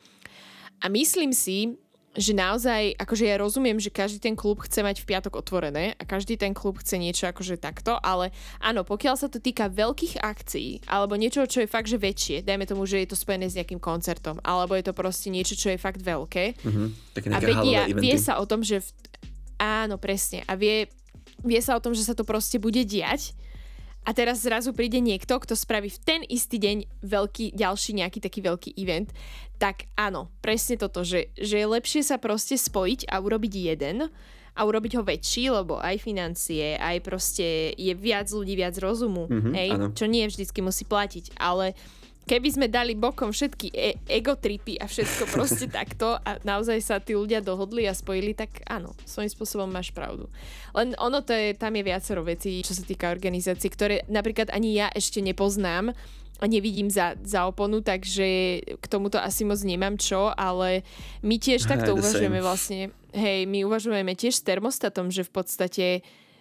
A 0.77 0.93
myslím 0.93 1.33
si, 1.33 1.81
že 2.17 2.33
naozaj, 2.33 2.97
akože 2.97 3.25
ja 3.29 3.37
rozumiem, 3.39 3.77
že 3.77 3.93
každý 3.93 4.19
ten 4.19 4.35
klub 4.35 4.65
chce 4.65 4.81
mať 4.83 5.05
v 5.05 5.09
piatok 5.15 5.37
otvorené 5.39 5.95
a 5.97 6.03
každý 6.09 6.41
ten 6.41 6.57
klub 6.57 6.81
chce 6.81 6.97
niečo 6.97 7.29
akože 7.29 7.61
takto, 7.61 7.97
ale 8.01 8.33
áno, 8.59 8.83
pokiaľ 8.83 9.15
sa 9.21 9.29
to 9.29 9.39
týka 9.39 9.69
veľkých 9.69 10.21
akcií, 10.25 10.89
alebo 10.89 11.15
niečo, 11.15 11.45
čo 11.47 11.63
je 11.63 11.69
fakt, 11.69 11.87
že 11.87 12.01
väčšie, 12.01 12.43
dajme 12.43 12.65
tomu, 12.67 12.89
že 12.89 13.05
je 13.05 13.09
to 13.13 13.17
spojené 13.17 13.47
s 13.47 13.57
nejakým 13.61 13.79
koncertom, 13.79 14.41
alebo 14.43 14.75
je 14.75 14.85
to 14.89 14.97
proste 14.97 15.29
niečo, 15.31 15.55
čo 15.55 15.71
je 15.73 15.79
fakt 15.79 16.03
veľké, 16.03 16.57
Mhm. 16.67 16.85
Také 17.15 17.29
a 17.33 17.39
vedia, 17.41 17.81
vie 17.91 18.17
sa 18.19 18.39
o 18.41 18.45
tom, 18.45 18.61
že... 18.63 18.83
V... 18.83 18.89
Áno, 19.57 19.97
presne. 19.97 20.45
A 20.45 20.53
vie, 20.59 20.91
vie 21.41 21.61
sa 21.65 21.77
o 21.77 21.81
tom, 21.81 21.97
že 21.97 22.05
sa 22.05 22.13
to 22.13 22.29
proste 22.29 22.61
bude 22.61 22.85
diať. 22.85 23.33
A 24.07 24.15
teraz 24.15 24.39
zrazu 24.39 24.71
príde 24.71 25.03
niekto, 25.03 25.35
kto 25.35 25.53
spraví 25.53 25.91
v 25.91 25.99
ten 25.99 26.21
istý 26.23 26.57
deň 26.57 27.03
veľký, 27.03 27.53
ďalší 27.53 27.99
nejaký 27.99 28.23
taký 28.23 28.39
veľký 28.39 28.71
event. 28.79 29.11
Tak 29.59 29.91
áno, 29.99 30.31
presne 30.39 30.79
toto, 30.79 31.03
že, 31.03 31.35
že 31.35 31.59
je 31.59 31.67
lepšie 31.67 32.07
sa 32.07 32.15
proste 32.17 32.55
spojiť 32.55 33.11
a 33.11 33.19
urobiť 33.19 33.53
jeden 33.75 34.07
a 34.57 34.61
urobiť 34.63 34.97
ho 34.97 35.03
väčší, 35.03 35.51
lebo 35.51 35.77
aj 35.77 36.01
financie, 36.01 36.79
aj 36.79 37.03
proste 37.03 37.75
je 37.75 37.93
viac 37.93 38.31
ľudí, 38.31 38.55
viac 38.55 38.79
rozumu, 38.79 39.27
Mhm, 39.27 39.51
hej, 39.53 39.71
áno. 39.75 39.87
čo 39.93 40.07
nie 40.07 40.25
vždycky 40.25 40.63
musí 40.63 40.87
platiť, 40.87 41.35
ale 41.37 41.75
keby 42.27 42.49
sme 42.51 42.67
dali 42.67 42.99
bokom 42.99 43.31
všetky 43.31 43.71
e- 43.71 43.97
egotripy 44.11 44.77
a 44.83 44.91
všetko 44.91 45.25
proste 45.35 45.71
takto 45.71 46.19
a 46.19 46.43
naozaj 46.43 46.79
sa 46.83 46.99
tí 46.99 47.15
ľudia 47.15 47.39
dohodli 47.39 47.87
a 47.87 47.95
spojili, 47.95 48.35
tak 48.35 48.67
áno, 48.67 48.93
svojím 49.07 49.31
spôsobom 49.31 49.71
máš 49.71 49.95
pravdu. 49.95 50.27
Len 50.75 50.93
ono 50.99 51.23
to 51.23 51.33
je, 51.33 51.55
tam 51.55 51.73
je 51.79 51.87
viacero 51.87 52.27
vecí, 52.27 52.61
čo 52.67 52.75
sa 52.75 52.83
týka 52.83 53.15
organizácií, 53.15 53.71
ktoré 53.71 54.03
napríklad 54.11 54.51
ani 54.51 54.75
ja 54.75 54.91
ešte 54.91 55.23
nepoznám 55.23 55.95
a 56.37 56.45
nevidím 56.45 56.93
za, 56.93 57.17
za 57.25 57.49
oponu, 57.49 57.81
takže 57.81 58.61
k 58.77 58.87
tomuto 58.91 59.17
asi 59.17 59.49
moc 59.49 59.57
nemám 59.65 59.97
čo, 59.97 60.29
ale 60.37 60.85
my 61.25 61.41
tiež 61.41 61.65
takto 61.71 61.97
the 61.97 62.03
same. 62.03 62.05
uvažujeme 62.05 62.41
vlastne, 62.43 62.81
hej, 63.17 63.49
my 63.49 63.65
uvažujeme 63.65 64.13
tiež 64.13 64.35
s 64.37 64.45
termostatom, 64.45 65.09
že 65.09 65.25
v 65.25 65.33
podstate 65.33 65.87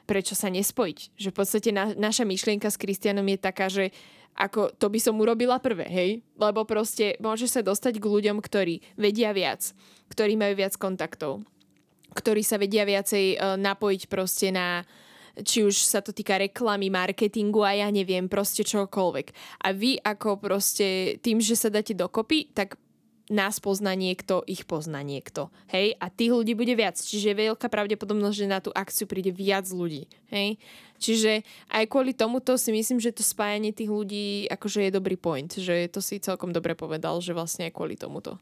prečo 0.05 0.37
sa 0.37 0.53
nespojiť. 0.53 1.17
Že 1.17 1.29
v 1.33 1.35
podstate 1.35 1.69
na, 1.73 1.91
naša 1.97 2.29
myšlienka 2.29 2.69
s 2.69 2.77
Kristianom 2.77 3.25
je 3.25 3.37
taká, 3.41 3.67
že 3.73 3.89
ako 4.35 4.75
to 4.75 4.91
by 4.91 4.99
som 4.99 5.15
urobila 5.15 5.63
prvé, 5.63 5.87
hej? 5.87 6.11
Lebo 6.35 6.67
proste 6.67 7.15
môžeš 7.23 7.59
sa 7.59 7.61
dostať 7.63 8.03
k 8.03 8.05
ľuďom, 8.05 8.43
ktorí 8.43 8.83
vedia 8.99 9.31
viac, 9.31 9.71
ktorí 10.11 10.35
majú 10.35 10.59
viac 10.59 10.75
kontaktov, 10.75 11.47
ktorí 12.11 12.43
sa 12.43 12.59
vedia 12.59 12.83
viacej 12.83 13.39
uh, 13.39 13.55
napojiť 13.55 14.01
proste 14.11 14.51
na 14.51 14.83
či 15.35 15.67
už 15.67 15.75
sa 15.75 15.99
to 15.99 16.15
týka 16.15 16.39
reklamy, 16.39 16.87
marketingu 16.87 17.67
a 17.67 17.75
ja 17.75 17.91
neviem, 17.91 18.31
proste 18.31 18.63
čokoľvek. 18.63 19.27
A 19.67 19.75
vy 19.75 19.99
ako 19.99 20.39
proste 20.39 21.19
tým, 21.19 21.43
že 21.43 21.59
sa 21.59 21.67
dáte 21.67 21.91
dokopy, 21.91 22.55
tak 22.55 22.79
nás 23.29 23.57
pozná 23.57 23.97
niekto, 23.97 24.45
ich 24.45 24.69
pozná 24.69 25.01
niekto. 25.01 25.49
Hej? 25.73 25.97
A 25.97 26.13
tých 26.13 26.31
ľudí 26.33 26.53
bude 26.53 26.77
viac. 26.77 26.93
Čiže 26.97 27.33
je 27.33 27.41
veľká 27.49 27.67
pravdepodobnosť, 27.73 28.37
že 28.37 28.45
na 28.45 28.61
tú 28.61 28.69
akciu 28.69 29.09
príde 29.09 29.33
viac 29.33 29.65
ľudí. 29.69 30.05
Hej? 30.29 30.61
Čiže 31.01 31.41
aj 31.73 31.89
kvôli 31.89 32.13
tomuto 32.13 32.55
si 32.55 32.69
myslím, 32.71 33.01
že 33.01 33.11
to 33.11 33.25
spájanie 33.25 33.73
tých 33.73 33.89
ľudí 33.89 34.47
akože 34.47 34.87
je 34.87 34.91
dobrý 34.93 35.17
point. 35.17 35.49
Že 35.49 35.89
to 35.89 35.99
si 35.99 36.21
celkom 36.21 36.53
dobre 36.53 36.77
povedal, 36.77 37.17
že 37.19 37.33
vlastne 37.33 37.67
aj 37.67 37.73
kvôli 37.73 37.97
tomuto. 37.97 38.37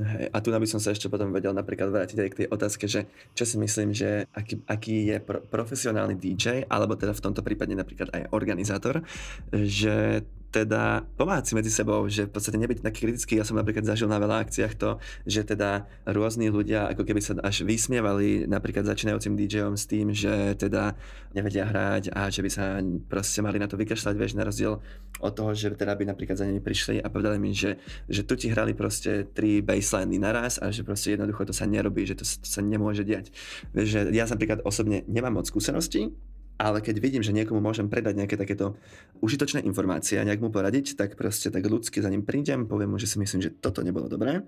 Hej, 0.00 0.32
a 0.32 0.38
tu 0.40 0.48
by 0.48 0.68
som 0.70 0.80
sa 0.80 0.96
ešte 0.96 1.12
potom 1.12 1.28
vedel 1.28 1.52
napríklad 1.52 1.92
vrátiť 1.92 2.18
aj 2.24 2.30
k 2.32 2.38
tej 2.40 2.48
otázke, 2.48 2.84
že 2.88 3.04
čo 3.36 3.44
si 3.44 3.60
myslím, 3.60 3.92
že 3.92 4.24
aký, 4.32 4.62
aký 4.64 4.96
je 5.12 5.16
pro, 5.20 5.44
profesionálny 5.44 6.16
DJ, 6.16 6.64
alebo 6.72 6.96
teda 6.96 7.12
v 7.12 7.20
tomto 7.20 7.44
prípade 7.44 7.76
napríklad 7.76 8.08
aj 8.14 8.32
organizátor, 8.32 9.04
že 9.52 10.24
teda 10.50 11.06
pomáhať 11.14 11.50
si 11.50 11.52
medzi 11.54 11.70
sebou, 11.70 12.02
že 12.10 12.26
v 12.26 12.32
podstate 12.34 12.58
nebyť 12.58 12.82
taký 12.82 13.06
kritický. 13.06 13.38
Ja 13.38 13.46
som 13.46 13.54
napríklad 13.54 13.86
zažil 13.86 14.10
na 14.10 14.18
veľa 14.18 14.42
akciách 14.42 14.74
to, 14.74 14.98
že 15.24 15.46
teda 15.46 15.86
rôzni 16.10 16.50
ľudia 16.50 16.90
ako 16.90 17.06
keby 17.06 17.22
sa 17.22 17.38
až 17.40 17.62
vysmievali 17.62 18.50
napríklad 18.50 18.82
začínajúcim 18.82 19.38
DJom 19.38 19.78
s 19.78 19.86
tým, 19.86 20.10
že 20.10 20.58
teda 20.58 20.98
nevedia 21.30 21.62
hrať 21.64 22.10
a 22.10 22.26
že 22.26 22.42
by 22.42 22.50
sa 22.50 22.82
proste 23.06 23.38
mali 23.40 23.62
na 23.62 23.70
to 23.70 23.78
vykašľať, 23.78 24.14
vieš, 24.18 24.34
na 24.34 24.42
rozdiel 24.42 24.82
od 25.22 25.32
toho, 25.32 25.54
že 25.54 25.70
teda 25.78 25.94
by 25.94 26.10
napríklad 26.10 26.34
za 26.34 26.44
nimi 26.44 26.58
prišli 26.58 26.98
a 26.98 27.06
povedali 27.06 27.38
mi, 27.38 27.54
že, 27.54 27.78
že 28.10 28.26
tu 28.26 28.34
ti 28.34 28.50
hrali 28.50 28.74
proste 28.74 29.30
tri 29.30 29.62
baseliny 29.62 30.18
naraz 30.18 30.58
a 30.58 30.74
že 30.74 30.82
proste 30.82 31.14
jednoducho 31.14 31.46
to 31.46 31.54
sa 31.54 31.70
nerobí, 31.70 32.02
že 32.02 32.18
to, 32.18 32.26
to 32.26 32.48
sa 32.48 32.58
nemôže 32.58 33.06
diať. 33.06 33.30
Vieš, 33.70 33.86
že 33.86 34.00
ja 34.10 34.26
napríklad 34.26 34.66
osobne 34.66 35.06
nemám 35.06 35.38
moc 35.38 35.46
skúseností, 35.46 36.10
ale 36.60 36.84
keď 36.84 37.00
vidím, 37.00 37.24
že 37.24 37.32
niekomu 37.32 37.64
môžem 37.64 37.88
predať 37.88 38.20
nejaké 38.20 38.36
takéto 38.36 38.76
užitočné 39.24 39.64
informácie 39.64 40.20
a 40.20 40.26
nejak 40.28 40.44
mu 40.44 40.52
poradiť, 40.52 40.92
tak 40.92 41.16
proste 41.16 41.48
tak 41.48 41.64
ľudsky 41.64 42.04
za 42.04 42.12
ním 42.12 42.20
prídem, 42.20 42.68
poviem 42.68 42.92
mu, 42.92 43.00
že 43.00 43.08
si 43.08 43.16
myslím, 43.16 43.40
že 43.40 43.56
toto 43.56 43.80
nebolo 43.80 44.12
dobré. 44.12 44.44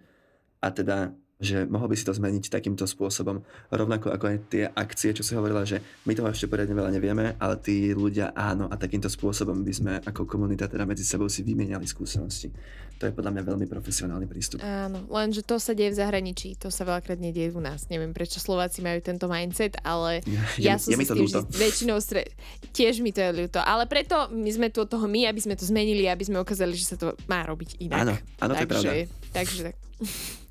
A 0.61 0.69
teda 0.69 1.17
že 1.43 1.67
mohol 1.67 1.91
by 1.91 1.97
si 1.99 2.07
to 2.07 2.15
zmeniť 2.15 2.47
takýmto 2.47 2.87
spôsobom. 2.87 3.43
Rovnako 3.75 4.15
ako 4.15 4.25
aj 4.31 4.39
tie 4.47 4.65
akcie, 4.71 5.11
čo 5.11 5.27
si 5.27 5.35
hovorila, 5.35 5.67
že 5.67 5.83
my 6.07 6.15
toho 6.15 6.31
ešte 6.31 6.47
poriadne 6.47 6.79
veľa 6.79 6.95
nevieme, 6.95 7.35
ale 7.43 7.59
tí 7.59 7.91
ľudia 7.91 8.31
áno 8.31 8.71
a 8.71 8.79
takýmto 8.79 9.11
spôsobom 9.11 9.67
by 9.67 9.73
sme 9.75 9.93
ako 10.07 10.23
komunita 10.23 10.71
teda 10.71 10.87
medzi 10.87 11.03
sebou 11.03 11.27
si 11.27 11.43
vymieniali 11.43 11.83
skúsenosti. 11.83 12.55
To 13.03 13.11
je 13.11 13.19
podľa 13.19 13.35
mňa 13.35 13.43
veľmi 13.43 13.67
profesionálny 13.67 14.31
prístup. 14.31 14.63
Áno, 14.63 15.03
lenže 15.11 15.43
to 15.43 15.59
sa 15.59 15.75
deje 15.75 15.91
v 15.91 15.99
zahraničí, 15.99 16.55
to 16.55 16.71
sa 16.71 16.87
veľakrát 16.87 17.19
nedieje 17.19 17.51
u 17.51 17.59
nás. 17.59 17.91
Neviem, 17.91 18.15
prečo 18.15 18.39
Slováci 18.39 18.79
majú 18.79 19.03
tento 19.03 19.27
mindset, 19.27 19.75
ale 19.83 20.23
Je, 20.55 20.71
ja 20.71 20.79
som 20.79 20.95
je 20.95 21.03
mi 21.03 21.03
sa 21.03 21.19
s 21.19 21.35
to 21.35 21.43
tým 21.43 21.59
väčšinou 21.59 21.99
stre... 21.99 22.31
tiež 22.71 23.03
mi 23.03 23.11
to 23.11 23.19
je 23.19 23.31
ľúto. 23.35 23.59
Ale 23.59 23.91
preto 23.91 24.31
my 24.31 24.51
sme 24.55 24.71
tu 24.71 24.87
toho 24.87 25.11
my, 25.11 25.27
aby 25.27 25.41
sme 25.43 25.59
to 25.59 25.67
zmenili, 25.67 26.07
aby 26.07 26.23
sme 26.23 26.39
ukázali, 26.39 26.79
že 26.79 26.95
sa 26.95 26.97
to 27.01 27.19
má 27.27 27.43
robiť 27.43 27.83
inak. 27.83 27.99
Áno, 28.07 28.15
áno, 28.39 28.53
to 28.55 28.63
je 28.63 28.69
takže, 28.71 28.71
pravda. 28.71 28.93
Takže 29.35 29.61
tak. 29.67 29.77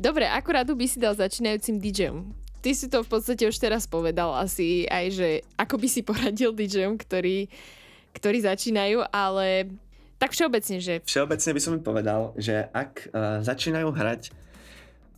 Dobre, 0.00 0.24
akú 0.24 0.56
radu 0.56 0.72
by 0.72 0.88
si 0.88 0.96
dal 0.96 1.12
začínajúcim 1.12 1.76
DJom? 1.76 2.40
ty 2.60 2.76
si 2.76 2.86
to 2.92 3.00
v 3.00 3.08
podstate 3.08 3.48
už 3.48 3.56
teraz 3.56 3.88
povedal 3.88 4.36
asi 4.36 4.84
aj, 4.86 5.04
že 5.10 5.28
ako 5.56 5.80
by 5.80 5.88
si 5.88 6.00
poradil 6.04 6.52
DJom, 6.52 7.00
ktorí, 7.00 7.48
ktorí 8.12 8.38
začínajú, 8.44 9.08
ale 9.10 9.72
tak 10.20 10.36
všeobecne, 10.36 10.76
že... 10.78 11.00
Všeobecne 11.08 11.50
by 11.56 11.60
som 11.60 11.72
mi 11.76 11.80
povedal, 11.80 12.36
že 12.36 12.68
ak 12.70 13.08
uh, 13.10 13.40
začínajú 13.40 13.88
hrať, 13.88 14.22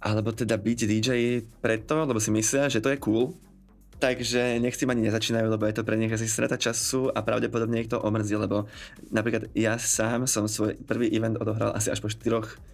alebo 0.03 0.31
teda 0.31 0.55
byť 0.59 0.79
DJ 0.87 1.11
preto, 1.59 2.07
lebo 2.07 2.19
si 2.23 2.31
myslia, 2.31 2.71
že 2.71 2.83
to 2.83 2.91
je 2.95 3.03
cool, 3.03 3.35
takže 3.99 4.59
nech 4.59 4.75
si 4.75 4.87
ani 4.87 5.07
nezačínajú, 5.07 5.47
lebo 5.47 5.67
je 5.67 5.79
to 5.79 5.87
pre 5.87 5.99
nich 5.99 6.11
asi 6.11 6.27
strata 6.27 6.59
času 6.59 7.11
a 7.11 7.23
pravdepodobne 7.23 7.83
ich 7.83 7.91
to 7.91 8.03
omrzí, 8.03 8.35
lebo 8.35 8.67
napríklad 9.15 9.51
ja 9.55 9.79
sám 9.79 10.27
som 10.27 10.51
svoj 10.51 10.79
prvý 10.87 11.11
event 11.11 11.39
odohral 11.39 11.71
asi 11.75 11.91
až 11.91 12.03
po 12.03 12.11
4 12.11 12.72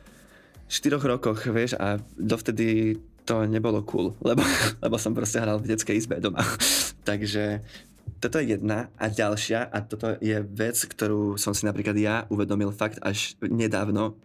4 0.68 1.00
rokoch, 1.00 1.48
vieš, 1.48 1.74
a 1.80 1.96
dovtedy 2.16 3.00
to 3.24 3.44
nebolo 3.44 3.84
cool, 3.84 4.16
lebo, 4.28 4.44
lebo 4.80 4.96
som 4.96 5.12
proste 5.12 5.40
hral 5.40 5.60
v 5.60 5.72
detskej 5.74 5.96
izbe 5.96 6.20
doma. 6.20 6.44
Takže 7.08 7.64
toto 8.20 8.40
je 8.40 8.56
jedna 8.56 8.88
a 8.96 9.12
ďalšia 9.12 9.68
a 9.68 9.78
toto 9.84 10.16
je 10.18 10.40
vec, 10.42 10.74
ktorú 10.74 11.36
som 11.36 11.52
si 11.52 11.68
napríklad 11.68 11.94
ja 11.94 12.16
uvedomil 12.32 12.74
fakt 12.74 12.98
až 13.04 13.36
nedávno, 13.44 14.18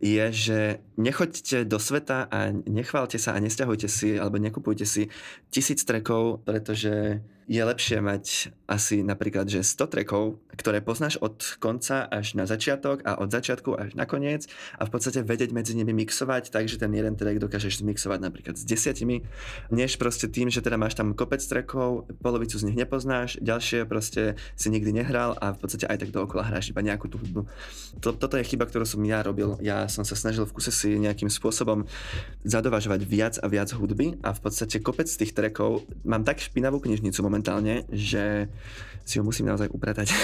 je, 0.00 0.24
že 0.32 0.60
nechoďte 0.96 1.68
do 1.68 1.76
sveta 1.76 2.24
a 2.32 2.48
nechválte 2.50 3.20
sa 3.20 3.36
a 3.36 3.42
nesťahujte 3.44 3.86
si 3.86 4.16
alebo 4.16 4.40
nekupujte 4.40 4.88
si 4.88 5.12
tisíc 5.52 5.84
trekov, 5.84 6.40
pretože 6.48 7.20
je 7.50 7.58
lepšie 7.58 7.98
mať 7.98 8.54
asi 8.70 9.02
napríklad, 9.02 9.50
že 9.50 9.66
100 9.66 9.90
trackov, 9.90 10.38
ktoré 10.54 10.78
poznáš 10.78 11.18
od 11.18 11.34
konca 11.58 12.06
až 12.06 12.38
na 12.38 12.46
začiatok 12.46 13.02
a 13.02 13.18
od 13.18 13.26
začiatku 13.26 13.74
až 13.74 13.98
na 13.98 14.06
koniec 14.06 14.46
a 14.78 14.86
v 14.86 14.94
podstate 14.94 15.26
vedieť 15.26 15.50
medzi 15.50 15.74
nimi 15.74 15.90
mixovať, 15.90 16.54
takže 16.54 16.78
ten 16.78 16.94
jeden 16.94 17.18
track 17.18 17.42
dokážeš 17.42 17.82
zmixovať 17.82 18.22
napríklad 18.22 18.54
s 18.54 18.62
desiatimi, 18.62 19.26
než 19.74 19.98
proste 19.98 20.30
tým, 20.30 20.46
že 20.46 20.62
teda 20.62 20.78
máš 20.78 20.94
tam 20.94 21.10
kopec 21.10 21.42
trackov, 21.42 22.06
polovicu 22.22 22.54
z 22.54 22.70
nich 22.70 22.78
nepoznáš, 22.78 23.34
ďalšie 23.42 23.82
proste 23.82 24.38
si 24.54 24.70
nikdy 24.70 25.02
nehral 25.02 25.34
a 25.42 25.50
v 25.50 25.58
podstate 25.58 25.90
aj 25.90 26.06
tak 26.06 26.14
dookola 26.14 26.46
hráš 26.46 26.70
iba 26.70 26.86
nejakú 26.86 27.10
tú 27.10 27.18
hudbu. 27.18 27.50
Toto 27.98 28.38
je 28.38 28.46
chyba, 28.46 28.70
ktorú 28.70 28.86
som 28.86 29.02
ja 29.02 29.26
robil. 29.26 29.58
Ja 29.58 29.90
som 29.90 30.06
sa 30.06 30.14
snažil 30.14 30.46
v 30.46 30.54
kuse 30.54 30.70
si 30.70 30.94
nejakým 31.02 31.26
spôsobom 31.26 31.90
zadovažovať 32.46 33.00
viac 33.02 33.34
a 33.42 33.50
viac 33.50 33.74
hudby 33.74 34.22
a 34.22 34.30
v 34.30 34.38
podstate 34.38 34.78
kopec 34.78 35.10
z 35.10 35.26
tých 35.26 35.34
trackov 35.34 35.82
mám 36.06 36.22
tak 36.22 36.38
špinavú 36.38 36.78
knižnicu 36.78 37.18
moment 37.26 37.39
momentálne, 37.40 37.88
že 37.88 38.52
si 39.08 39.16
ho 39.16 39.24
musím 39.24 39.48
naozaj 39.48 39.72
upratať. 39.72 40.12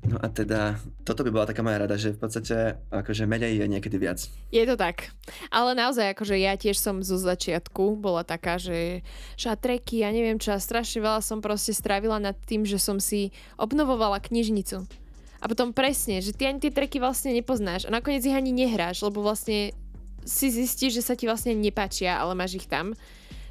No 0.00 0.16
a 0.16 0.32
teda, 0.32 0.80
toto 1.04 1.20
by 1.20 1.28
bola 1.28 1.44
taká 1.44 1.60
moja 1.60 1.84
rada, 1.84 1.92
že 2.00 2.16
v 2.16 2.24
podstate 2.24 2.80
akože 2.88 3.28
menej 3.28 3.60
je 3.60 3.66
niekedy 3.68 4.00
viac. 4.00 4.16
Je 4.48 4.64
to 4.64 4.72
tak. 4.72 5.12
Ale 5.52 5.76
naozaj, 5.76 6.16
akože 6.16 6.40
ja 6.40 6.56
tiež 6.56 6.80
som 6.80 7.04
zo 7.04 7.20
začiatku 7.20 8.00
bola 8.00 8.24
taká, 8.24 8.56
že 8.56 9.04
šatreky, 9.36 10.00
ja 10.00 10.08
neviem 10.08 10.40
čo, 10.40 10.56
strašne 10.56 11.04
veľa 11.04 11.20
som 11.20 11.44
proste 11.44 11.76
strávila 11.76 12.16
nad 12.16 12.32
tým, 12.48 12.64
že 12.64 12.80
som 12.80 12.96
si 12.96 13.28
obnovovala 13.60 14.24
knižnicu. 14.24 14.88
A 15.36 15.44
potom 15.52 15.76
presne, 15.76 16.24
že 16.24 16.32
ty 16.32 16.48
ani 16.48 16.64
tie 16.64 16.72
treky 16.72 16.96
vlastne 16.96 17.36
nepoznáš 17.36 17.84
a 17.84 17.92
nakoniec 17.92 18.24
ich 18.24 18.32
ani 18.32 18.56
nehráš, 18.56 19.04
lebo 19.04 19.20
vlastne 19.20 19.76
si 20.24 20.48
zistíš, 20.48 20.96
že 20.96 21.04
sa 21.04 21.12
ti 21.12 21.28
vlastne 21.28 21.52
nepáčia, 21.52 22.16
ale 22.16 22.32
máš 22.32 22.56
ich 22.56 22.66
tam. 22.66 22.96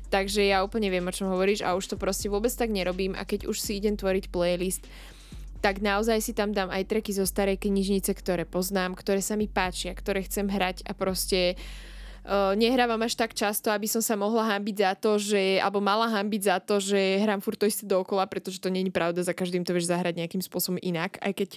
Takže 0.10 0.42
ja 0.42 0.66
úplne 0.66 0.90
viem, 0.90 1.06
o 1.06 1.14
čom 1.14 1.30
hovoríš 1.30 1.62
a 1.62 1.78
už 1.78 1.94
to 1.94 1.96
proste 1.96 2.26
vôbec 2.34 2.50
tak 2.50 2.74
nerobím 2.74 3.14
a 3.14 3.24
keď 3.24 3.46
už 3.46 3.62
si 3.62 3.78
idem 3.78 3.94
tvoriť 3.94 4.34
playlist, 4.34 4.90
tak 5.60 5.84
naozaj 5.84 6.24
si 6.24 6.34
tam 6.34 6.56
dám 6.56 6.72
aj 6.72 6.88
treky 6.88 7.12
zo 7.14 7.28
starej 7.28 7.60
knižnice, 7.62 8.10
ktoré 8.16 8.48
poznám, 8.48 8.96
ktoré 8.96 9.20
sa 9.20 9.36
mi 9.36 9.46
páčia, 9.46 9.92
ktoré 9.92 10.24
chcem 10.24 10.48
hrať 10.48 10.88
a 10.88 10.96
proste 10.96 11.60
uh, 12.24 12.56
nehrávam 12.56 13.00
až 13.04 13.20
tak 13.20 13.36
často, 13.36 13.68
aby 13.68 13.86
som 13.86 14.00
sa 14.00 14.16
mohla 14.16 14.48
hambiť 14.56 14.76
za 14.80 14.92
to, 14.96 15.20
že, 15.20 15.60
alebo 15.60 15.84
mala 15.84 16.08
hambiť 16.10 16.42
za 16.42 16.58
to, 16.64 16.80
že 16.80 17.22
hrám 17.22 17.44
furt 17.44 17.60
to 17.60 17.68
isté 17.68 17.84
dookola, 17.84 18.26
pretože 18.26 18.64
to 18.64 18.72
není 18.72 18.90
pravda, 18.90 19.20
za 19.20 19.36
každým 19.36 19.68
to 19.68 19.76
vieš 19.76 19.92
zahrať 19.92 20.16
nejakým 20.16 20.42
spôsobom 20.42 20.80
inak, 20.80 21.20
aj 21.20 21.34
keď 21.36 21.50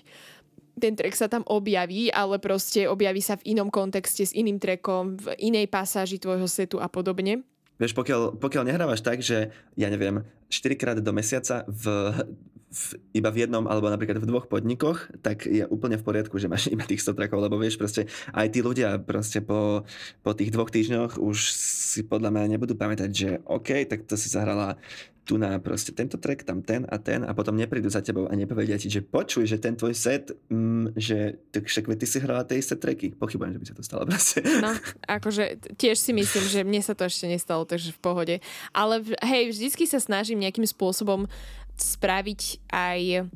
ten 0.72 0.96
track 0.96 1.14
sa 1.14 1.28
tam 1.28 1.44
objaví, 1.46 2.08
ale 2.10 2.40
proste 2.40 2.88
objaví 2.88 3.20
sa 3.20 3.36
v 3.38 3.54
inom 3.54 3.68
kontexte 3.68 4.24
s 4.24 4.32
iným 4.32 4.56
trackom, 4.56 5.20
v 5.20 5.36
inej 5.38 5.68
pasáži 5.68 6.16
tvojho 6.16 6.48
setu 6.48 6.80
a 6.80 6.88
podobne. 6.88 7.44
Vieš, 7.82 7.98
pokiaľ, 7.98 8.38
pokiaľ 8.38 8.62
nehrávaš 8.70 9.02
tak, 9.02 9.26
že 9.26 9.50
ja 9.74 9.90
neviem, 9.90 10.22
4 10.46 10.78
krát 10.78 10.98
do 11.02 11.10
mesiaca 11.10 11.66
v, 11.66 12.14
v, 12.70 12.82
iba 13.18 13.26
v 13.34 13.42
jednom 13.42 13.66
alebo 13.66 13.90
napríklad 13.90 14.22
v 14.22 14.28
dvoch 14.30 14.46
podnikoch, 14.46 15.10
tak 15.18 15.50
je 15.50 15.66
úplne 15.66 15.98
v 15.98 16.06
poriadku, 16.06 16.38
že 16.38 16.46
máš 16.46 16.70
iba 16.70 16.86
tých 16.86 17.02
100 17.02 17.18
trackov, 17.18 17.42
lebo 17.42 17.58
vieš, 17.58 17.82
proste 17.82 18.06
aj 18.30 18.54
tí 18.54 18.62
ľudia 18.62 19.02
proste 19.02 19.42
po, 19.42 19.82
po 20.22 20.30
tých 20.30 20.54
dvoch 20.54 20.70
týždňoch 20.70 21.18
už 21.18 21.38
si 21.58 22.06
podľa 22.06 22.30
mňa 22.30 22.54
nebudú 22.54 22.78
pamätať, 22.78 23.10
že 23.10 23.28
OK, 23.50 23.82
tak 23.90 24.06
to 24.06 24.14
si 24.14 24.30
zahrala 24.30 24.78
tu 25.22 25.38
na 25.38 25.62
proste 25.62 25.94
tento 25.94 26.18
track, 26.18 26.42
tam 26.42 26.66
ten 26.66 26.82
a 26.90 26.98
ten 26.98 27.22
a 27.22 27.30
potom 27.30 27.54
neprídu 27.54 27.86
za 27.86 28.02
tebou 28.02 28.26
a 28.26 28.34
nepovedia 28.34 28.74
ti, 28.74 28.90
že 28.90 29.06
počuj, 29.06 29.46
že 29.46 29.62
ten 29.62 29.78
tvoj 29.78 29.94
set, 29.94 30.34
mm, 30.50 30.98
že 30.98 31.38
tak 31.54 31.70
však 31.70 31.86
ty 31.94 32.06
si 32.10 32.18
hrala 32.18 32.42
tie 32.42 32.58
isté 32.58 32.74
tracky. 32.74 33.14
Pochybujem, 33.14 33.54
že 33.54 33.60
by 33.62 33.66
sa 33.70 33.74
to 33.78 33.82
stalo 33.86 34.02
proste. 34.02 34.42
No, 34.58 34.74
akože 35.06 35.76
tiež 35.78 35.94
si 35.94 36.10
myslím, 36.10 36.44
že 36.50 36.60
mne 36.66 36.82
sa 36.82 36.98
to 36.98 37.06
ešte 37.06 37.30
nestalo, 37.30 37.62
takže 37.62 37.94
v 37.94 38.00
pohode. 38.02 38.34
Ale 38.74 39.06
hej, 39.22 39.54
vždycky 39.54 39.86
sa 39.86 40.02
snažím 40.02 40.42
nejakým 40.42 40.66
spôsobom 40.66 41.30
spraviť 41.78 42.66
aj 42.74 43.30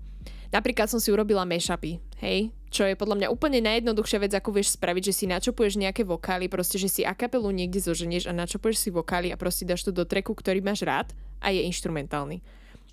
Napríklad 0.54 0.86
som 0.86 1.02
si 1.02 1.10
urobila 1.10 1.42
mashupy, 1.42 1.98
hej, 2.22 2.54
čo 2.70 2.86
je 2.86 2.94
podľa 2.94 3.18
mňa 3.18 3.28
úplne 3.34 3.58
najjednoduchšia 3.60 4.22
vec, 4.22 4.32
ako 4.32 4.54
vieš 4.54 4.78
spraviť, 4.78 5.10
že 5.10 5.16
si 5.16 5.24
načopuješ 5.26 5.74
nejaké 5.74 6.06
vokály, 6.06 6.46
proste, 6.46 6.78
že 6.78 6.86
si 6.86 7.02
a 7.02 7.12
kapelu 7.18 7.50
niekde 7.50 7.82
zoženieš 7.82 8.30
a 8.30 8.32
načopuješ 8.32 8.78
si 8.78 8.88
vokály 8.94 9.34
a 9.34 9.36
proste 9.36 9.66
dáš 9.66 9.84
to 9.84 9.90
do 9.90 10.06
treku, 10.06 10.32
ktorý 10.32 10.62
máš 10.62 10.86
rád 10.86 11.10
a 11.40 11.52
je 11.52 11.64
instrumentálny. 11.66 12.40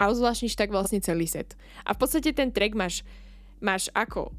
A 0.02 0.10
ozvláštniš 0.10 0.58
tak 0.58 0.74
vlastne 0.74 1.00
celý 1.00 1.30
set. 1.30 1.54
A 1.86 1.94
v 1.94 2.02
podstate 2.02 2.34
ten 2.34 2.50
track 2.50 2.74
máš, 2.74 3.06
máš 3.62 3.88
ako 3.94 4.34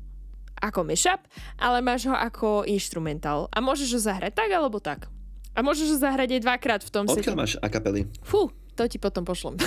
ako 0.64 0.86
mashup, 0.86 1.20
ale 1.60 1.84
máš 1.84 2.08
ho 2.08 2.14
ako 2.14 2.64
instrumentál. 2.64 3.50
A 3.52 3.60
môžeš 3.60 3.90
ho 3.98 4.00
zahrať 4.00 4.32
tak 4.32 4.48
alebo 4.48 4.80
tak. 4.80 5.10
A 5.52 5.60
môžeš 5.60 5.94
ho 5.94 5.98
zahrať 6.00 6.38
aj 6.38 6.40
dvakrát 6.40 6.80
v 6.82 6.90
tom 6.90 7.04
Odkiaľ 7.04 7.36
máš 7.36 7.54
a 7.60 7.68
kapely? 7.68 8.08
Fú, 8.24 8.48
to 8.74 8.88
ti 8.88 8.96
potom 8.96 9.22
pošlom. 9.26 9.60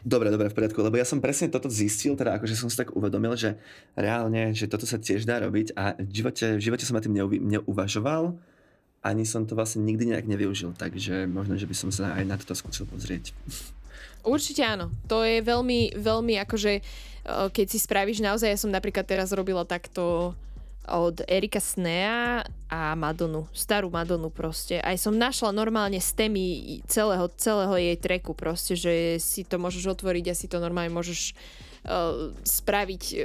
Dobre, 0.00 0.32
dobre, 0.32 0.48
v 0.48 0.56
poriadku, 0.56 0.80
lebo 0.80 0.96
ja 0.96 1.04
som 1.04 1.20
presne 1.20 1.52
toto 1.52 1.68
zistil, 1.68 2.16
teda 2.16 2.40
akože 2.40 2.56
som 2.56 2.72
si 2.72 2.76
tak 2.80 2.96
uvedomil, 2.96 3.36
že 3.36 3.60
reálne, 3.92 4.56
že 4.56 4.64
toto 4.64 4.88
sa 4.88 4.96
tiež 4.96 5.28
dá 5.28 5.36
robiť 5.44 5.76
a 5.76 5.92
v 6.00 6.08
živote, 6.08 6.56
v 6.56 6.62
živote 6.64 6.88
som 6.88 6.96
na 6.96 7.04
tým 7.04 7.20
neuvažoval, 7.20 8.32
ani 9.00 9.24
som 9.24 9.48
to 9.48 9.56
vlastne 9.56 9.80
nikdy 9.80 10.12
nejak 10.12 10.28
nevyužil, 10.28 10.76
takže 10.76 11.24
možno, 11.24 11.56
že 11.56 11.64
by 11.64 11.74
som 11.76 11.90
sa 11.90 12.12
aj 12.20 12.24
na 12.28 12.36
toto 12.36 12.52
skúsil 12.52 12.84
pozrieť. 12.84 13.32
Určite 14.20 14.60
áno. 14.60 14.92
To 15.08 15.24
je 15.24 15.40
veľmi, 15.40 15.96
veľmi 15.96 16.36
akože, 16.44 16.72
eh, 16.80 17.46
keď 17.48 17.66
si 17.66 17.78
spravíš 17.80 18.20
naozaj, 18.20 18.52
ja 18.52 18.60
som 18.60 18.68
napríklad 18.68 19.08
teraz 19.08 19.32
robila 19.32 19.64
takto 19.64 20.36
od 20.90 21.22
Erika 21.30 21.62
Snea 21.62 22.42
a 22.66 22.98
Madonu, 22.98 23.46
starú 23.54 23.88
Madonu 23.92 24.28
proste. 24.28 24.82
Aj 24.82 24.98
som 24.98 25.14
našla 25.14 25.54
normálne 25.54 26.02
z 26.02 26.10
témy 26.18 26.44
celého, 26.90 27.30
celého 27.38 27.78
jej 27.78 27.96
treku 28.00 28.34
proste, 28.34 28.74
že 28.74 29.22
si 29.22 29.46
to 29.46 29.60
môžeš 29.60 29.86
otvoriť 29.86 30.24
a 30.32 30.34
si 30.34 30.50
to 30.50 30.58
normálne 30.58 30.90
môžeš 30.90 31.36
uh, 31.86 32.34
spraviť 32.42 33.02
uh, 33.14 33.24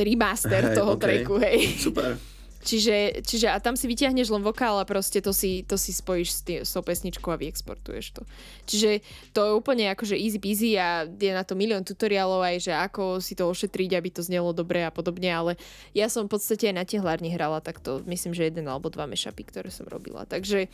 remaster 0.00 0.72
hey, 0.72 0.76
toho 0.78 0.96
okay. 0.96 1.02
treku, 1.04 1.34
hej. 1.36 1.58
Super. 1.76 2.16
Čiže, 2.58 3.22
čiže 3.22 3.46
a 3.48 3.56
tam 3.62 3.78
si 3.78 3.86
vyťahneš 3.86 4.34
len 4.34 4.42
vokál 4.42 4.82
a 4.82 4.88
proste 4.88 5.22
to 5.22 5.30
si, 5.30 5.62
to 5.62 5.78
si 5.78 5.94
spojíš 5.94 6.28
s, 6.28 6.40
tý, 6.42 6.54
s 6.66 6.74
tou 6.74 6.82
pesničkou 6.82 7.30
a 7.30 7.38
vyexportuješ 7.38 8.18
to. 8.18 8.22
Čiže 8.66 8.90
to 9.30 9.40
je 9.46 9.50
úplne 9.54 9.86
akože 9.94 10.18
easy 10.18 10.42
peasy 10.42 10.74
a 10.74 11.06
je 11.06 11.30
na 11.30 11.46
to 11.46 11.54
milión 11.54 11.86
tutoriálov 11.86 12.42
aj, 12.42 12.56
že 12.68 12.72
ako 12.74 13.22
si 13.22 13.38
to 13.38 13.46
ošetriť, 13.46 13.90
aby 13.94 14.08
to 14.10 14.26
znelo 14.26 14.50
dobre 14.50 14.82
a 14.82 14.90
podobne, 14.90 15.30
ale 15.30 15.52
ja 15.94 16.10
som 16.10 16.26
v 16.26 16.34
podstate 16.34 16.74
aj 16.74 16.76
na 16.76 16.84
tehlárni 16.84 17.30
hrala, 17.30 17.62
tak 17.62 17.78
to 17.78 18.02
myslím, 18.10 18.34
že 18.34 18.50
jeden 18.50 18.66
alebo 18.66 18.90
dva 18.90 19.06
mešapy, 19.06 19.46
ktoré 19.46 19.70
som 19.70 19.86
robila. 19.86 20.26
Takže 20.26 20.66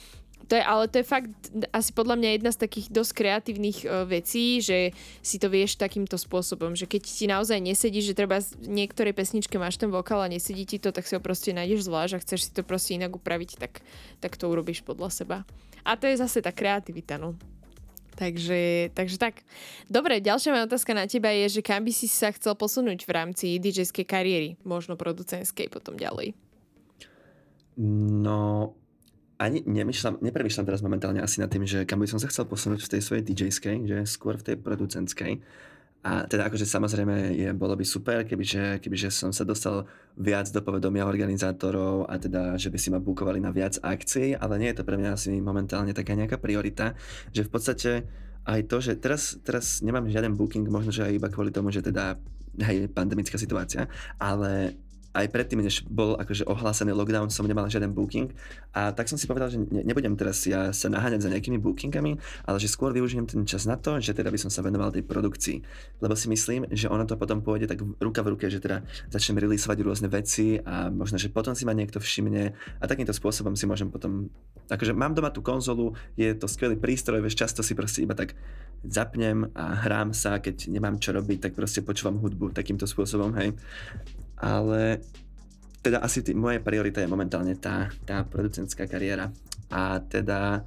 to 0.49 0.55
je, 0.57 0.63
ale 0.63 0.85
to 0.87 1.01
je 1.01 1.07
fakt 1.07 1.33
asi 1.73 1.91
podľa 1.91 2.17
mňa 2.21 2.31
jedna 2.37 2.51
z 2.53 2.59
takých 2.65 2.87
dosť 2.93 3.13
kreatívnych 3.17 3.79
uh, 3.85 4.05
vecí, 4.05 4.61
že 4.61 4.93
si 5.25 5.37
to 5.41 5.49
vieš 5.49 5.81
takýmto 5.81 6.21
spôsobom, 6.21 6.77
že 6.77 6.85
keď 6.85 7.03
ti 7.05 7.25
naozaj 7.27 7.59
nesedí, 7.61 8.05
že 8.05 8.17
treba 8.17 8.41
v 8.41 8.69
niektorej 8.69 9.17
pesničke 9.17 9.57
máš 9.57 9.81
ten 9.81 9.89
vokál 9.89 10.23
a 10.23 10.29
nesedí 10.29 10.69
ti 10.69 10.77
to, 10.77 10.93
tak 10.93 11.09
si 11.09 11.17
ho 11.17 11.21
proste 11.21 11.57
nájdeš 11.57 11.89
zvlášť 11.89 12.13
a 12.17 12.23
chceš 12.23 12.41
si 12.47 12.51
to 12.53 12.63
proste 12.63 12.97
inak 12.97 13.17
upraviť, 13.17 13.57
tak, 13.57 13.81
tak 14.21 14.37
to 14.37 14.47
urobíš 14.47 14.85
podľa 14.85 15.11
seba. 15.11 15.37
A 15.85 15.97
to 15.97 16.09
je 16.09 16.21
zase 16.21 16.41
tá 16.41 16.53
kreativita, 16.53 17.21
no. 17.21 17.37
Takže, 18.15 18.95
takže 18.95 19.19
tak. 19.19 19.43
Dobre, 19.91 20.23
ďalšia 20.23 20.55
moja 20.55 20.71
otázka 20.71 20.95
na 20.95 21.11
teba 21.11 21.35
je, 21.35 21.59
že 21.59 21.67
kam 21.67 21.83
by 21.83 21.91
si 21.91 22.07
sa 22.07 22.31
chcel 22.31 22.55
posunúť 22.55 23.03
v 23.03 23.11
rámci 23.11 23.59
DJskej 23.59 24.07
kariéry, 24.07 24.51
možno 24.63 24.95
producentskej 24.95 25.67
potom 25.67 25.99
ďalej? 25.99 26.31
No, 27.75 28.71
ani 29.39 29.67
nemyšľam, 29.67 30.23
nepremýšľam 30.23 30.67
teraz 30.67 30.81
momentálne 30.85 31.19
asi 31.19 31.43
nad 31.43 31.51
tým, 31.51 31.67
že 31.67 31.83
kam 31.83 31.99
by 31.99 32.07
som 32.07 32.23
sa 32.23 32.31
chcel 32.31 32.47
posunúť 32.47 32.87
v 32.87 32.93
tej 32.97 33.01
svojej 33.03 33.23
DJskej, 33.27 33.77
že 33.87 33.99
skôr 34.07 34.39
v 34.39 34.47
tej 34.53 34.57
producentskej. 34.63 35.43
A 36.05 36.29
teda 36.29 36.53
akože 36.53 36.69
samozrejme 36.69 37.33
je, 37.33 37.49
bolo 37.57 37.73
by 37.81 37.85
super, 37.85 38.29
kebyže, 38.29 38.85
kebyže 38.85 39.09
som 39.09 39.33
sa 39.33 39.41
dostal 39.41 39.89
viac 40.21 40.53
do 40.53 40.61
povedomia 40.61 41.09
organizátorov 41.09 42.05
a 42.13 42.21
teda, 42.21 42.61
že 42.61 42.69
by 42.69 42.77
si 42.77 42.93
ma 42.93 43.01
bukovali 43.01 43.41
na 43.41 43.49
viac 43.49 43.81
akcií, 43.81 44.37
ale 44.37 44.61
nie 44.61 44.69
je 44.69 44.85
to 44.85 44.85
pre 44.85 45.01
mňa 45.01 45.17
asi 45.17 45.33
momentálne 45.41 45.97
taká 45.97 46.13
nejaká 46.13 46.37
priorita, 46.37 46.93
že 47.33 47.49
v 47.49 47.51
podstate 47.51 47.91
aj 48.45 48.61
to, 48.69 48.85
že 48.85 49.01
teraz, 49.01 49.41
teraz 49.41 49.81
nemám 49.81 50.05
žiaden 50.05 50.37
booking, 50.37 50.69
možno, 50.69 50.93
že 50.93 51.09
aj 51.09 51.17
iba 51.17 51.33
kvôli 51.33 51.49
tomu, 51.49 51.73
že 51.73 51.81
teda 51.81 52.21
hej, 52.61 52.93
pandemická 52.93 53.41
situácia, 53.41 53.89
ale 54.21 54.77
aj 55.15 55.31
predtým, 55.31 55.63
než 55.63 55.87
bol 55.87 56.19
akože 56.19 56.43
ohlásený 56.51 56.91
lockdown, 56.91 57.31
som 57.31 57.47
nemal 57.47 57.71
žiaden 57.71 57.95
booking 57.95 58.35
a 58.75 58.91
tak 58.91 59.07
som 59.07 59.15
si 59.15 59.31
povedal, 59.31 59.47
že 59.47 59.63
ne, 59.63 59.87
nebudem 59.87 60.19
teraz 60.19 60.43
ja 60.43 60.75
sa 60.75 60.91
naháňať 60.91 61.23
za 61.23 61.31
nejakými 61.31 61.63
bookingami, 61.63 62.19
ale 62.43 62.57
že 62.59 62.67
skôr 62.67 62.91
využijem 62.91 63.31
ten 63.31 63.47
čas 63.47 63.71
na 63.71 63.79
to, 63.79 64.03
že 64.03 64.11
teda 64.11 64.35
by 64.35 64.39
som 64.43 64.51
sa 64.51 64.67
venoval 64.67 64.91
tej 64.91 65.07
produkcii. 65.07 65.63
Lebo 66.03 66.19
si 66.19 66.27
myslím, 66.27 66.67
že 66.75 66.91
ono 66.91 67.07
to 67.07 67.15
potom 67.15 67.47
pôjde 67.47 67.71
tak 67.71 67.79
ruka 68.03 68.27
v 68.27 68.35
ruke, 68.35 68.51
že 68.51 68.59
teda 68.59 68.83
začnem 69.15 69.39
releaseovať 69.39 69.79
rôzne 69.87 70.09
veci 70.11 70.59
a 70.59 70.91
možno, 70.91 71.15
že 71.23 71.31
potom 71.31 71.55
si 71.55 71.63
ma 71.63 71.73
niekto 71.73 72.03
všimne 72.03 72.51
a 72.83 72.85
takýmto 72.91 73.15
spôsobom 73.15 73.55
si 73.55 73.71
môžem 73.71 73.87
potom, 73.95 74.27
akože 74.67 74.91
mám 74.91 75.15
doma 75.15 75.31
tú 75.31 75.39
konzolu, 75.47 75.95
je 76.19 76.35
to 76.35 76.51
skvelý 76.51 76.75
prístroj, 76.75 77.23
vieš, 77.23 77.39
často 77.39 77.63
si 77.63 77.79
proste 77.79 78.03
iba 78.03 78.19
tak 78.19 78.35
zapnem 78.83 79.49
a 79.55 79.87
hrám 79.87 80.11
sa, 80.11 80.43
keď 80.43 80.67
nemám 80.69 80.99
čo 80.99 81.15
robiť, 81.15 81.39
tak 81.49 81.53
proste 81.55 81.81
počúvam 81.81 82.19
hudbu 82.19 82.51
takýmto 82.51 82.85
spôsobom, 82.85 83.33
hej 83.39 83.55
ale 84.39 85.01
teda 85.85 86.01
asi 86.01 86.25
tý, 86.25 86.33
moja 86.33 86.59
priorita 86.65 87.05
je 87.05 87.13
momentálne 87.13 87.53
tá, 87.61 87.93
tá 88.09 88.25
producentská 88.25 88.89
kariéra. 88.89 89.29
A 89.69 90.01
teda 90.01 90.65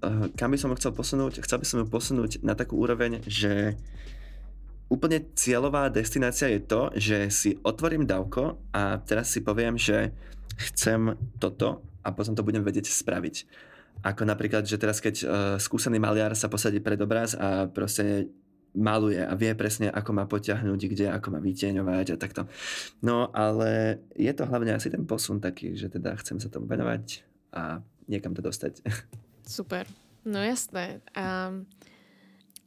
uh, 0.00 0.26
kam 0.32 0.50
by 0.52 0.58
som 0.58 0.72
ho 0.72 0.78
chcel 0.80 0.96
posunúť? 0.96 1.44
Chcel 1.44 1.60
by 1.60 1.66
som 1.68 1.78
ju 1.84 1.86
posunúť 1.86 2.40
na 2.40 2.56
takú 2.56 2.80
úroveň, 2.80 3.20
že 3.28 3.76
úplne 4.88 5.24
cieľová 5.36 5.92
destinácia 5.92 6.48
je 6.48 6.60
to, 6.64 6.92
že 6.96 7.18
si 7.28 7.50
otvorím 7.60 8.08
davko 8.08 8.56
a 8.72 9.00
teraz 9.04 9.32
si 9.32 9.44
poviem, 9.44 9.76
že 9.76 10.12
chcem 10.56 11.16
toto 11.36 11.84
a 12.00 12.12
potom 12.12 12.32
to 12.32 12.44
budem 12.44 12.64
vedieť 12.64 12.88
spraviť. 12.88 13.44
Ako 14.02 14.24
napríklad, 14.24 14.64
že 14.64 14.80
teraz 14.80 14.98
keď 15.04 15.16
uh, 15.22 15.28
skúsený 15.60 16.00
maliar 16.00 16.32
sa 16.32 16.48
posadí 16.48 16.80
pred 16.80 16.96
obraz 17.04 17.36
a 17.36 17.68
proste 17.68 18.32
maluje 18.72 19.20
a 19.20 19.32
vie 19.36 19.52
presne, 19.52 19.92
ako 19.92 20.10
má 20.16 20.24
potiahnuť, 20.24 20.80
kde, 20.88 21.06
ako 21.12 21.36
má 21.36 21.40
vytieňovať 21.44 22.06
a 22.12 22.16
takto. 22.16 22.42
No 23.04 23.28
ale 23.32 24.00
je 24.16 24.32
to 24.32 24.48
hlavne 24.48 24.72
asi 24.72 24.88
ten 24.88 25.04
posun 25.04 25.44
taký, 25.44 25.76
že 25.76 25.92
teda 25.92 26.16
chcem 26.20 26.40
sa 26.40 26.48
tomu 26.48 26.68
venovať 26.68 27.24
a 27.52 27.84
niekam 28.08 28.32
to 28.32 28.40
dostať. 28.40 28.80
Super. 29.44 29.84
No 30.24 30.40
jasné. 30.40 31.04
A 31.12 31.52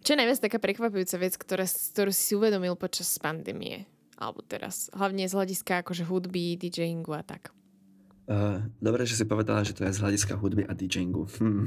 čo 0.05 0.13
je 0.13 0.19
najviac 0.21 0.37
taká 0.37 0.61
prekvapujúca 0.61 1.17
vec, 1.17 1.33
ktorá, 1.33 1.65
ktorú 1.65 2.13
si 2.13 2.37
uvedomil 2.37 2.77
počas 2.77 3.09
pandémie? 3.17 3.89
Alebo 4.15 4.45
teraz, 4.45 4.87
hlavne 4.95 5.27
z 5.27 5.33
hľadiska 5.35 5.83
akože 5.83 6.07
hudby, 6.07 6.55
DJingu 6.55 7.11
a 7.17 7.25
tak. 7.25 7.51
Uh, 8.29 8.63
dobre, 8.79 9.03
že 9.03 9.17
si 9.17 9.25
povedala, 9.27 9.65
že 9.65 9.75
to 9.75 9.83
je 9.83 9.91
z 9.91 10.01
hľadiska 10.01 10.37
hudby 10.37 10.63
a 10.69 10.77
DJingu. 10.77 11.25
Hm. 11.41 11.65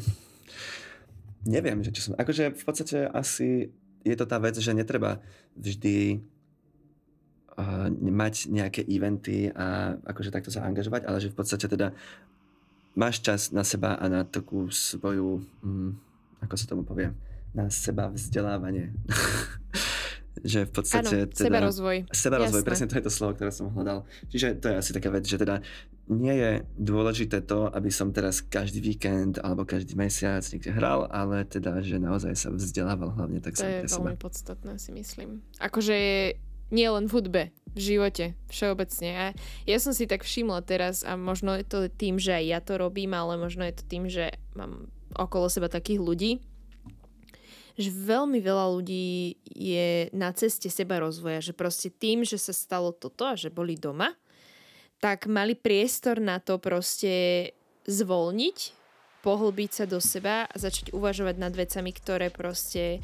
Neviem, 1.45 1.83
že 1.83 1.91
čo 1.91 2.01
som... 2.09 2.13
Akože 2.17 2.55
v 2.55 2.65
podstate 2.65 3.11
asi 3.11 3.75
je 4.09 4.17
to 4.17 4.27
tá 4.27 4.41
vec, 4.41 4.57
že 4.57 4.73
netreba 4.73 5.21
vždy 5.55 6.25
uh, 7.61 7.89
mať 7.93 8.49
nejaké 8.49 8.81
eventy 8.89 9.53
a 9.53 9.97
akože 10.09 10.33
takto 10.33 10.49
sa 10.49 10.65
angažovať, 10.65 11.05
ale 11.05 11.21
že 11.21 11.29
v 11.29 11.37
podstate 11.37 11.69
teda 11.69 11.93
máš 12.97 13.21
čas 13.21 13.55
na 13.55 13.63
seba 13.63 13.95
a 13.95 14.05
na 14.09 14.25
takú 14.25 14.73
svoju, 14.73 15.45
um, 15.63 15.95
ako 16.41 16.55
sa 16.57 16.67
tomu 16.67 16.83
povie, 16.83 17.13
na 17.53 17.69
seba 17.69 18.11
vzdelávanie. 18.11 18.91
že 20.45 20.67
v 20.67 20.73
podstate... 20.73 21.17
Áno, 21.27 21.31
teda, 21.31 21.47
seba 21.51 21.59
rozvoj. 21.63 21.97
Seba 22.15 22.37
rozvoj, 22.39 22.63
presne 22.63 22.87
to 22.87 22.99
je 22.99 23.05
to 23.07 23.13
slovo, 23.13 23.35
ktoré 23.35 23.51
som 23.51 23.71
hľadal. 23.75 24.07
Čiže 24.31 24.59
to 24.63 24.71
je 24.71 24.75
asi 24.79 24.91
taká 24.95 25.11
vec, 25.11 25.27
že 25.27 25.39
teda 25.39 25.63
nie 26.09 26.35
je 26.35 26.51
dôležité 26.81 27.45
to, 27.45 27.69
aby 27.69 27.93
som 27.93 28.11
teraz 28.17 28.41
každý 28.41 28.81
víkend 28.81 29.37
alebo 29.45 29.69
každý 29.69 29.93
mesiac 29.93 30.41
niekde 30.49 30.73
hral, 30.73 31.05
ale 31.13 31.45
teda, 31.45 31.85
že 31.85 32.01
naozaj 32.01 32.33
sa 32.33 32.49
vzdelával 32.49 33.13
hlavne 33.13 33.45
tak 33.45 33.61
To 33.61 33.65
je 33.65 33.85
veľmi 33.85 34.17
seba. 34.17 34.25
podstatné, 34.25 34.73
si 34.81 34.91
myslím. 34.97 35.45
Akože 35.61 35.97
nie 36.69 36.89
len 36.89 37.09
v 37.09 37.13
hudbe, 37.13 37.43
v 37.73 37.81
živote, 37.81 38.37
všeobecne. 38.49 39.11
A 39.13 39.25
ja 39.65 39.79
som 39.81 39.93
si 39.93 40.09
tak 40.09 40.25
všimla 40.25 40.65
teraz 40.65 41.05
a 41.05 41.17
možno 41.17 41.57
je 41.57 41.65
to 41.65 41.79
tým, 41.93 42.17
že 42.21 42.37
aj 42.41 42.45
ja 42.45 42.61
to 42.61 42.81
robím, 42.81 43.13
ale 43.17 43.41
možno 43.41 43.65
je 43.65 43.77
to 43.77 43.85
tým, 43.89 44.05
že 44.09 44.33
mám 44.53 44.89
okolo 45.17 45.49
seba 45.49 45.73
takých 45.73 46.01
ľudí, 46.01 46.33
že 47.79 47.95
veľmi 47.95 48.43
veľa 48.43 48.75
ľudí 48.75 49.39
je 49.47 50.11
na 50.11 50.35
ceste 50.35 50.67
seba 50.67 50.99
rozvoja, 50.99 51.39
že 51.39 51.55
proste 51.55 51.89
tým, 51.95 52.27
že 52.27 52.37
sa 52.37 52.51
stalo 52.51 52.91
toto 52.91 53.23
a 53.23 53.39
že 53.39 53.55
boli 53.55 53.79
doma, 53.79 54.19
tak 54.99 55.31
mali 55.31 55.55
priestor 55.55 56.19
na 56.19 56.43
to 56.43 56.59
proste 56.59 57.51
zvolniť, 57.87 58.59
pohlbiť 59.23 59.71
sa 59.71 59.85
do 59.87 59.99
seba 60.03 60.47
a 60.47 60.55
začať 60.55 60.95
uvažovať 60.95 61.37
nad 61.39 61.55
vecami, 61.55 61.91
ktoré 61.95 62.29
proste 62.31 63.03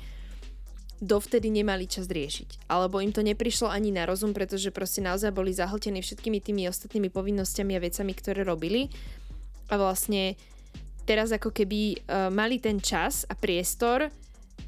dovtedy 1.03 1.51
nemali 1.51 1.90
čas 1.90 2.07
riešiť. 2.07 2.70
Alebo 2.70 3.03
im 3.03 3.11
to 3.11 3.20
neprišlo 3.22 3.68
ani 3.68 3.90
na 3.90 4.07
rozum, 4.07 4.32
pretože 4.32 4.70
proste 4.70 5.03
naozaj 5.03 5.34
boli 5.34 5.51
zahltení 5.51 6.01
všetkými 6.01 6.38
tými 6.38 6.70
ostatnými 6.70 7.11
povinnosťami 7.11 7.72
a 7.76 7.84
vecami, 7.84 8.12
ktoré 8.14 8.40
robili. 8.47 8.88
A 9.68 9.76
vlastne 9.76 10.38
teraz 11.05 11.34
ako 11.34 11.53
keby 11.53 11.99
uh, 11.99 12.30
mali 12.32 12.62
ten 12.62 12.80
čas 12.80 13.28
a 13.28 13.36
priestor 13.36 14.09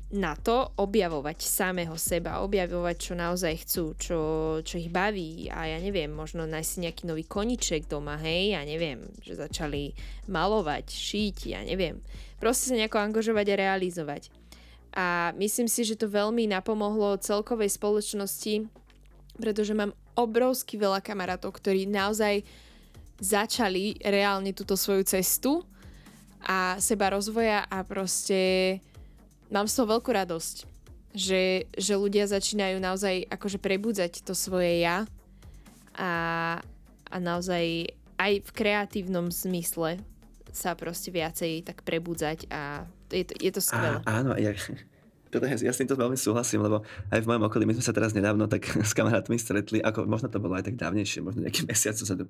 na 0.07 0.39
to 0.39 0.71
objavovať 0.79 1.43
samého 1.43 1.99
seba, 1.99 2.39
objavovať, 2.47 2.97
čo 2.97 3.15
naozaj 3.19 3.55
chcú, 3.67 3.85
čo, 3.99 4.21
čo 4.63 4.79
ich 4.79 4.87
baví 4.87 5.51
a 5.51 5.67
ja 5.67 5.79
neviem, 5.83 6.07
možno 6.07 6.47
nájsť 6.47 6.71
si 6.71 6.79
nejaký 6.87 7.03
nový 7.11 7.27
koniček 7.27 7.91
doma, 7.91 8.15
hej, 8.23 8.55
ja 8.55 8.63
neviem, 8.63 9.03
že 9.19 9.35
začali 9.35 9.99
malovať, 10.31 10.87
šiť, 10.87 11.37
ja 11.51 11.61
neviem. 11.67 11.99
Proste 12.39 12.71
sa 12.71 12.79
nejako 12.79 13.03
angažovať 13.03 13.47
a 13.51 13.61
realizovať. 13.67 14.31
A 14.95 15.35
myslím 15.37 15.67
si, 15.67 15.83
že 15.83 15.99
to 15.99 16.07
veľmi 16.07 16.47
napomohlo 16.47 17.19
celkovej 17.19 17.75
spoločnosti, 17.75 18.71
pretože 19.43 19.75
mám 19.75 19.91
obrovsky 20.15 20.79
veľa 20.79 21.03
kamarátov, 21.03 21.51
ktorí 21.51 21.85
naozaj 21.91 22.47
začali 23.19 23.99
reálne 24.07 24.55
túto 24.55 24.79
svoju 24.79 25.03
cestu 25.05 25.67
a 26.47 26.79
seba 26.79 27.11
rozvoja 27.11 27.67
a 27.67 27.83
proste 27.83 28.79
mám 29.51 29.67
z 29.67 29.75
toho 29.79 29.99
veľkú 29.99 30.11
radosť, 30.11 30.57
že, 31.17 31.67
že 31.75 31.95
ľudia 31.97 32.29
začínajú 32.29 32.77
naozaj 32.77 33.25
akože 33.33 33.59
prebudzať 33.59 34.21
to 34.27 34.37
svoje 34.37 34.85
ja 34.85 35.09
a, 35.97 36.13
a 37.09 37.17
naozaj 37.17 37.95
aj 38.21 38.33
v 38.45 38.51
kreatívnom 38.53 39.33
zmysle 39.33 40.01
sa 40.53 40.73
proste 40.73 41.13
viacej 41.13 41.69
tak 41.69 41.85
prebudzať 41.85 42.49
a 42.49 42.89
je 43.13 43.25
to, 43.29 43.35
je 43.37 43.51
to 43.53 43.61
skvelé. 43.61 44.01
Á, 44.05 44.25
áno, 44.25 44.33
ja, 44.41 44.53
teda 45.37 45.53
ja 45.61 45.72
s 45.72 45.80
týmto 45.80 45.95
veľmi 45.95 46.16
súhlasím, 46.16 46.64
lebo 46.64 46.82
aj 47.12 47.20
v 47.22 47.28
mojom 47.28 47.45
okolí 47.47 47.64
my 47.68 47.74
sme 47.76 47.84
sa 47.84 47.93
teraz 47.93 48.16
nedávno 48.16 48.49
tak 48.49 48.64
s 48.91 48.93
kamarátmi 48.97 49.37
stretli, 49.37 49.78
ako 49.84 50.09
možno 50.09 50.32
to 50.32 50.41
bolo 50.41 50.57
aj 50.57 50.72
tak 50.72 50.80
dávnejšie, 50.80 51.20
možno 51.20 51.45
nejaký 51.45 51.66
mesiac 51.70 51.95
dozadu. 51.95 52.26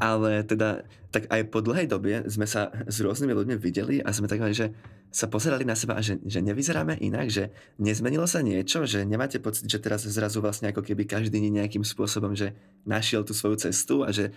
Ale 0.00 0.42
teda 0.42 0.88
tak 1.12 1.28
aj 1.28 1.40
po 1.52 1.60
dlhej 1.60 1.86
dobe 1.86 2.24
sme 2.26 2.48
sa 2.48 2.72
s 2.88 3.00
rôznymi 3.00 3.32
ľuďmi 3.32 3.56
videli 3.60 4.00
a 4.00 4.10
sme 4.12 4.28
tak 4.28 4.42
že 4.46 4.72
sa 5.16 5.32
pozerali 5.32 5.64
na 5.64 5.72
seba 5.72 5.96
a 5.96 6.04
že, 6.04 6.20
že 6.28 6.44
nevyzeráme 6.44 7.00
inak, 7.00 7.32
že 7.32 7.48
nezmenilo 7.80 8.28
sa 8.28 8.44
niečo, 8.44 8.84
že 8.84 9.00
nemáte 9.08 9.40
pocit, 9.40 9.64
že 9.64 9.80
teraz 9.80 10.04
zrazu 10.04 10.44
vlastne 10.44 10.68
ako 10.68 10.84
keby 10.84 11.08
každý 11.08 11.40
nejakým 11.40 11.80
spôsobom, 11.80 12.36
že 12.36 12.52
našiel 12.84 13.24
tú 13.24 13.32
svoju 13.32 13.56
cestu 13.56 14.04
a 14.04 14.12
že 14.12 14.34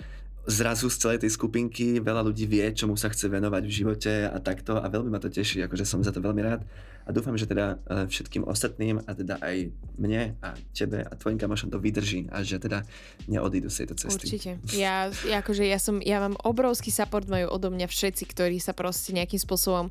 zrazu 0.48 0.88
z 0.88 0.98
celej 0.98 1.20
tej 1.26 1.32
skupinky 1.36 2.00
veľa 2.00 2.24
ľudí 2.24 2.48
vie, 2.48 2.64
čomu 2.72 2.96
sa 2.96 3.12
chce 3.12 3.28
venovať 3.28 3.64
v 3.66 3.76
živote 3.76 4.14
a 4.30 4.38
takto 4.40 4.80
a 4.80 4.86
veľmi 4.88 5.12
ma 5.12 5.20
to 5.20 5.28
teší, 5.28 5.66
akože 5.66 5.86
som 5.86 6.00
za 6.06 6.16
to 6.16 6.24
veľmi 6.24 6.42
rád 6.42 6.64
a 7.06 7.10
dúfam, 7.10 7.34
že 7.34 7.50
teda 7.50 7.82
e, 7.90 8.06
všetkým 8.06 8.46
ostatným 8.46 9.02
a 9.02 9.12
teda 9.18 9.42
aj 9.42 9.74
mne 9.98 10.38
a 10.46 10.54
tebe 10.78 11.02
a 11.02 11.12
tvojim 11.18 11.42
kamošom 11.42 11.74
to 11.74 11.82
vydrží 11.82 12.30
a 12.30 12.46
že 12.46 12.62
teda 12.62 12.86
neodídu 13.26 13.66
z 13.74 13.84
tejto 13.84 13.96
cesty. 13.98 14.30
Určite. 14.30 14.52
Ja, 14.78 15.10
akože 15.10 15.66
ja 15.66 15.82
som, 15.82 16.06
ja 16.06 16.22
mám 16.22 16.38
obrovský 16.46 16.94
support 16.94 17.26
majú 17.26 17.50
odo 17.50 17.74
mňa 17.74 17.90
všetci, 17.90 18.30
ktorí 18.30 18.62
sa 18.62 18.78
proste 18.78 19.10
nejakým 19.18 19.42
spôsobom 19.42 19.90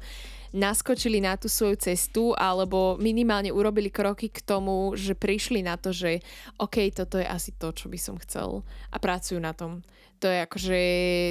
naskočili 0.54 1.20
na 1.20 1.36
tú 1.36 1.50
svoju 1.50 1.76
cestu 1.76 2.32
alebo 2.38 2.96
minimálne 2.96 3.52
urobili 3.52 3.92
kroky 3.92 4.32
k 4.32 4.40
tomu, 4.40 4.94
že 4.96 5.12
prišli 5.12 5.60
na 5.60 5.74
to, 5.76 5.90
že 5.90 6.24
OK, 6.56 6.88
toto 6.94 7.20
je 7.20 7.26
asi 7.26 7.52
to, 7.52 7.74
čo 7.74 7.90
by 7.90 7.98
som 8.00 8.16
chcel 8.22 8.62
a 8.88 8.96
pracujú 8.96 9.42
na 9.42 9.52
tom 9.52 9.84
to 10.18 10.26
je 10.26 10.38
akože 10.44 10.78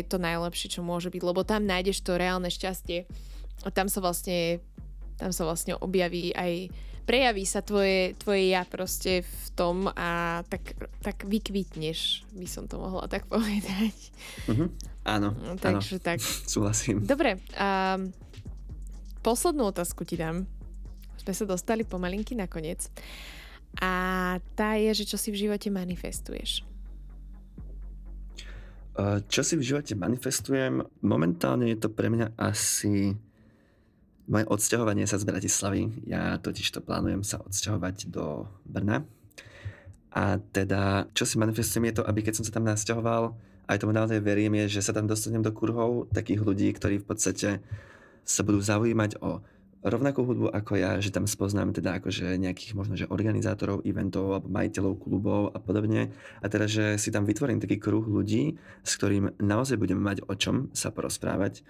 to 0.07 0.17
najlepšie, 0.17 0.79
čo 0.79 0.81
môže 0.81 1.11
byť, 1.11 1.21
lebo 1.21 1.43
tam 1.43 1.67
nájdeš 1.67 2.01
to 2.01 2.15
reálne 2.15 2.47
šťastie. 2.47 3.05
A 3.65 3.69
tam 3.69 3.91
sa 3.91 3.99
vlastne, 3.99 4.63
tam 5.19 5.35
sa 5.35 5.43
vlastne 5.43 5.75
objaví 5.75 6.31
aj 6.31 6.71
prejaví 7.07 7.47
sa 7.47 7.63
tvoje, 7.63 8.19
tvoje 8.19 8.51
ja 8.51 8.67
proste 8.67 9.23
v 9.23 9.47
tom 9.55 9.87
a 9.95 10.43
tak, 10.51 10.75
tak 10.99 11.23
vykvitneš, 11.23 12.27
by 12.35 12.47
som 12.51 12.67
to 12.67 12.75
mohla 12.75 13.07
tak 13.07 13.23
povedať. 13.31 13.95
Uh-huh. 14.51 14.67
Áno, 15.07 15.31
no, 15.31 15.55
Takže 15.55 15.97
áno. 15.97 16.03
tak. 16.03 16.19
Súhlasím. 16.53 17.07
Dobre, 17.07 17.39
a 17.55 17.95
poslednú 19.23 19.71
otázku 19.71 20.03
ti 20.03 20.19
dám. 20.19 20.43
Sme 21.23 21.31
sa 21.31 21.47
dostali 21.47 21.87
pomalinky 21.87 22.35
nakoniec. 22.35 22.91
A 23.79 23.91
tá 24.59 24.75
je, 24.75 24.91
že 24.91 25.07
čo 25.07 25.15
si 25.15 25.31
v 25.31 25.47
živote 25.47 25.71
manifestuješ. 25.71 26.67
Čo 29.29 29.41
si 29.45 29.53
v 29.53 29.67
živote 29.67 29.93
manifestujem? 29.93 30.81
Momentálne 31.05 31.69
je 31.69 31.77
to 31.77 31.93
pre 31.93 32.09
mňa 32.09 32.33
asi 32.33 33.13
moje 34.25 34.45
odsťahovanie 34.49 35.05
sa 35.05 35.21
z 35.21 35.29
Bratislavy. 35.29 36.09
Ja 36.09 36.41
totiž 36.41 36.73
to 36.73 36.81
plánujem 36.81 37.21
sa 37.21 37.37
odsťahovať 37.45 38.09
do 38.09 38.49
Brna. 38.65 39.05
A 40.17 40.41
teda, 40.49 41.05
čo 41.13 41.29
si 41.29 41.37
manifestujem 41.37 41.93
je 41.93 42.01
to, 42.01 42.07
aby 42.09 42.25
keď 42.25 42.41
som 42.41 42.45
sa 42.49 42.57
tam 42.57 42.65
nasťahoval, 42.65 43.37
aj 43.69 43.77
tomu 43.77 43.93
naozaj 43.93 44.17
verím, 44.17 44.57
je, 44.65 44.81
že 44.81 44.89
sa 44.89 44.97
tam 44.97 45.05
dostanem 45.05 45.45
do 45.45 45.53
kruhov 45.53 46.09
takých 46.09 46.41
ľudí, 46.41 46.73
ktorí 46.73 46.97
v 46.97 47.07
podstate 47.07 47.49
sa 48.25 48.41
budú 48.41 48.59
zaujímať 48.59 49.21
o 49.21 49.45
rovnakú 49.85 50.25
hudbu 50.25 50.47
ako 50.49 50.73
ja, 50.77 50.97
že 50.97 51.13
tam 51.13 51.29
spoznám 51.29 51.73
teda 51.73 52.01
akože 52.01 52.37
nejakých 52.37 52.73
možno, 52.73 52.97
že 52.97 53.09
organizátorov 53.09 53.85
eventov 53.85 54.33
alebo 54.33 54.49
majiteľov 54.49 54.93
klubov 54.97 55.41
a 55.53 55.59
podobne. 55.61 56.09
A 56.41 56.45
teda, 56.49 56.65
že 56.65 56.97
si 56.97 57.13
tam 57.13 57.25
vytvorím 57.29 57.61
taký 57.61 57.77
kruh 57.77 58.03
ľudí, 58.03 58.57
s 58.81 58.91
ktorým 58.97 59.37
naozaj 59.37 59.77
budeme 59.77 60.01
mať 60.01 60.25
o 60.25 60.33
čom 60.33 60.73
sa 60.73 60.89
porozprávať. 60.89 61.61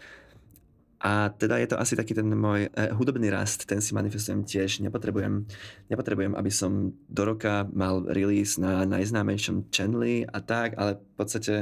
A 0.98 1.30
teda 1.30 1.62
je 1.62 1.70
to 1.70 1.78
asi 1.78 1.94
taký 1.94 2.18
ten 2.18 2.26
môj 2.26 2.74
eh, 2.74 2.90
hudobný 2.90 3.30
rast, 3.30 3.70
ten 3.70 3.78
si 3.86 3.94
manifestujem 3.94 4.42
tiež. 4.42 4.82
Nepotrebujem, 4.82 5.46
nepotrebujem, 5.94 6.34
aby 6.34 6.50
som 6.50 6.90
do 7.06 7.22
roka 7.22 7.70
mal 7.70 8.02
release 8.10 8.58
na 8.58 8.82
najznámejšom 8.90 9.70
channeli 9.70 10.26
a 10.26 10.42
tak, 10.42 10.74
ale 10.74 10.98
v 10.98 11.14
podstate 11.14 11.56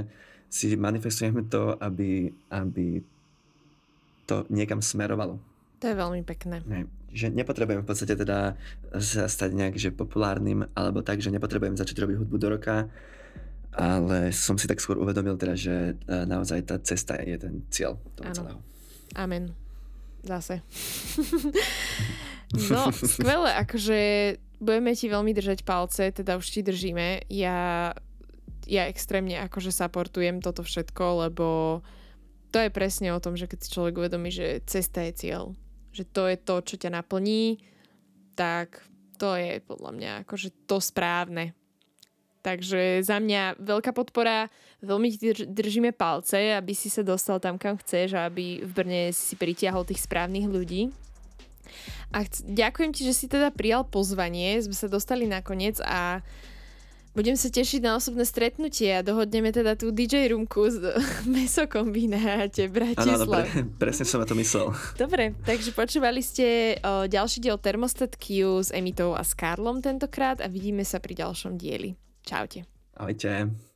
si 0.47 0.79
manifestujeme 0.79 1.43
to, 1.51 1.75
aby, 1.83 2.31
aby 2.47 3.03
to 4.23 4.47
niekam 4.47 4.79
smerovalo. 4.79 5.35
To 5.85 5.93
je 5.93 6.01
veľmi 6.01 6.25
pekné. 6.25 6.65
Ne, 6.65 6.89
že 7.13 7.29
nepotrebujem 7.29 7.85
v 7.85 7.87
podstate 7.93 8.17
teda 8.17 8.57
sa 8.97 9.29
stať 9.29 9.53
nejak 9.53 9.77
že 9.77 9.93
populárnym, 9.93 10.65
alebo 10.73 11.05
tak, 11.05 11.21
že 11.21 11.29
nepotrebujem 11.29 11.77
začať 11.77 12.01
robiť 12.01 12.25
hudbu 12.25 12.37
do 12.41 12.57
roka, 12.57 12.89
ale 13.69 14.33
som 14.33 14.57
si 14.57 14.65
tak 14.65 14.81
skôr 14.81 14.97
uvedomil 14.97 15.37
teda, 15.37 15.53
že 15.53 15.93
e, 15.93 16.25
naozaj 16.25 16.65
tá 16.65 16.81
cesta 16.81 17.21
je 17.21 17.37
ten 17.37 17.61
cieľ 17.69 18.01
toho 18.17 18.25
ano. 18.25 18.33
celého. 18.33 18.59
Amen. 19.13 19.53
Zase. 20.25 20.65
no, 22.73 22.89
skvelé, 22.89 23.53
akože 23.61 23.99
budeme 24.57 24.97
ti 24.97 25.05
veľmi 25.05 25.37
držať 25.37 25.61
palce, 25.61 26.09
teda 26.09 26.41
už 26.41 26.49
ti 26.49 26.65
držíme. 26.65 27.29
Ja, 27.29 27.93
ja 28.65 28.89
extrémne 28.89 29.37
akože 29.37 29.69
supportujem 29.69 30.41
toto 30.41 30.65
všetko, 30.65 31.29
lebo 31.29 31.47
to 32.49 32.57
je 32.57 32.73
presne 32.73 33.13
o 33.13 33.21
tom, 33.21 33.37
že 33.37 33.45
keď 33.45 33.59
si 33.61 33.69
človek 33.69 34.01
uvedomí, 34.01 34.33
že 34.33 34.65
cesta 34.65 35.05
je 35.05 35.13
cieľ 35.13 35.53
že 35.95 36.03
to 36.03 36.27
je 36.27 36.35
to, 36.35 36.55
čo 36.59 36.75
ťa 36.75 36.91
naplní, 36.91 37.63
tak 38.35 38.83
to 39.15 39.39
je 39.39 39.63
podľa 39.63 39.91
mňa 39.95 40.11
akože 40.27 40.67
to 40.67 40.83
správne. 40.83 41.55
Takže 42.43 43.01
za 43.01 43.17
mňa 43.17 43.57
veľká 43.57 43.89
podpora, 43.89 44.53
veľmi 44.85 45.07
ti 45.17 45.33
držíme 45.33 45.97
palce, 45.97 46.53
aby 46.53 46.77
si 46.77 46.93
sa 46.93 47.01
dostal 47.01 47.41
tam, 47.41 47.57
kam 47.57 47.79
chceš 47.81 48.13
a 48.13 48.29
aby 48.29 48.61
v 48.61 48.71
Brne 48.75 49.03
si 49.15 49.33
pritiahol 49.33 49.81
tých 49.81 50.05
správnych 50.05 50.45
ľudí. 50.45 50.93
A 52.13 52.21
chc- 52.21 52.45
ďakujem 52.45 52.91
ti, 52.93 53.01
že 53.01 53.17
si 53.17 53.25
teda 53.25 53.49
prijal 53.49 53.81
pozvanie, 53.89 54.61
sme 54.61 54.77
sa 54.77 54.85
dostali 54.85 55.25
nakoniec 55.25 55.81
a 55.81 56.21
budem 57.15 57.39
sa 57.39 57.47
tešiť 57.47 57.81
na 57.81 57.95
osobné 57.95 58.27
stretnutie 58.27 58.91
a 58.91 59.01
dohodneme 59.01 59.49
teda 59.55 59.79
tú 59.79 59.89
DJ 59.89 60.35
roomku 60.35 60.67
z 60.67 60.93
mesokombináte 61.31 62.67
Bratislav. 62.67 63.25
Áno, 63.25 63.31
pre, 63.31 63.63
presne 63.79 64.05
som 64.05 64.19
na 64.21 64.27
to 64.27 64.35
myslel. 64.35 64.75
Dobre, 64.99 65.33
takže 65.47 65.71
počúvali 65.71 66.19
ste 66.19 66.77
o, 66.83 67.07
ďalší 67.07 67.39
diel 67.41 67.57
Thermostat 67.57 68.19
Q 68.19 68.59
s 68.61 68.69
Emitou 68.75 69.15
a 69.15 69.23
s 69.23 69.31
Karlom 69.31 69.79
tentokrát 69.79 70.43
a 70.43 70.51
vidíme 70.51 70.83
sa 70.83 70.99
pri 70.99 71.15
ďalšom 71.15 71.55
dieli. 71.55 71.95
Čaute. 72.27 72.67
Ahojte. 72.99 73.74